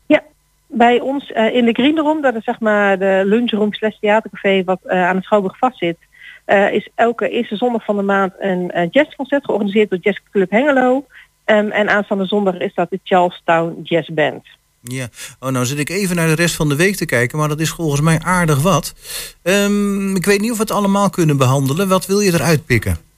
Ja, 0.07 0.23
bij 0.67 1.01
ons 1.01 1.33
eh, 1.33 1.55
in 1.55 1.65
de 1.65 1.73
Green 1.73 1.99
Room, 1.99 2.23
dat 2.23 2.35
is 2.35 2.45
zeg 2.45 2.61
maar 2.61 2.99
de 2.99 3.23
lunchroom 3.25 3.73
slash 3.73 3.99
theatercafé 4.01 4.65
wat 4.65 4.79
aan 4.89 5.17
het 5.17 5.25
Schouwburg 5.25 5.59
vastzit, 5.59 5.97
eh, 6.45 6.73
is 6.73 6.89
elke 6.95 7.29
eerste 7.29 7.57
zondag 7.57 7.85
van 7.85 7.97
de 7.97 8.03
maand 8.03 8.33
een 8.39 8.89
jazzconcert 8.91 9.45
georganiseerd 9.45 9.91
door 9.91 9.99
Jazz 9.99 10.19
Club 10.31 10.51
Hengelo. 10.51 11.07
Ehm, 11.45 11.71
en 11.71 11.89
aanstaande 11.89 12.27
zondag 12.27 12.59
is 12.59 12.75
dat 12.75 12.91
de 12.91 13.01
Charlestown 13.05 13.81
Jazz 13.83 14.09
Band. 14.09 14.47
Ja, 14.81 15.09
oh, 15.41 15.51
nou 15.51 15.65
zit 15.65 15.79
ik 15.79 15.89
even 15.89 16.17
naar 16.17 16.27
de 16.27 16.35
rest 16.35 16.55
van 16.55 16.69
de 16.69 16.77
week 16.77 16.97
te 16.97 17.07
kijken, 17.07 17.39
maar 17.39 17.49
dat 17.49 17.61
is 17.61 17.71
volgens 17.71 18.01
mij 18.01 18.21
aardig 18.23 18.63
wat. 18.63 18.95
Ehm, 19.43 20.17
ik 20.17 20.25
weet 20.25 20.41
niet 20.41 20.51
of 20.51 20.57
we 20.57 20.63
het 20.63 20.73
allemaal 20.73 21.11
kunnen 21.11 21.37
behandelen. 21.37 21.89
Wat 21.89 22.07
wil 22.07 22.21
je 22.21 22.33
eruit 22.33 22.67
pikken? 22.67 23.12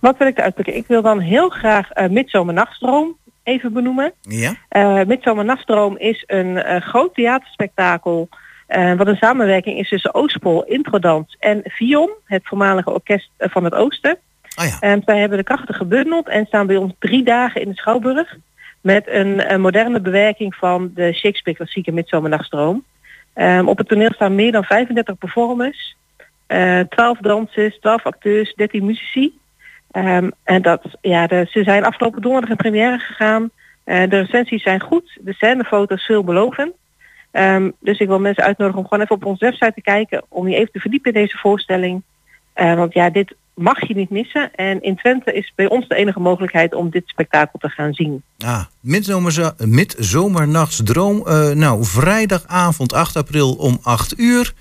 Wat 0.00 0.18
wil 0.18 0.26
ik 0.26 0.38
eruit 0.38 0.54
pikken? 0.54 0.76
Ik 0.76 0.86
wil 0.86 1.02
dan 1.02 1.20
heel 1.20 1.48
graag 1.48 1.96
uh, 1.96 2.08
Midzomernachtstroom 2.08 3.16
even 3.42 3.72
benoemen. 3.72 4.12
Ja? 4.20 4.54
Uh, 4.72 5.04
Midzomernachtstroom 5.06 5.96
is 5.96 6.24
een 6.26 6.46
uh, 6.46 6.76
groot 6.76 7.14
theaterspektakel 7.14 8.28
uh, 8.68 8.94
wat 8.94 9.06
een 9.06 9.16
samenwerking 9.16 9.78
is 9.78 9.88
tussen 9.88 10.14
Oostpol, 10.14 10.64
Introdans 10.64 11.36
en 11.38 11.60
Vion, 11.64 12.10
het 12.24 12.42
voormalige 12.44 12.92
orkest 12.92 13.30
van 13.38 13.64
het 13.64 13.74
Oosten. 13.74 14.18
Oh 14.60 14.64
ja. 14.64 14.76
En 14.80 15.02
wij 15.04 15.18
hebben 15.18 15.38
de 15.38 15.44
krachten 15.44 15.74
gebundeld 15.74 16.28
en 16.28 16.46
staan 16.46 16.66
bij 16.66 16.76
ons 16.76 16.92
drie 16.98 17.24
dagen 17.24 17.60
in 17.60 17.68
de 17.68 17.76
Schouwburg 17.76 18.36
met 18.80 19.08
een, 19.08 19.52
een 19.52 19.60
moderne 19.60 20.00
bewerking 20.00 20.54
van 20.54 20.90
de 20.94 21.12
Shakespeare 21.12 21.58
klassieke 21.58 21.92
Midzomernachtstroom. 21.92 22.84
Um, 23.34 23.68
op 23.68 23.78
het 23.78 23.88
toneel 23.88 24.12
staan 24.12 24.34
meer 24.34 24.52
dan 24.52 24.64
35 24.64 25.18
performers, 25.18 25.96
uh, 26.48 26.80
12 26.80 27.18
dansers, 27.18 27.78
12 27.78 28.06
acteurs, 28.06 28.54
13 28.54 28.84
muzici. 28.84 29.38
Um, 29.92 30.30
en 30.44 30.62
dat, 30.62 30.82
ja, 31.00 31.26
ze 31.28 31.62
zijn 31.62 31.84
afgelopen 31.84 32.22
donderdag 32.22 32.50
in 32.50 32.56
première 32.56 32.98
gegaan. 32.98 33.50
Uh, 33.84 34.08
de 34.08 34.18
recensies 34.18 34.62
zijn 34.62 34.80
goed, 34.80 35.18
de 35.20 35.32
scènefoto's 35.32 36.04
veelbelovend. 36.04 36.72
Um, 37.32 37.72
dus 37.80 37.98
ik 37.98 38.08
wil 38.08 38.20
mensen 38.20 38.44
uitnodigen 38.44 38.80
om 38.80 38.88
gewoon 38.88 39.04
even 39.04 39.16
op 39.16 39.24
onze 39.24 39.44
website 39.44 39.72
te 39.74 39.80
kijken, 39.80 40.24
om 40.28 40.48
je 40.48 40.56
even 40.56 40.72
te 40.72 40.80
verdiepen 40.80 41.12
in 41.12 41.20
deze 41.20 41.38
voorstelling. 41.38 42.02
Uh, 42.56 42.74
want 42.74 42.92
ja, 42.92 43.10
dit 43.10 43.34
mag 43.58 43.88
je 43.88 43.94
niet 43.94 44.10
missen. 44.10 44.54
En 44.54 44.82
in 44.82 44.96
Twente 44.96 45.32
is 45.32 45.52
bij 45.54 45.68
ons 45.68 45.88
de 45.88 45.94
enige 45.94 46.20
mogelijkheid 46.20 46.74
om 46.74 46.90
dit 46.90 47.02
spektakel 47.06 47.58
te 47.58 47.68
gaan 47.68 47.92
zien. 47.92 48.22
Ah, 48.38 48.64
midzomernachtsdroom. 49.60 51.22
Uh, 51.26 51.50
nou, 51.50 51.84
vrijdagavond 51.84 52.92
8 52.92 53.16
april 53.16 53.54
om 53.54 53.78
8 53.82 54.18
uur. 54.18 54.54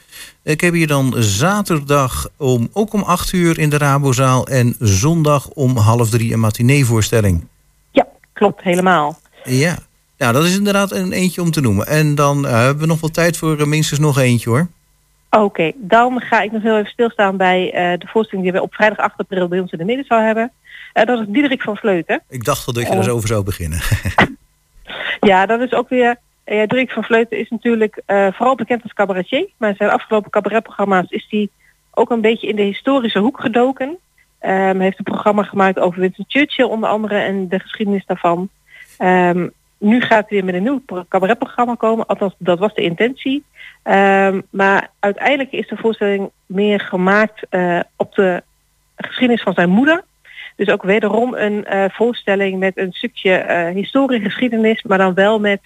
Ik 0.43 0.61
heb 0.61 0.73
hier 0.73 0.87
dan 0.87 1.13
zaterdag 1.17 2.29
om, 2.37 2.69
ook 2.73 2.93
om 2.93 3.01
8 3.01 3.33
uur 3.33 3.59
in 3.59 3.69
de 3.69 3.77
Rabozaal. 3.77 4.47
En 4.47 4.75
zondag 4.79 5.49
om 5.49 5.77
half 5.77 6.09
drie 6.09 6.33
een 6.33 6.39
matineevoorstelling. 6.39 7.47
Ja, 7.91 8.07
klopt 8.33 8.63
helemaal. 8.63 9.19
Ja, 9.43 9.77
nou 10.17 10.33
dat 10.33 10.43
is 10.43 10.55
inderdaad 10.55 10.91
een 10.91 11.11
eentje 11.11 11.41
om 11.41 11.51
te 11.51 11.61
noemen. 11.61 11.87
En 11.87 12.15
dan 12.15 12.45
uh, 12.45 12.51
hebben 12.51 12.79
we 12.79 12.85
nog 12.85 12.99
wel 12.99 13.09
tijd 13.09 13.37
voor 13.37 13.59
uh, 13.59 13.65
minstens 13.65 13.99
nog 13.99 14.17
eentje 14.17 14.49
hoor. 14.49 14.67
Oké, 15.29 15.43
okay, 15.43 15.73
dan 15.75 16.21
ga 16.21 16.41
ik 16.41 16.51
nog 16.51 16.61
heel 16.61 16.77
even 16.77 16.91
stilstaan 16.91 17.37
bij 17.37 17.65
uh, 17.65 17.99
de 17.99 18.07
voorstelling 18.07 18.45
die 18.47 18.55
we 18.57 18.61
op 18.61 18.73
vrijdag 18.73 18.97
8 18.97 19.17
april 19.17 19.47
bij 19.47 19.59
ons 19.59 19.71
in 19.71 19.77
de 19.77 19.85
midden 19.85 20.05
zou 20.05 20.21
hebben. 20.21 20.51
Uh, 20.93 21.03
dat 21.03 21.19
is 21.19 21.25
Diederik 21.27 21.61
van 21.61 21.77
Vleuten. 21.77 22.21
Ik 22.29 22.43
dacht 22.43 22.67
al 22.67 22.73
dat 22.73 22.83
je 22.83 22.91
uh, 22.91 22.97
er 22.97 23.03
zo 23.03 23.15
over 23.15 23.27
zou 23.27 23.43
beginnen. 23.43 23.79
ja, 25.29 25.45
dat 25.45 25.61
is 25.61 25.73
ook 25.73 25.89
weer... 25.89 26.15
Uh, 26.45 26.59
Diederik 26.59 26.91
van 26.91 27.03
Vleuten 27.03 27.37
is 27.37 27.49
natuurlijk 27.49 28.01
vooral 28.05 28.55
bekend 28.55 28.83
als 28.83 28.93
cabaretier. 28.93 29.49
Maar 29.57 29.75
zijn 29.75 29.89
afgelopen 29.89 30.31
cabaretprogramma's 30.31 31.09
is 31.09 31.27
hij 31.29 31.49
ook 31.91 32.09
een 32.09 32.21
beetje 32.21 32.47
in 32.47 32.55
de 32.55 32.61
historische 32.61 33.19
hoek 33.19 33.39
gedoken. 33.39 33.87
Um, 33.87 33.97
hij 34.49 34.75
heeft 34.77 34.97
een 34.97 35.03
programma 35.03 35.43
gemaakt 35.43 35.79
over 35.79 35.99
Winston 35.99 36.25
Churchill 36.27 36.65
onder 36.65 36.89
andere 36.89 37.15
en 37.19 37.47
de 37.47 37.59
geschiedenis 37.59 38.05
daarvan. 38.05 38.49
Um, 38.99 39.51
nu 39.77 40.01
gaat 40.01 40.29
hij 40.29 40.37
weer 40.37 40.45
met 40.45 40.55
een 40.55 40.63
nieuw 40.63 41.05
cabaretprogramma 41.09 41.75
komen. 41.75 42.05
Althans, 42.05 42.35
dat 42.37 42.59
was 42.59 42.73
de 42.73 42.81
intentie. 42.81 43.43
Um, 43.83 44.43
maar 44.49 44.89
uiteindelijk 44.99 45.51
is 45.51 45.67
de 45.67 45.77
voorstelling 45.77 46.29
meer 46.45 46.79
gemaakt 46.79 47.41
uh, 47.49 47.79
op 47.95 48.15
de 48.15 48.43
geschiedenis 48.95 49.43
van 49.43 49.53
zijn 49.53 49.69
moeder. 49.69 50.03
Dus 50.55 50.69
ook 50.69 50.83
wederom 50.83 51.33
een 51.33 51.65
uh, 51.69 51.85
voorstelling 51.89 52.59
met 52.59 52.77
een 52.77 52.91
stukje 52.91 53.45
uh, 53.49 53.75
historie 53.75 54.21
geschiedenis, 54.21 54.83
maar 54.83 54.97
dan 54.97 55.13
wel 55.13 55.39
met 55.39 55.61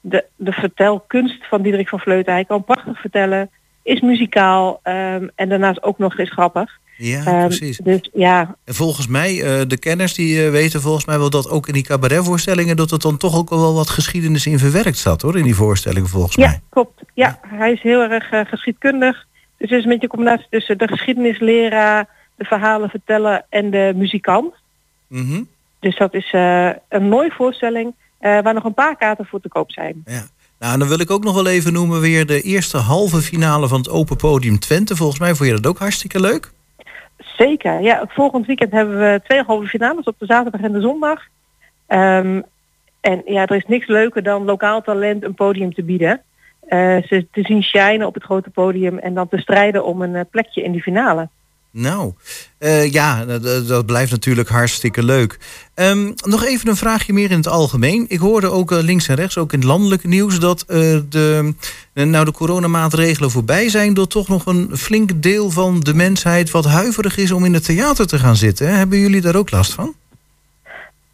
de, 0.00 0.24
de 0.36 0.52
vertelkunst 0.52 1.46
van 1.46 1.62
Diederik 1.62 1.88
van 1.88 2.00
Vleuten. 2.00 2.32
Hij 2.32 2.44
kan 2.44 2.64
prachtig 2.64 3.00
vertellen, 3.00 3.50
is 3.82 4.00
muzikaal 4.00 4.80
um, 4.84 5.30
en 5.34 5.48
daarnaast 5.48 5.82
ook 5.82 5.98
nog 5.98 6.18
eens 6.18 6.30
grappig. 6.30 6.79
Ja, 7.02 7.42
um, 7.42 7.46
precies. 7.46 7.76
Dus, 7.76 8.10
ja. 8.12 8.56
En 8.64 8.74
volgens 8.74 9.06
mij, 9.06 9.34
uh, 9.34 9.66
de 9.66 9.78
kenners 9.78 10.14
die 10.14 10.44
uh, 10.44 10.50
weten 10.50 10.80
volgens 10.80 11.04
mij 11.04 11.18
wel 11.18 11.30
dat 11.30 11.48
ook 11.48 11.66
in 11.66 11.72
die 11.72 11.82
cabaretvoorstellingen... 11.82 12.76
dat 12.76 12.90
er 12.90 12.98
dan 12.98 13.16
toch 13.16 13.36
ook 13.36 13.50
wel 13.50 13.74
wat 13.74 13.90
geschiedenis 13.90 14.46
in 14.46 14.58
verwerkt 14.58 14.98
zat, 14.98 15.22
hoor, 15.22 15.38
in 15.38 15.44
die 15.44 15.54
voorstellingen 15.54 16.08
volgens 16.08 16.34
ja, 16.34 16.46
mij. 16.46 16.60
Klopt. 16.68 17.02
Ja, 17.14 17.38
ja, 17.42 17.56
hij 17.56 17.72
is 17.72 17.82
heel 17.82 18.00
erg 18.00 18.32
uh, 18.32 18.40
geschiedkundig. 18.44 19.26
Dus 19.56 19.70
het 19.70 19.78
is 19.78 19.84
een 19.84 19.90
beetje 19.90 20.02
een 20.02 20.08
combinatie 20.08 20.46
tussen 20.50 20.78
de 20.78 20.88
geschiedenisleraar, 20.88 22.08
de 22.34 22.44
verhalen 22.44 22.88
vertellen 22.88 23.44
en 23.48 23.70
de 23.70 23.92
muzikant. 23.96 24.54
Mm 25.06 25.26
-hmm. 25.26 25.48
Dus 25.78 25.96
dat 25.96 26.14
is 26.14 26.32
een 26.88 27.08
mooie 27.08 27.30
voorstelling 27.30 27.94
waar 28.18 28.54
nog 28.54 28.64
een 28.64 28.74
paar 28.74 28.96
kaarten 28.96 29.26
voor 29.26 29.40
te 29.40 29.48
koop 29.48 29.72
zijn. 29.72 30.02
Ja. 30.06 30.26
Nou, 30.58 30.78
dan 30.78 30.88
wil 30.88 31.00
ik 31.00 31.10
ook 31.10 31.24
nog 31.24 31.34
wel 31.34 31.46
even 31.46 31.72
noemen 31.72 32.00
weer 32.00 32.26
de 32.26 32.40
eerste 32.40 32.76
halve 32.76 33.20
finale 33.20 33.68
van 33.68 33.78
het 33.78 33.88
Open 33.88 34.16
Podium 34.16 34.58
Twente. 34.58 34.96
Volgens 34.96 35.18
mij 35.18 35.34
vond 35.34 35.48
je 35.48 35.54
dat 35.54 35.66
ook 35.66 35.78
hartstikke 35.78 36.20
leuk. 36.20 36.52
Zeker. 37.20 37.80
Ja, 37.80 38.04
volgend 38.08 38.46
weekend 38.46 38.72
hebben 38.72 38.98
we 38.98 39.20
twee 39.24 39.42
halve 39.42 39.66
finales 39.66 40.04
op 40.04 40.18
de 40.18 40.26
zaterdag 40.26 40.60
en 40.60 40.72
de 40.72 40.80
zondag. 40.80 41.22
Um, 41.88 42.44
en 43.00 43.22
ja, 43.24 43.46
er 43.46 43.56
is 43.56 43.66
niks 43.66 43.86
leuker 43.86 44.22
dan 44.22 44.44
lokaal 44.44 44.82
talent 44.82 45.24
een 45.24 45.34
podium 45.34 45.74
te 45.74 45.82
bieden. 45.82 46.22
Uh, 46.68 47.02
ze 47.02 47.26
te 47.32 47.42
zien 47.42 47.62
shinen 47.62 48.06
op 48.06 48.14
het 48.14 48.22
grote 48.22 48.50
podium 48.50 48.98
en 48.98 49.14
dan 49.14 49.28
te 49.28 49.38
strijden 49.38 49.84
om 49.84 50.02
een 50.02 50.14
uh, 50.14 50.20
plekje 50.30 50.62
in 50.62 50.72
die 50.72 50.82
finale. 50.82 51.28
Nou, 51.72 52.12
uh, 52.58 52.92
ja, 52.92 53.24
dat, 53.66 53.86
blijft 53.86 54.10
natuurlijk 54.10 54.48
hartstikke 54.48 55.02
leuk. 55.02 55.38
Um, 55.74 56.14
nog 56.24 56.44
even 56.44 56.68
een 56.68 56.76
vraagje 56.76 57.12
meer 57.12 57.30
in 57.30 57.36
het 57.36 57.48
algemeen. 57.48 58.04
Ik 58.08 58.18
hoorde 58.18 58.50
ook 58.50 58.72
uh, 58.72 58.78
links 58.78 59.08
en 59.08 59.14
rechts, 59.14 59.38
ook 59.38 59.52
in 59.52 59.58
het 59.58 59.68
landelijke 59.68 60.08
nieuws... 60.08 60.40
dat 60.40 60.64
uh, 60.68 60.76
de, 61.08 61.54
nou 61.94 62.24
de 62.24 62.32
coronamaatregelen 62.32 63.30
voorbij 63.30 63.68
zijn... 63.68 63.94
door 63.94 64.06
toch 64.06 64.28
nog 64.28 64.46
een 64.46 64.76
flink 64.76 65.22
deel 65.22 65.50
van 65.50 65.80
de 65.80 65.94
mensheid 65.94 66.50
wat 66.50 66.64
huiverig 66.64 67.16
is... 67.16 67.32
om 67.32 67.44
in 67.44 67.54
het 67.54 67.64
theater 67.64 68.06
te 68.06 68.18
gaan 68.18 68.36
zitten. 68.36 68.76
Hebben 68.76 68.98
jullie 68.98 69.20
daar 69.20 69.36
ook 69.36 69.50
last 69.50 69.74
van? 69.74 69.94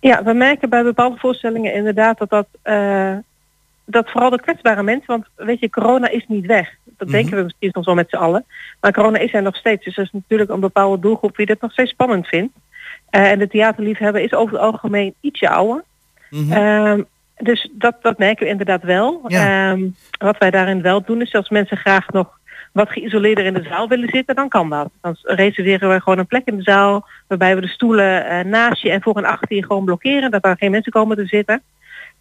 Ja, 0.01 0.23
we 0.23 0.33
merken 0.33 0.69
bij 0.69 0.83
bepaalde 0.83 1.19
voorstellingen 1.19 1.75
inderdaad 1.75 2.19
dat 2.19 2.31
dat... 2.31 2.47
dat 3.85 4.11
vooral 4.11 4.31
de 4.31 4.41
kwetsbare 4.41 4.83
mensen, 4.83 5.07
want 5.07 5.27
weet 5.35 5.61
je, 5.61 5.71
corona 5.71 6.09
is 6.09 6.25
niet 6.29 6.47
weg. 6.47 6.69
Dat 6.97 7.09
denken 7.09 7.37
we 7.37 7.43
misschien 7.43 7.71
nog 7.73 7.85
wel 7.85 7.95
met 7.95 8.09
z'n 8.09 8.17
allen. 8.17 8.45
Maar 8.81 8.93
corona 8.93 9.19
is 9.19 9.35
er 9.35 9.43
nog 9.43 9.57
steeds. 9.57 9.85
Dus 9.85 9.97
er 9.97 10.03
is 10.03 10.13
natuurlijk 10.13 10.51
een 10.51 10.61
bepaalde 10.61 11.01
doelgroep 11.01 11.37
die 11.37 11.47
dit 11.47 11.61
nog 11.61 11.73
steeds 11.73 11.91
spannend 11.91 12.27
vindt. 12.27 12.55
Uh, 13.11 13.31
en 13.31 13.39
de 13.39 13.49
theaterliefhebber 13.49 14.23
is 14.23 14.33
over 14.33 14.53
het 14.53 14.63
algemeen 14.63 15.15
ietsje 15.21 15.49
ouder. 15.49 15.85
Mm 16.31 16.51
-hmm. 16.51 16.63
um, 16.63 17.07
dus 17.39 17.71
dat, 17.73 17.97
dat 18.03 18.19
merken 18.19 18.45
we 18.45 18.51
inderdaad 18.51 18.83
wel. 18.83 19.21
Ja. 19.27 19.71
Um, 19.71 19.97
wat 20.19 20.39
wij 20.39 20.51
daarin 20.51 20.83
wel 20.83 21.03
doen 21.03 21.21
is 21.21 21.35
als 21.35 21.49
mensen 21.49 21.77
graag 21.77 22.11
nog 22.11 22.39
wat 22.73 22.91
geïsoleerder 22.91 23.45
in 23.45 23.55
de 23.55 23.67
zaal 23.69 23.89
willen 23.89 24.09
zitten, 24.09 24.35
dan 24.35 24.49
kan 24.49 24.71
dat. 24.71 24.91
Dan 25.01 25.17
reserveren 25.23 25.89
we 25.89 26.01
gewoon 26.01 26.19
een 26.19 26.27
plek 26.27 26.47
in 26.47 26.57
de 26.57 26.63
zaal 26.63 27.07
waarbij 27.27 27.55
we 27.55 27.61
de 27.61 27.69
stoelen 27.69 28.27
uh, 28.27 28.41
naast 28.41 28.83
je 28.83 28.91
en 28.91 29.03
voor 29.03 29.17
en 29.17 29.25
achter 29.25 29.57
je 29.57 29.65
gewoon 29.65 29.85
blokkeren, 29.85 30.31
dat 30.31 30.43
daar 30.43 30.57
geen 30.57 30.71
mensen 30.71 30.93
komen 30.93 31.17
te 31.17 31.27
zitten. 31.27 31.63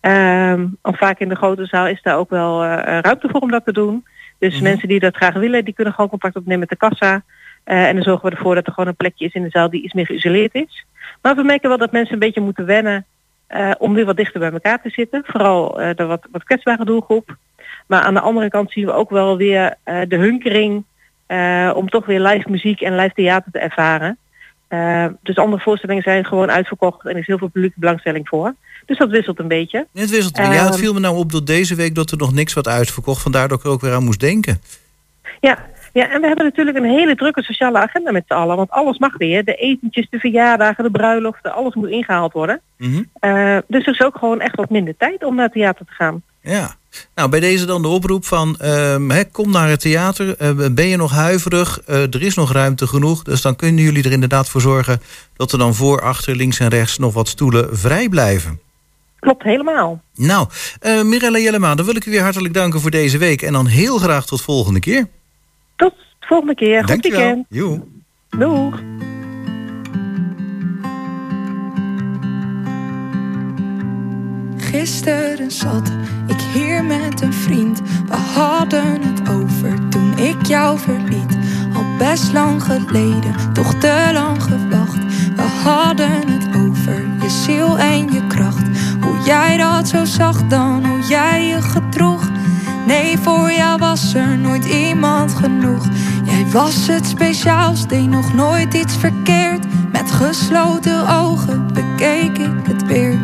Um, 0.01 0.78
of 0.82 0.97
vaak 0.97 1.19
in 1.19 1.30
de 1.30 1.36
grote 1.36 1.65
zaal 1.65 1.88
is 1.88 2.01
daar 2.01 2.17
ook 2.17 2.30
wel 2.30 2.63
uh, 2.63 2.78
ruimte 3.01 3.30
voor 3.30 3.41
om 3.41 3.51
dat 3.51 3.65
te 3.65 3.73
doen. 3.73 4.05
Dus 4.38 4.53
mm 4.53 4.59
-hmm. 4.59 4.67
mensen 4.69 4.88
die 4.88 4.99
dat 4.99 5.15
graag 5.15 5.33
willen, 5.33 5.65
die 5.65 5.73
kunnen 5.73 5.93
gewoon 5.93 6.09
contact 6.09 6.36
opnemen 6.36 6.59
met 6.59 6.69
de 6.69 6.75
kassa. 6.75 7.23
Uh, 7.65 7.88
en 7.88 7.93
dan 7.93 8.03
zorgen 8.03 8.29
we 8.29 8.36
ervoor 8.36 8.55
dat 8.55 8.67
er 8.67 8.73
gewoon 8.73 8.89
een 8.89 8.95
plekje 8.95 9.25
is 9.25 9.33
in 9.33 9.43
de 9.43 9.49
zaal 9.49 9.69
die 9.69 9.83
iets 9.83 9.93
meer 9.93 10.05
geïsoleerd 10.05 10.53
is. 10.53 10.86
Maar 11.21 11.36
we 11.36 11.43
merken 11.43 11.69
wel 11.69 11.77
dat 11.77 11.91
mensen 11.91 12.13
een 12.13 12.19
beetje 12.19 12.41
moeten 12.41 12.65
wennen 12.65 13.05
uh, 13.49 13.71
om 13.77 13.93
weer 13.93 14.05
wat 14.05 14.17
dichter 14.17 14.39
bij 14.39 14.51
elkaar 14.51 14.81
te 14.81 14.89
zitten. 14.89 15.23
Vooral 15.25 15.81
uh, 15.81 15.89
de 15.95 16.05
wat, 16.05 16.27
wat 16.31 16.43
kwetsbare 16.43 16.86
doelgroep. 16.86 17.38
Maar 17.88 18.01
aan 18.01 18.13
de 18.13 18.19
andere 18.19 18.49
kant 18.49 18.71
zien 18.71 18.86
we 18.86 18.91
ook 18.91 19.09
wel 19.09 19.38
weer 19.38 19.75
eh, 19.83 20.01
de 20.07 20.15
hunkering 20.15 20.83
eh, 21.25 21.71
om 21.75 21.89
toch 21.89 22.05
weer 22.05 22.19
live 22.19 22.49
muziek 22.49 22.81
en 22.81 22.95
live 22.95 23.13
theater 23.13 23.51
te 23.51 23.59
ervaren. 23.59 24.17
Eh, 24.67 25.05
dus 25.21 25.38
andere 25.38 25.61
voorstellingen 25.61 26.03
zijn 26.03 26.25
gewoon 26.25 26.51
uitverkocht 26.51 27.05
en 27.05 27.11
er 27.11 27.17
is 27.17 27.27
heel 27.27 27.38
veel 27.38 27.47
publieke 27.47 27.79
belangstelling 27.79 28.27
voor. 28.27 28.55
Dus 28.86 28.97
dat 28.97 29.09
wisselt 29.09 29.39
een 29.39 29.47
beetje. 29.47 29.88
Het 29.93 30.09
wisselt. 30.09 30.38
ja, 30.38 30.43
het 30.43 30.69
Ehm, 30.69 30.79
viel 30.79 30.93
me 30.93 30.99
nou 30.99 31.17
op 31.17 31.31
dat 31.31 31.47
deze 31.47 31.75
week 31.75 31.95
dat 31.95 32.11
er 32.11 32.17
nog 32.17 32.33
niks 32.33 32.53
wat 32.53 32.67
uitverkocht. 32.67 33.21
Vandaar 33.21 33.47
dat 33.47 33.59
ik 33.59 33.65
er 33.65 33.71
ook 33.71 33.81
weer 33.81 33.93
aan 33.93 34.03
moest 34.03 34.19
denken. 34.19 34.61
Ja, 35.39 35.65
ja, 35.93 36.11
en 36.11 36.21
we 36.21 36.27
hebben 36.27 36.45
natuurlijk 36.45 36.77
een 36.77 36.83
hele 36.83 37.15
drukke 37.15 37.43
sociale 37.43 37.77
agenda 37.79 38.11
met 38.11 38.23
z'n 38.27 38.33
allen. 38.33 38.55
Want 38.55 38.69
alles 38.69 38.97
mag 38.97 39.17
weer. 39.17 39.43
De 39.45 39.55
etentjes, 39.55 40.07
de 40.09 40.19
verjaardagen, 40.19 40.83
de 40.83 40.91
bruiloften, 40.91 41.53
alles 41.53 41.73
moet 41.75 41.89
ingehaald 41.89 42.33
worden. 42.33 42.61
Mhm. 42.77 43.03
Eh, 43.19 43.57
dus 43.67 43.86
er 43.86 43.93
is 43.93 44.01
ook 44.01 44.17
gewoon 44.17 44.41
echt 44.41 44.55
wat 44.55 44.69
minder 44.69 44.97
tijd 44.97 45.23
om 45.23 45.36
naar 45.36 45.43
het 45.43 45.53
theater 45.53 45.86
te 45.86 45.91
gaan. 45.93 46.21
Ja. 46.41 46.75
Nou, 47.15 47.29
bij 47.29 47.39
deze 47.39 47.65
dan 47.65 47.81
de 47.81 47.88
oproep 47.88 48.25
van 48.25 48.57
ehm, 48.57 49.23
kom 49.31 49.51
naar 49.51 49.69
het 49.69 49.79
theater. 49.79 50.38
Eh, 50.38 50.49
ben 50.71 50.88
je 50.88 50.97
nog 50.97 51.11
huiverig? 51.11 51.79
Eh, 51.86 52.01
er 52.01 52.21
is 52.21 52.36
nog 52.36 52.51
ruimte 52.51 52.88
genoeg. 52.88 53.23
Dus 53.23 53.41
dan 53.41 53.55
kunnen 53.55 53.83
jullie 53.83 54.03
er 54.03 54.11
inderdaad 54.11 54.49
voor 54.49 54.61
zorgen 54.61 55.01
dat 55.36 55.51
er 55.51 55.57
dan 55.57 55.73
voor, 55.75 56.01
achter, 56.01 56.36
links 56.36 56.59
en 56.59 56.67
rechts 56.67 56.97
nog 56.97 57.13
wat 57.13 57.27
stoelen 57.27 57.77
vrij 57.77 58.09
blijven. 58.09 58.59
Klopt 59.26 59.43
helemaal. 59.43 60.01
Nou, 60.15 60.47
eh 60.80 61.01
Mirella 61.01 61.38
Jellema, 61.38 61.76
dan 61.76 61.86
wil 61.86 61.95
ik 61.95 62.05
u 62.05 62.11
weer 62.11 62.21
hartelijk 62.21 62.53
danken 62.53 62.82
voor 62.82 62.91
deze 62.91 63.17
week. 63.17 63.41
En 63.41 63.53
dan 63.53 63.67
heel 63.67 63.97
graag 63.97 64.26
tot 64.26 64.41
volgende 64.41 64.80
keer. 64.80 65.07
Tot 65.76 65.93
de 66.19 66.26
volgende 66.26 66.55
keer. 66.55 66.84
Goed 66.84 67.01
weekend. 67.01 67.45
Joe. 67.49 67.82
Doeg. 68.30 68.80
Gisteren 74.57 75.51
zat 75.51 75.91
ik 76.28 76.41
hier 76.53 76.84
met 76.84 77.21
een 77.21 77.34
vriend. 77.34 77.82
We 78.07 78.15
hadden 78.15 79.01
het 79.01 79.30
over 79.30 79.89
toen 79.89 80.17
ik 80.17 80.45
jou 80.45 80.80
verliet. 80.80 81.38
Al 81.76 81.86
best 81.97 82.34
lang 82.34 82.63
geleden, 82.63 83.53
toch 83.53 83.73
te 83.73 84.09
lang 84.13 84.43
gewacht. 84.43 85.03
We 85.36 85.41
hadden 85.63 86.28
het 86.28 86.55
over 86.55 87.05
je 87.21 87.30
ziel 87.30 87.78
en 87.78 88.11
je 88.11 88.28
kracht. 88.28 88.63
Jij 89.26 89.57
dat 89.57 89.88
zo 89.88 90.05
zag 90.05 90.47
dan, 90.47 90.86
hoe 90.86 90.99
jij 90.99 91.47
je 91.47 91.61
gedroeg. 91.61 92.30
Nee, 92.88 93.17
voor 93.17 93.51
jou 93.51 93.80
was 93.80 94.13
er 94.13 94.38
nooit 94.38 94.65
iemand 94.65 95.34
genoeg. 95.34 95.86
Jij 96.26 96.45
was 96.51 96.88
het 96.88 97.05
speciaals, 97.05 97.88
deed 97.88 98.09
nog 98.09 98.34
nooit 98.34 98.73
iets 98.73 98.95
verkeerd. 98.97 99.65
Met 99.91 100.11
gesloten 100.11 101.09
ogen 101.09 101.67
bekeek 101.73 102.38
ik 102.38 102.65
het 102.67 102.86
weer. 102.86 103.19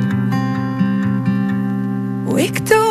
Hoe 2.25 2.43
ik 2.43 2.57
toen 2.57 2.90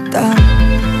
Je 0.11 1.00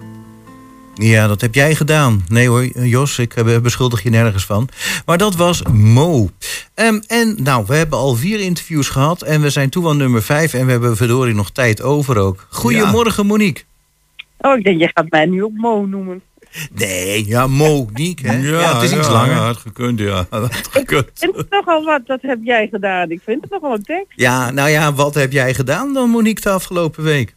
Ja, 0.95 1.27
dat 1.27 1.41
heb 1.41 1.55
jij 1.55 1.75
gedaan. 1.75 2.25
Nee 2.27 2.47
hoor, 2.47 2.65
Jos, 2.65 3.19
ik 3.19 3.35
eh, 3.35 3.57
beschuldig 3.59 4.03
je 4.03 4.09
nergens 4.09 4.45
van. 4.45 4.69
Maar 5.05 5.17
dat 5.17 5.35
was 5.35 5.61
Mo. 5.71 6.29
Ehm, 6.73 6.99
en 7.07 7.35
nou, 7.43 7.63
we 7.67 7.75
hebben 7.75 7.99
al 7.99 8.15
vier 8.15 8.39
interviews 8.39 8.89
gehad. 8.89 9.21
En 9.21 9.41
we 9.41 9.49
zijn 9.49 9.69
toe 9.69 9.89
aan 9.89 9.97
nummer 9.97 10.23
vijf. 10.23 10.53
En 10.53 10.65
we 10.65 10.71
hebben 10.71 10.97
verdorie 10.97 11.33
nog 11.35 11.51
tijd 11.51 11.81
over 11.81 12.17
ook. 12.17 12.47
Goedemorgen, 12.49 13.25
Monique. 13.25 13.63
Oh, 14.37 14.57
ik 14.57 14.63
denk, 14.63 14.79
je 14.79 14.91
gaat 14.93 15.09
mij 15.09 15.25
nu 15.25 15.43
ook 15.43 15.53
Mo 15.53 15.85
noemen. 15.85 16.21
Nee, 16.73 17.27
ja, 17.27 17.47
Monique, 17.47 18.27
hè? 18.27 18.37
Ja, 18.37 18.59
Ja, 18.59 18.73
het 18.73 18.83
is 18.83 18.97
iets 18.97 19.07
ja, 19.07 19.13
langer. 19.13 19.35
ja, 19.35 19.45
had 19.45 19.57
gekund, 19.57 19.99
ja. 19.99 20.25
Had 20.29 20.55
gekund. 20.71 21.05
Ik 21.05 21.11
vind 21.13 21.35
het 21.35 21.49
nogal 21.49 21.83
wat, 21.83 22.01
dat 22.05 22.21
heb 22.21 22.39
jij 22.43 22.67
gedaan. 22.71 23.09
Ik 23.11 23.21
vind 23.23 23.41
het 23.41 23.51
nogal 23.51 23.73
een 23.73 23.83
tekst. 23.83 24.07
Ja, 24.15 24.51
nou 24.51 24.69
ja, 24.69 24.93
wat 24.93 25.13
heb 25.13 25.31
jij 25.31 25.53
gedaan 25.53 25.93
dan, 25.93 26.09
Monique, 26.09 26.41
de 26.43 26.49
afgelopen 26.49 27.03
week? 27.03 27.35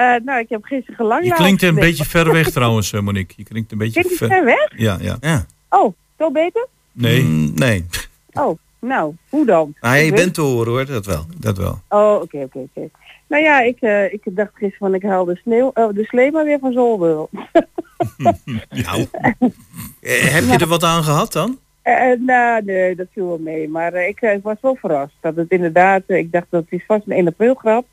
Eh, 0.00 0.14
nou, 0.24 0.40
ik 0.40 0.48
heb 0.48 0.64
gisteren 0.64 0.96
gelang 0.96 1.24
Je 1.24 1.34
klinkt 1.34 1.62
een 1.62 1.74
beetje 1.74 2.04
ver 2.04 2.32
weg 2.32 2.50
trouwens, 2.50 2.92
eh, 2.92 3.00
Monique. 3.00 3.34
Je 3.36 3.44
klinkt 3.44 3.72
een 3.72 3.78
beetje 3.78 4.00
Klinkt 4.00 4.18
ver 4.18 4.44
weg? 4.44 4.72
Ja, 4.76 4.98
ja. 5.00 5.16
ja. 5.20 5.46
Oh, 5.68 5.94
zo 6.18 6.30
beter? 6.30 6.66
Nee. 6.92 7.22
Mm, 7.22 7.52
nee. 7.54 7.86
Oh, 8.32 8.58
nou, 8.78 9.14
hoe 9.28 9.46
dan? 9.46 9.74
Nou, 9.80 9.96
je 9.96 10.12
bent 10.12 10.34
te 10.34 10.40
horen 10.40 10.72
hoor, 10.72 10.86
dat 10.86 11.06
wel. 11.06 11.26
Dat 11.36 11.58
wel. 11.58 11.80
Oh, 11.88 12.20
oké, 12.22 12.38
oké, 12.38 12.58
oké. 12.58 12.88
Nou 13.26 13.42
ja, 13.42 13.60
ik, 13.60 13.80
eh, 13.80 14.12
ik 14.12 14.20
dacht 14.24 14.50
gisteren 14.52 14.78
van 14.78 14.94
ik 14.94 15.02
haal 15.02 15.24
de, 15.24 15.36
sneeuw, 15.36 15.70
oh, 15.74 15.94
de 15.94 16.04
slee 16.04 16.32
maar 16.32 16.44
weer 16.44 16.58
van 16.58 16.72
Zolder. 16.72 17.26
nou, 18.84 19.06
eh, 20.00 20.34
heb 20.34 20.44
je 20.44 20.56
er 20.58 20.66
wat 20.66 20.84
aan 20.84 21.02
gehad 21.02 21.32
dan? 21.32 21.58
Eh, 21.82 22.18
nou, 22.18 22.64
nee, 22.64 22.94
dat 22.94 23.06
viel 23.12 23.26
wel 23.26 23.38
mee. 23.38 23.68
Maar 23.68 23.92
eh, 23.92 24.08
ik, 24.08 24.20
ik 24.20 24.42
was 24.42 24.56
wel 24.60 24.74
verrast. 24.74 25.14
Dat 25.20 25.36
het 25.36 25.50
inderdaad, 25.50 26.02
ik 26.06 26.32
dacht 26.32 26.46
dat 26.50 26.62
het 26.62 26.80
is 26.80 26.86
vast 26.86 27.02
een 27.06 27.12
1 27.16 27.26
april 27.26 27.54
grap. 27.54 27.86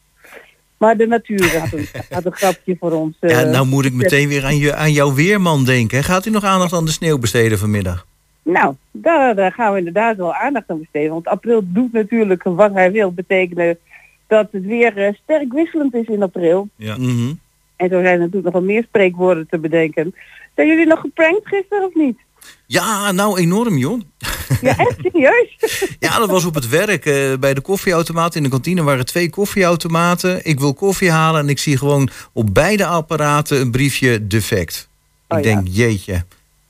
Maar 0.78 0.97
de 0.97 1.07
natuur 1.07 1.59
had 1.59 1.71
een, 1.73 1.88
had 2.09 2.25
een 2.25 2.32
grapje 2.36 2.75
voor 2.80 2.91
ons. 2.91 3.15
eh, 3.19 3.30
Ja, 3.30 3.43
nou 3.43 3.65
moet 3.67 3.86
ik 3.86 3.93
meteen 3.93 4.28
weer 4.28 4.45
aan, 4.45 4.57
je, 4.57 4.75
aan 4.75 4.91
jouw 4.91 5.13
weerman 5.13 5.65
denken. 5.65 6.03
Gaat 6.03 6.25
u 6.25 6.30
nog 6.30 6.43
aandacht 6.43 6.73
aan 6.73 6.86
de 6.86 6.91
sneeuw 6.91 7.17
besteden 7.17 7.57
vanmiddag? 7.59 8.05
Nou, 8.43 8.75
daar, 8.91 9.36
daar 9.36 9.51
gaan 9.51 9.71
we 9.71 9.78
inderdaad 9.78 10.17
wel 10.17 10.34
aandacht 10.34 10.69
aan 10.69 10.80
besteden. 10.80 11.11
Want 11.11 11.28
april 11.28 11.61
doet 11.63 11.93
natuurlijk 11.93 12.43
wat 12.43 12.73
hij 12.73 12.91
wil 12.91 13.11
betekenen 13.11 13.78
dat 14.28 14.47
het 14.51 14.65
weer 14.65 14.97
eh, 14.97 15.13
sterk 15.23 15.53
wisselend 15.53 15.93
is 15.93 16.05
in 16.07 16.23
april. 16.23 16.69
Ja. 16.75 16.97
Mhm. 16.97 17.34
En 17.75 17.89
zo 17.89 18.01
zijn 18.01 18.05
er 18.05 18.17
natuurlijk 18.17 18.43
nog 18.43 18.53
wel 18.53 18.63
meer 18.63 18.84
spreekwoorden 18.84 19.47
te 19.49 19.57
bedenken. 19.57 20.15
Zijn 20.55 20.67
jullie 20.67 20.86
nog 20.86 20.99
geprankt 20.99 21.47
gisteren 21.47 21.86
of 21.86 21.93
niet? 21.95 22.17
Ja, 22.65 23.11
nou 23.11 23.39
enorm 23.39 23.77
joh. 23.77 24.01
Ja, 24.61 24.77
echt 24.77 24.95
serieus? 25.01 25.55
Ja, 25.99 26.17
dat 26.17 26.29
was 26.29 26.45
op 26.45 26.53
het 26.55 26.69
werk. 26.69 27.05
eh, 27.05 27.33
bij 27.39 27.53
de 27.53 27.61
koffieautomaat 27.61 28.35
in 28.35 28.43
de 28.43 28.49
kantine 28.49 28.83
waren 28.83 29.05
twee 29.05 29.29
koffieautomaten. 29.29 30.45
Ik 30.45 30.59
wil 30.59 30.73
koffie 30.73 31.11
halen 31.11 31.41
en 31.41 31.49
ik 31.49 31.59
zie 31.59 31.77
gewoon 31.77 32.09
op 32.33 32.53
beide 32.53 32.85
apparaten 32.85 33.59
een 33.61 33.71
briefje 33.71 34.27
defect. 34.27 34.87
Oh, 35.27 35.37
ik 35.37 35.43
denk, 35.43 35.67
jeetje. 35.71 36.25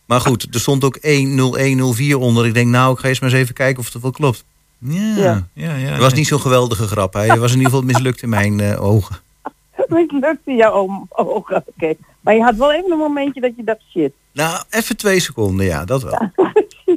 Maar 0.06 0.22
goed, 0.22 0.48
er 0.54 0.60
stond 0.60 0.84
ook 0.84 0.98
10104 1.02 2.18
onder. 2.18 2.46
Ik 2.46 2.54
denk, 2.54 2.68
nou, 2.68 2.94
ik 2.94 3.00
ga 3.00 3.08
eens 3.08 3.20
maar 3.20 3.30
eens 3.32 3.40
even 3.40 3.54
kijken 3.54 3.80
of 3.80 3.94
het 3.94 4.02
wel 4.02 4.12
klopt. 4.12 4.44
Ja, 4.80 5.16
Ja. 5.18 5.48
ja, 5.54 5.76
ja. 5.76 5.90
Het 5.92 6.00
was 6.02 6.14
niet 6.14 6.28
zo'n 6.28 6.40
geweldige 6.40 6.88
grap. 6.88 7.14
Hij 7.14 7.38
was 7.40 7.52
in 7.52 7.58
ieder 7.58 7.72
geval 7.72 7.86
mislukt 7.86 8.22
in 8.22 8.30
mijn 8.30 8.60
eh, 8.60 8.84
ogen. 8.84 9.16
Mislukt 9.88 10.40
in 10.46 10.56
jouw 10.56 11.08
ogen, 11.10 11.64
oké. 11.76 11.94
Maar 12.22 12.36
je 12.36 12.42
had 12.44 12.56
wel 12.56 12.74
even 12.74 12.92
een 12.92 12.98
momentje 12.98 13.42
dat 13.42 13.52
je 13.58 13.64
dacht, 13.64 13.82
shit. 13.92 14.12
Nou, 14.38 14.64
even 14.70 14.98
twee 14.98 15.20
seconden, 15.20 15.66
ja, 15.66 15.86
dat 15.86 16.04
wel. 16.04 16.32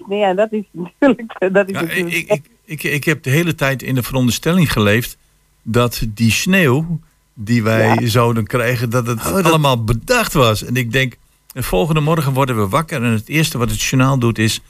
Nee, 0.08 0.18
ja, 0.18 0.34
dat 0.34 0.52
is 0.52 0.64
natuurlijk... 0.72 1.36
Dat 1.52 1.68
is 1.68 1.74
Ja, 1.74 1.80
natuurlijk 1.80 2.14
ik, 2.14 2.30
ik, 2.30 2.42
ik, 2.64 2.82
ik 2.82 3.04
heb 3.04 3.22
de 3.22 3.30
hele 3.30 3.54
tijd 3.54 3.82
in 3.82 3.94
de 3.94 4.02
veronderstelling 4.02 4.72
geleefd 4.72 5.16
dat 5.62 6.02
die 6.08 6.30
sneeuw 6.30 7.00
die 7.34 7.62
wij 7.62 8.08
zouden 8.08 8.46
krijgen, 8.46 8.90
dat 8.90 9.06
het 9.06 9.20
allemaal 9.44 9.84
bedacht 9.84 10.32
was. 10.32 10.64
En 10.64 10.76
ik 10.76 10.92
denk, 10.92 11.16
de 11.52 11.62
volgende 11.62 12.00
morgen 12.00 12.32
worden 12.32 12.56
we 12.56 12.68
wakker 12.68 13.02
en 13.02 13.12
het 13.12 13.28
eerste 13.28 13.58
wat 13.58 13.70
het 13.70 13.82
journaal 13.82 14.18
doet 14.18 14.38
is 14.38 14.60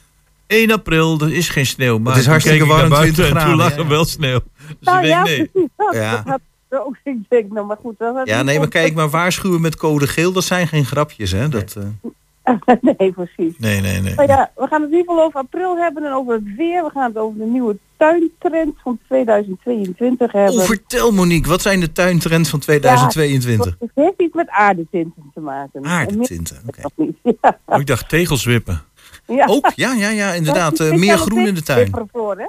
1 0.46 0.70
april, 0.70 1.20
er 1.20 1.32
is 1.32 1.48
geen 1.48 1.66
sneeuw. 1.66 1.98
Maar 1.98 2.16
is 2.16 2.22
toen 2.22 2.30
hartstikke 2.30 2.66
warm, 2.66 2.88
buiten 2.88 3.14
20 3.14 3.24
en 3.24 3.30
toen 3.30 3.40
graden, 3.40 3.56
lag 3.56 3.76
er 3.76 3.88
wel 3.88 4.04
sneeuw. 4.04 4.40
Dus 4.66 4.76
Nou 4.80 4.98
ik 4.98 5.04
denk, 5.12 5.24
nee. 5.24 5.48
precies. 5.48 5.70
Dat, 5.76 5.94
Ja. 5.94 6.10
dat 6.16 6.24
had 6.26 6.40
ik 6.70 6.78
ook. 6.86 6.96
Ik 7.04 7.16
denk, 7.28 7.52
nou 7.52 7.66
maar 7.66 7.78
goed. 7.80 7.94
Ja, 8.24 8.42
nee, 8.42 8.58
maar 8.58 8.68
kijk, 8.68 8.94
maar 8.94 9.10
waarschuwen 9.10 9.60
met 9.60 9.76
code 9.76 10.06
geel, 10.06 10.32
dat 10.32 10.44
zijn 10.44 10.68
geen 10.68 10.84
grapjes, 10.84 11.30
hè? 11.30 11.48
Dat, 11.48 11.76
eh, 11.76 12.10
nee, 12.98 13.12
precies. 13.12 13.58
Nee, 13.58 13.80
nee, 13.80 14.00
nee. 14.00 14.14
Maar 14.14 14.26
ja, 14.26 14.50
we 14.56 14.66
gaan 14.66 14.82
het 14.82 14.90
in 14.90 14.96
ieder 14.96 15.12
geval 15.12 15.26
over 15.26 15.40
april 15.40 15.76
hebben 15.76 16.04
en 16.04 16.12
over 16.12 16.34
het 16.34 16.56
weer. 16.56 16.84
We 16.84 16.90
gaan 16.90 17.08
het 17.08 17.16
over 17.16 17.38
de 17.38 17.44
nieuwe 17.44 17.76
tuintrend 17.96 18.74
van 18.82 18.98
2022 19.06 20.32
hebben. 20.32 20.54
Oh, 20.54 20.64
vertel 20.64 21.12
Monique, 21.12 21.50
wat 21.50 21.62
zijn 21.62 21.80
de 21.80 21.92
tuintrends 21.92 22.50
van 22.50 22.58
2022? 22.58 23.76
Ja, 23.78 23.86
het 23.94 24.04
heeft 24.04 24.20
iets 24.20 24.34
met 24.34 24.48
aardetinten 24.48 25.30
te 25.34 25.40
maken. 25.40 25.84
Aardetinten, 25.84 26.62
oké. 26.66 26.82
Ja. 27.40 27.58
Oh, 27.66 27.80
ik 27.80 27.86
dacht 27.86 28.08
tegelswippen. 28.08 28.82
Ja. 29.26 29.46
Ook, 29.46 29.72
ja, 29.74 29.92
ja, 29.92 30.08
ja, 30.08 30.32
inderdaad. 30.32 30.80
Eh, 30.80 30.92
meer 30.92 31.18
groen 31.18 31.46
in 31.46 31.54
de 31.54 31.62
tuin. 31.62 31.92
Voor, 32.12 32.36
hè? 32.38 32.46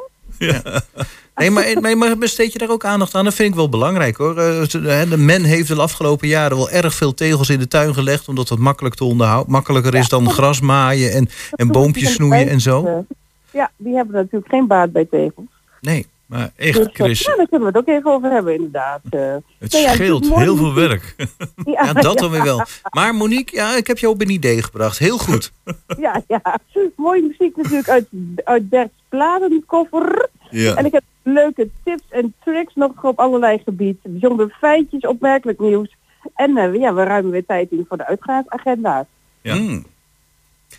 Nee, 1.35 1.95
maar, 1.95 2.17
besteed 2.17 2.53
je 2.53 2.59
daar 2.59 2.69
ook 2.69 2.85
aandacht 2.85 3.15
aan? 3.15 3.23
Dat 3.23 3.33
vind 3.33 3.49
ik 3.49 3.55
wel 3.55 3.69
belangrijk 3.69 4.17
hoor. 4.17 4.37
Eh, 4.37 4.67
hè, 4.71 5.07
De 5.07 5.17
men 5.17 5.43
heeft 5.43 5.67
de 5.67 5.75
afgelopen 5.75 6.27
jaren 6.27 6.57
wel 6.57 6.69
erg 6.69 6.93
veel 6.93 7.13
tegels 7.13 7.49
in 7.49 7.59
de 7.59 7.67
tuin 7.67 7.93
gelegd. 7.93 8.27
Omdat 8.27 8.47
dat 8.47 8.57
makkelijk 8.57 8.95
te 8.95 9.03
onderhouden. 9.03 9.51
Makkelijker 9.51 9.95
is 9.95 10.09
dan 10.09 10.29
gras 10.29 10.61
maaien 10.61 11.11
en, 11.11 11.29
en 11.51 11.67
boompjes 11.67 12.13
snoeien 12.13 12.49
en 12.49 12.59
zo. 12.59 13.05
Ja, 13.51 13.71
die 13.77 13.95
hebben 13.95 14.15
natuurlijk 14.15 14.51
geen 14.51 14.67
baat 14.67 14.91
bij 14.91 15.05
tegels. 15.05 15.45
Nee. 15.81 16.07
Maar 16.31 16.51
Dus, 16.55 16.67
echt, 16.67 16.79
eh, 16.79 16.93
Chris, 16.93 17.19
Ja, 17.19 17.35
daar 17.35 17.47
kunnen 17.47 17.71
we 17.71 17.77
het 17.77 17.87
ook 17.87 17.95
even 17.95 18.11
over 18.11 18.31
hebben, 18.31 18.53
inderdaad. 18.53 19.01
Eh, 19.09 19.35
het 19.59 19.73
scheelt 19.73 20.35
heel 20.35 20.55
veel 20.55 20.73
werk. 20.73 21.15
Ja, 21.65 21.83
Ja, 21.85 21.93
dat 21.93 22.17
dan 22.17 22.31
weer 22.31 22.43
wel. 22.43 22.61
Maar 22.89 23.15
Monique, 23.15 23.55
ja, 23.55 23.75
ik 23.75 23.87
heb 23.87 23.97
je 23.97 24.09
op 24.09 24.21
een 24.21 24.29
idee 24.29 24.63
gebracht. 24.63 24.97
Heel 24.97 25.17
goed. 25.17 25.51
Ja, 25.97 26.23
ja. 26.27 26.59
Mooie 26.95 27.21
muziek 27.21 27.55
natuurlijk 27.55 27.89
uit, 27.89 28.05
uit 28.43 28.69
Bert's 28.69 28.93
platenkoffer. 29.09 30.29
Ja. 30.51 30.75
En 30.75 30.85
ik 30.85 30.91
heb 30.91 31.03
leuke 31.23 31.69
tips 31.83 32.03
en 32.09 32.33
tricks 32.43 32.75
nog 32.75 33.03
op 33.03 33.19
allerlei 33.19 33.61
gebieden. 33.65 33.99
Bijzondere 34.03 34.49
feitjes, 34.59 35.05
opmerkelijk 35.07 35.59
nieuws. 35.59 35.95
En 36.35 36.57
eh, 36.57 36.75
ja, 36.75 36.93
we 36.93 37.03
ruimen 37.03 37.31
weer 37.31 37.45
tijd 37.45 37.71
in 37.71 37.85
voor 37.87 37.97
de 37.97 38.05
uitgaansagenda. 38.05 39.05
Ja. 39.41 39.81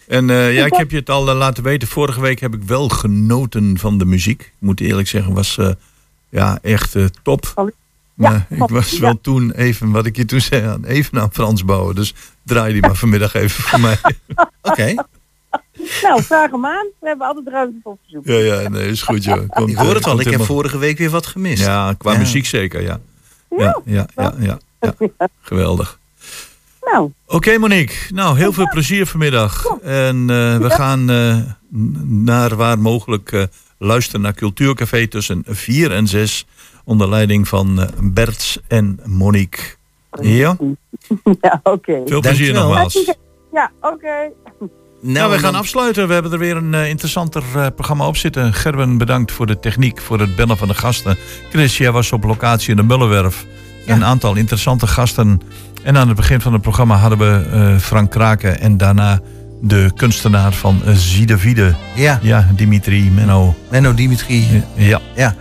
En 0.09 0.31
eh, 0.31 0.55
ja, 0.55 0.66
ik 0.66 0.75
heb 0.75 0.91
je 0.91 0.97
het 0.97 1.11
al 1.11 1.29
eh, 1.29 1.37
laten 1.37 1.62
weten. 1.62 1.89
Vorige 1.89 2.20
week 2.20 2.41
heb 2.41 2.55
ik 2.55 2.62
wel 2.62 2.89
genoten 2.89 3.79
van 3.79 3.99
de 3.99 4.05
muziek. 4.05 4.41
Ik 4.41 4.53
moet 4.59 4.81
eerlijk 4.81 5.09
zeggen, 5.09 5.35
was 5.35 5.59
eh, 5.59 5.70
ja, 6.29 6.59
echt 6.62 6.95
eh, 6.95 7.05
top. 7.23 7.73
Maar 8.14 8.47
ik 8.49 8.68
was 8.68 8.99
wel 8.99 9.20
toen 9.20 9.53
even, 9.53 9.91
wat 9.91 10.07
ik 10.07 10.16
je 10.16 10.25
toen 10.25 10.41
zei, 10.41 10.79
even 10.85 11.20
aan 11.20 11.33
Frans 11.33 11.64
bouwen. 11.64 11.95
Dus 11.95 12.14
draai 12.43 12.73
die 12.73 12.83
maar 12.83 12.95
vanmiddag 12.95 13.35
even 13.35 13.62
voor 13.62 13.81
mij. 13.81 13.99
Oké. 14.62 14.95
Nou, 16.03 16.23
vraag 16.23 16.51
hem 16.51 16.67
aan. 16.67 16.87
We 17.01 17.07
hebben 17.09 17.27
altijd 17.27 17.49
ruimte 17.49 17.77
voor 17.83 17.97
verzoek. 18.03 18.27
Ja, 18.27 18.35
ja, 18.61 18.69
nee, 18.69 18.89
is 18.89 19.03
goed 19.03 19.25
joh. 19.25 19.49
Komt, 19.49 19.71
Ik 19.71 19.77
hoor 19.77 19.89
eh, 19.89 19.95
het 19.95 20.05
al, 20.05 20.15
komt 20.15 20.27
ik 20.27 20.33
heb 20.33 20.43
vorige 20.43 20.79
week 20.79 20.99
weer 20.99 21.11
wat 21.11 21.27
gemist. 21.27 21.65
Ja, 21.65 21.95
qua 21.99 22.13
Ja. 22.13 22.19
muziek 22.19 22.47
zeker, 22.47 22.83
ja. 22.83 23.01
Ja, 23.57 23.81
ja, 23.85 24.07
ja, 24.17 24.35
ja. 24.39 24.59
ja. 25.19 25.29
Geweldig. 25.41 25.99
Nou. 26.81 27.13
Oké 27.27 27.59
Monique, 27.59 27.95
nou 28.15 28.39
heel 28.39 28.53
veel 28.53 28.69
plezier 28.69 29.07
vanmiddag. 29.07 29.65
En 29.83 30.17
eh, 30.31 30.57
we 30.59 30.71
gaan 30.71 31.11
eh, 31.11 31.37
naar 32.03 32.57
waar 32.57 32.79
mogelijk 32.79 33.33
eh, 33.33 33.43
luisteren 33.79 34.21
naar 34.21 34.35
Cultuurcafé 34.35 35.07
tussen 35.07 35.43
4 35.47 35.93
en 35.93 36.07
6. 36.07 36.47
Onder 36.85 37.09
leiding 37.09 37.49
van 37.49 37.81
eh, 37.81 37.89
Berts 38.01 38.59
en 38.69 39.01
Monique. 39.05 39.63
Ja? 40.21 40.57
Ja, 41.41 41.61
oké. 41.63 42.03
Veel 42.07 42.21
plezier 42.21 42.53
Dankjewel. 42.55 42.63
nogmaals. 42.69 43.13
Ja, 43.53 43.71
oké. 43.81 44.31
Nou, 45.05 45.31
we 45.31 45.39
gaan 45.39 45.53
dan- 45.53 45.61
afsluiten. 45.61 46.07
We 46.07 46.13
hebben 46.13 46.33
er 46.33 46.39
weer 46.39 46.57
een 46.57 46.75
eh, 46.75 46.89
interessanter 46.89 47.43
eh, 47.55 47.67
programma 47.75 48.07
op 48.07 48.17
zitten. 48.17 48.53
Gerben, 48.55 48.99
bedankt 48.99 49.33
voor 49.33 49.47
de 49.47 49.61
techniek, 49.61 50.01
voor 50.01 50.21
het 50.21 50.37
bellen 50.37 50.57
van 50.57 50.69
de 50.69 50.75
gasten. 50.75 51.17
Chris, 51.51 51.77
jij 51.79 51.93
was 51.93 52.13
op 52.13 52.25
locatie 52.25 52.71
in 52.71 52.77
de 52.77 52.83
Mullenwerf. 52.83 53.47
Een 53.87 54.05
aantal 54.05 54.35
interessante 54.35 54.87
gasten. 54.87 55.41
En 55.83 55.97
aan 55.97 56.07
het 56.09 56.17
begin 56.17 56.41
van 56.41 56.53
het 56.53 56.63
programma 56.63 56.97
hadden 56.97 57.19
we 57.19 57.49
eh, 57.53 57.79
Frank 57.79 58.11
Kraken 58.11 58.61
en 58.61 58.77
daarna 58.77 59.21
de 59.61 59.91
kunstenaar 59.97 60.53
van 60.53 60.83
Ziedevide. 60.93 61.75
Ja. 61.95 62.19
Ja, 62.23 62.49
Dimitri 62.57 63.11
Menno. 63.11 63.55
Menno 63.71 63.95
Dimitri. 63.95 64.63
Ja. 64.75 65.01
ja. 65.15 65.35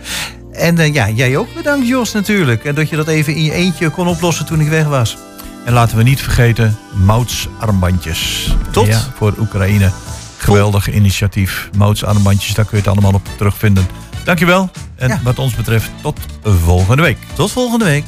En 0.52 0.92
ja, 0.92 1.08
jij 1.08 1.36
ook 1.36 1.54
bedankt 1.54 1.88
Jos 1.88 2.12
natuurlijk. 2.12 2.64
En 2.64 2.74
dat 2.74 2.88
je 2.88 2.96
dat 2.96 3.08
even 3.08 3.34
in 3.34 3.44
je 3.44 3.52
eentje 3.52 3.90
kon 3.90 4.06
oplossen 4.08 4.46
toen 4.46 4.60
ik 4.60 4.68
weg 4.68 4.86
was. 4.86 5.16
En 5.64 5.72
laten 5.72 5.96
we 5.96 6.02
niet 6.02 6.20
vergeten, 6.20 6.76
Mouts 6.92 7.48
armbandjes. 7.58 8.52
Tot? 8.70 8.86
Ja, 8.86 9.00
voor 9.16 9.34
Oekraïne. 9.38 9.90
Geweldig 10.36 10.92
initiatief. 10.92 11.70
Mouts 11.76 12.04
armbandjes, 12.04 12.54
daar 12.54 12.64
kun 12.64 12.78
je 12.78 12.82
het 12.82 12.92
allemaal 12.92 13.12
op 13.12 13.28
terugvinden. 13.36 13.86
Dankjewel. 14.24 14.70
En 14.96 15.20
wat 15.22 15.38
ons 15.38 15.54
betreft, 15.54 15.90
tot 16.02 16.18
volgende 16.42 17.02
week. 17.02 17.18
Tot 17.34 17.50
volgende 17.50 17.84
week. 17.84 18.04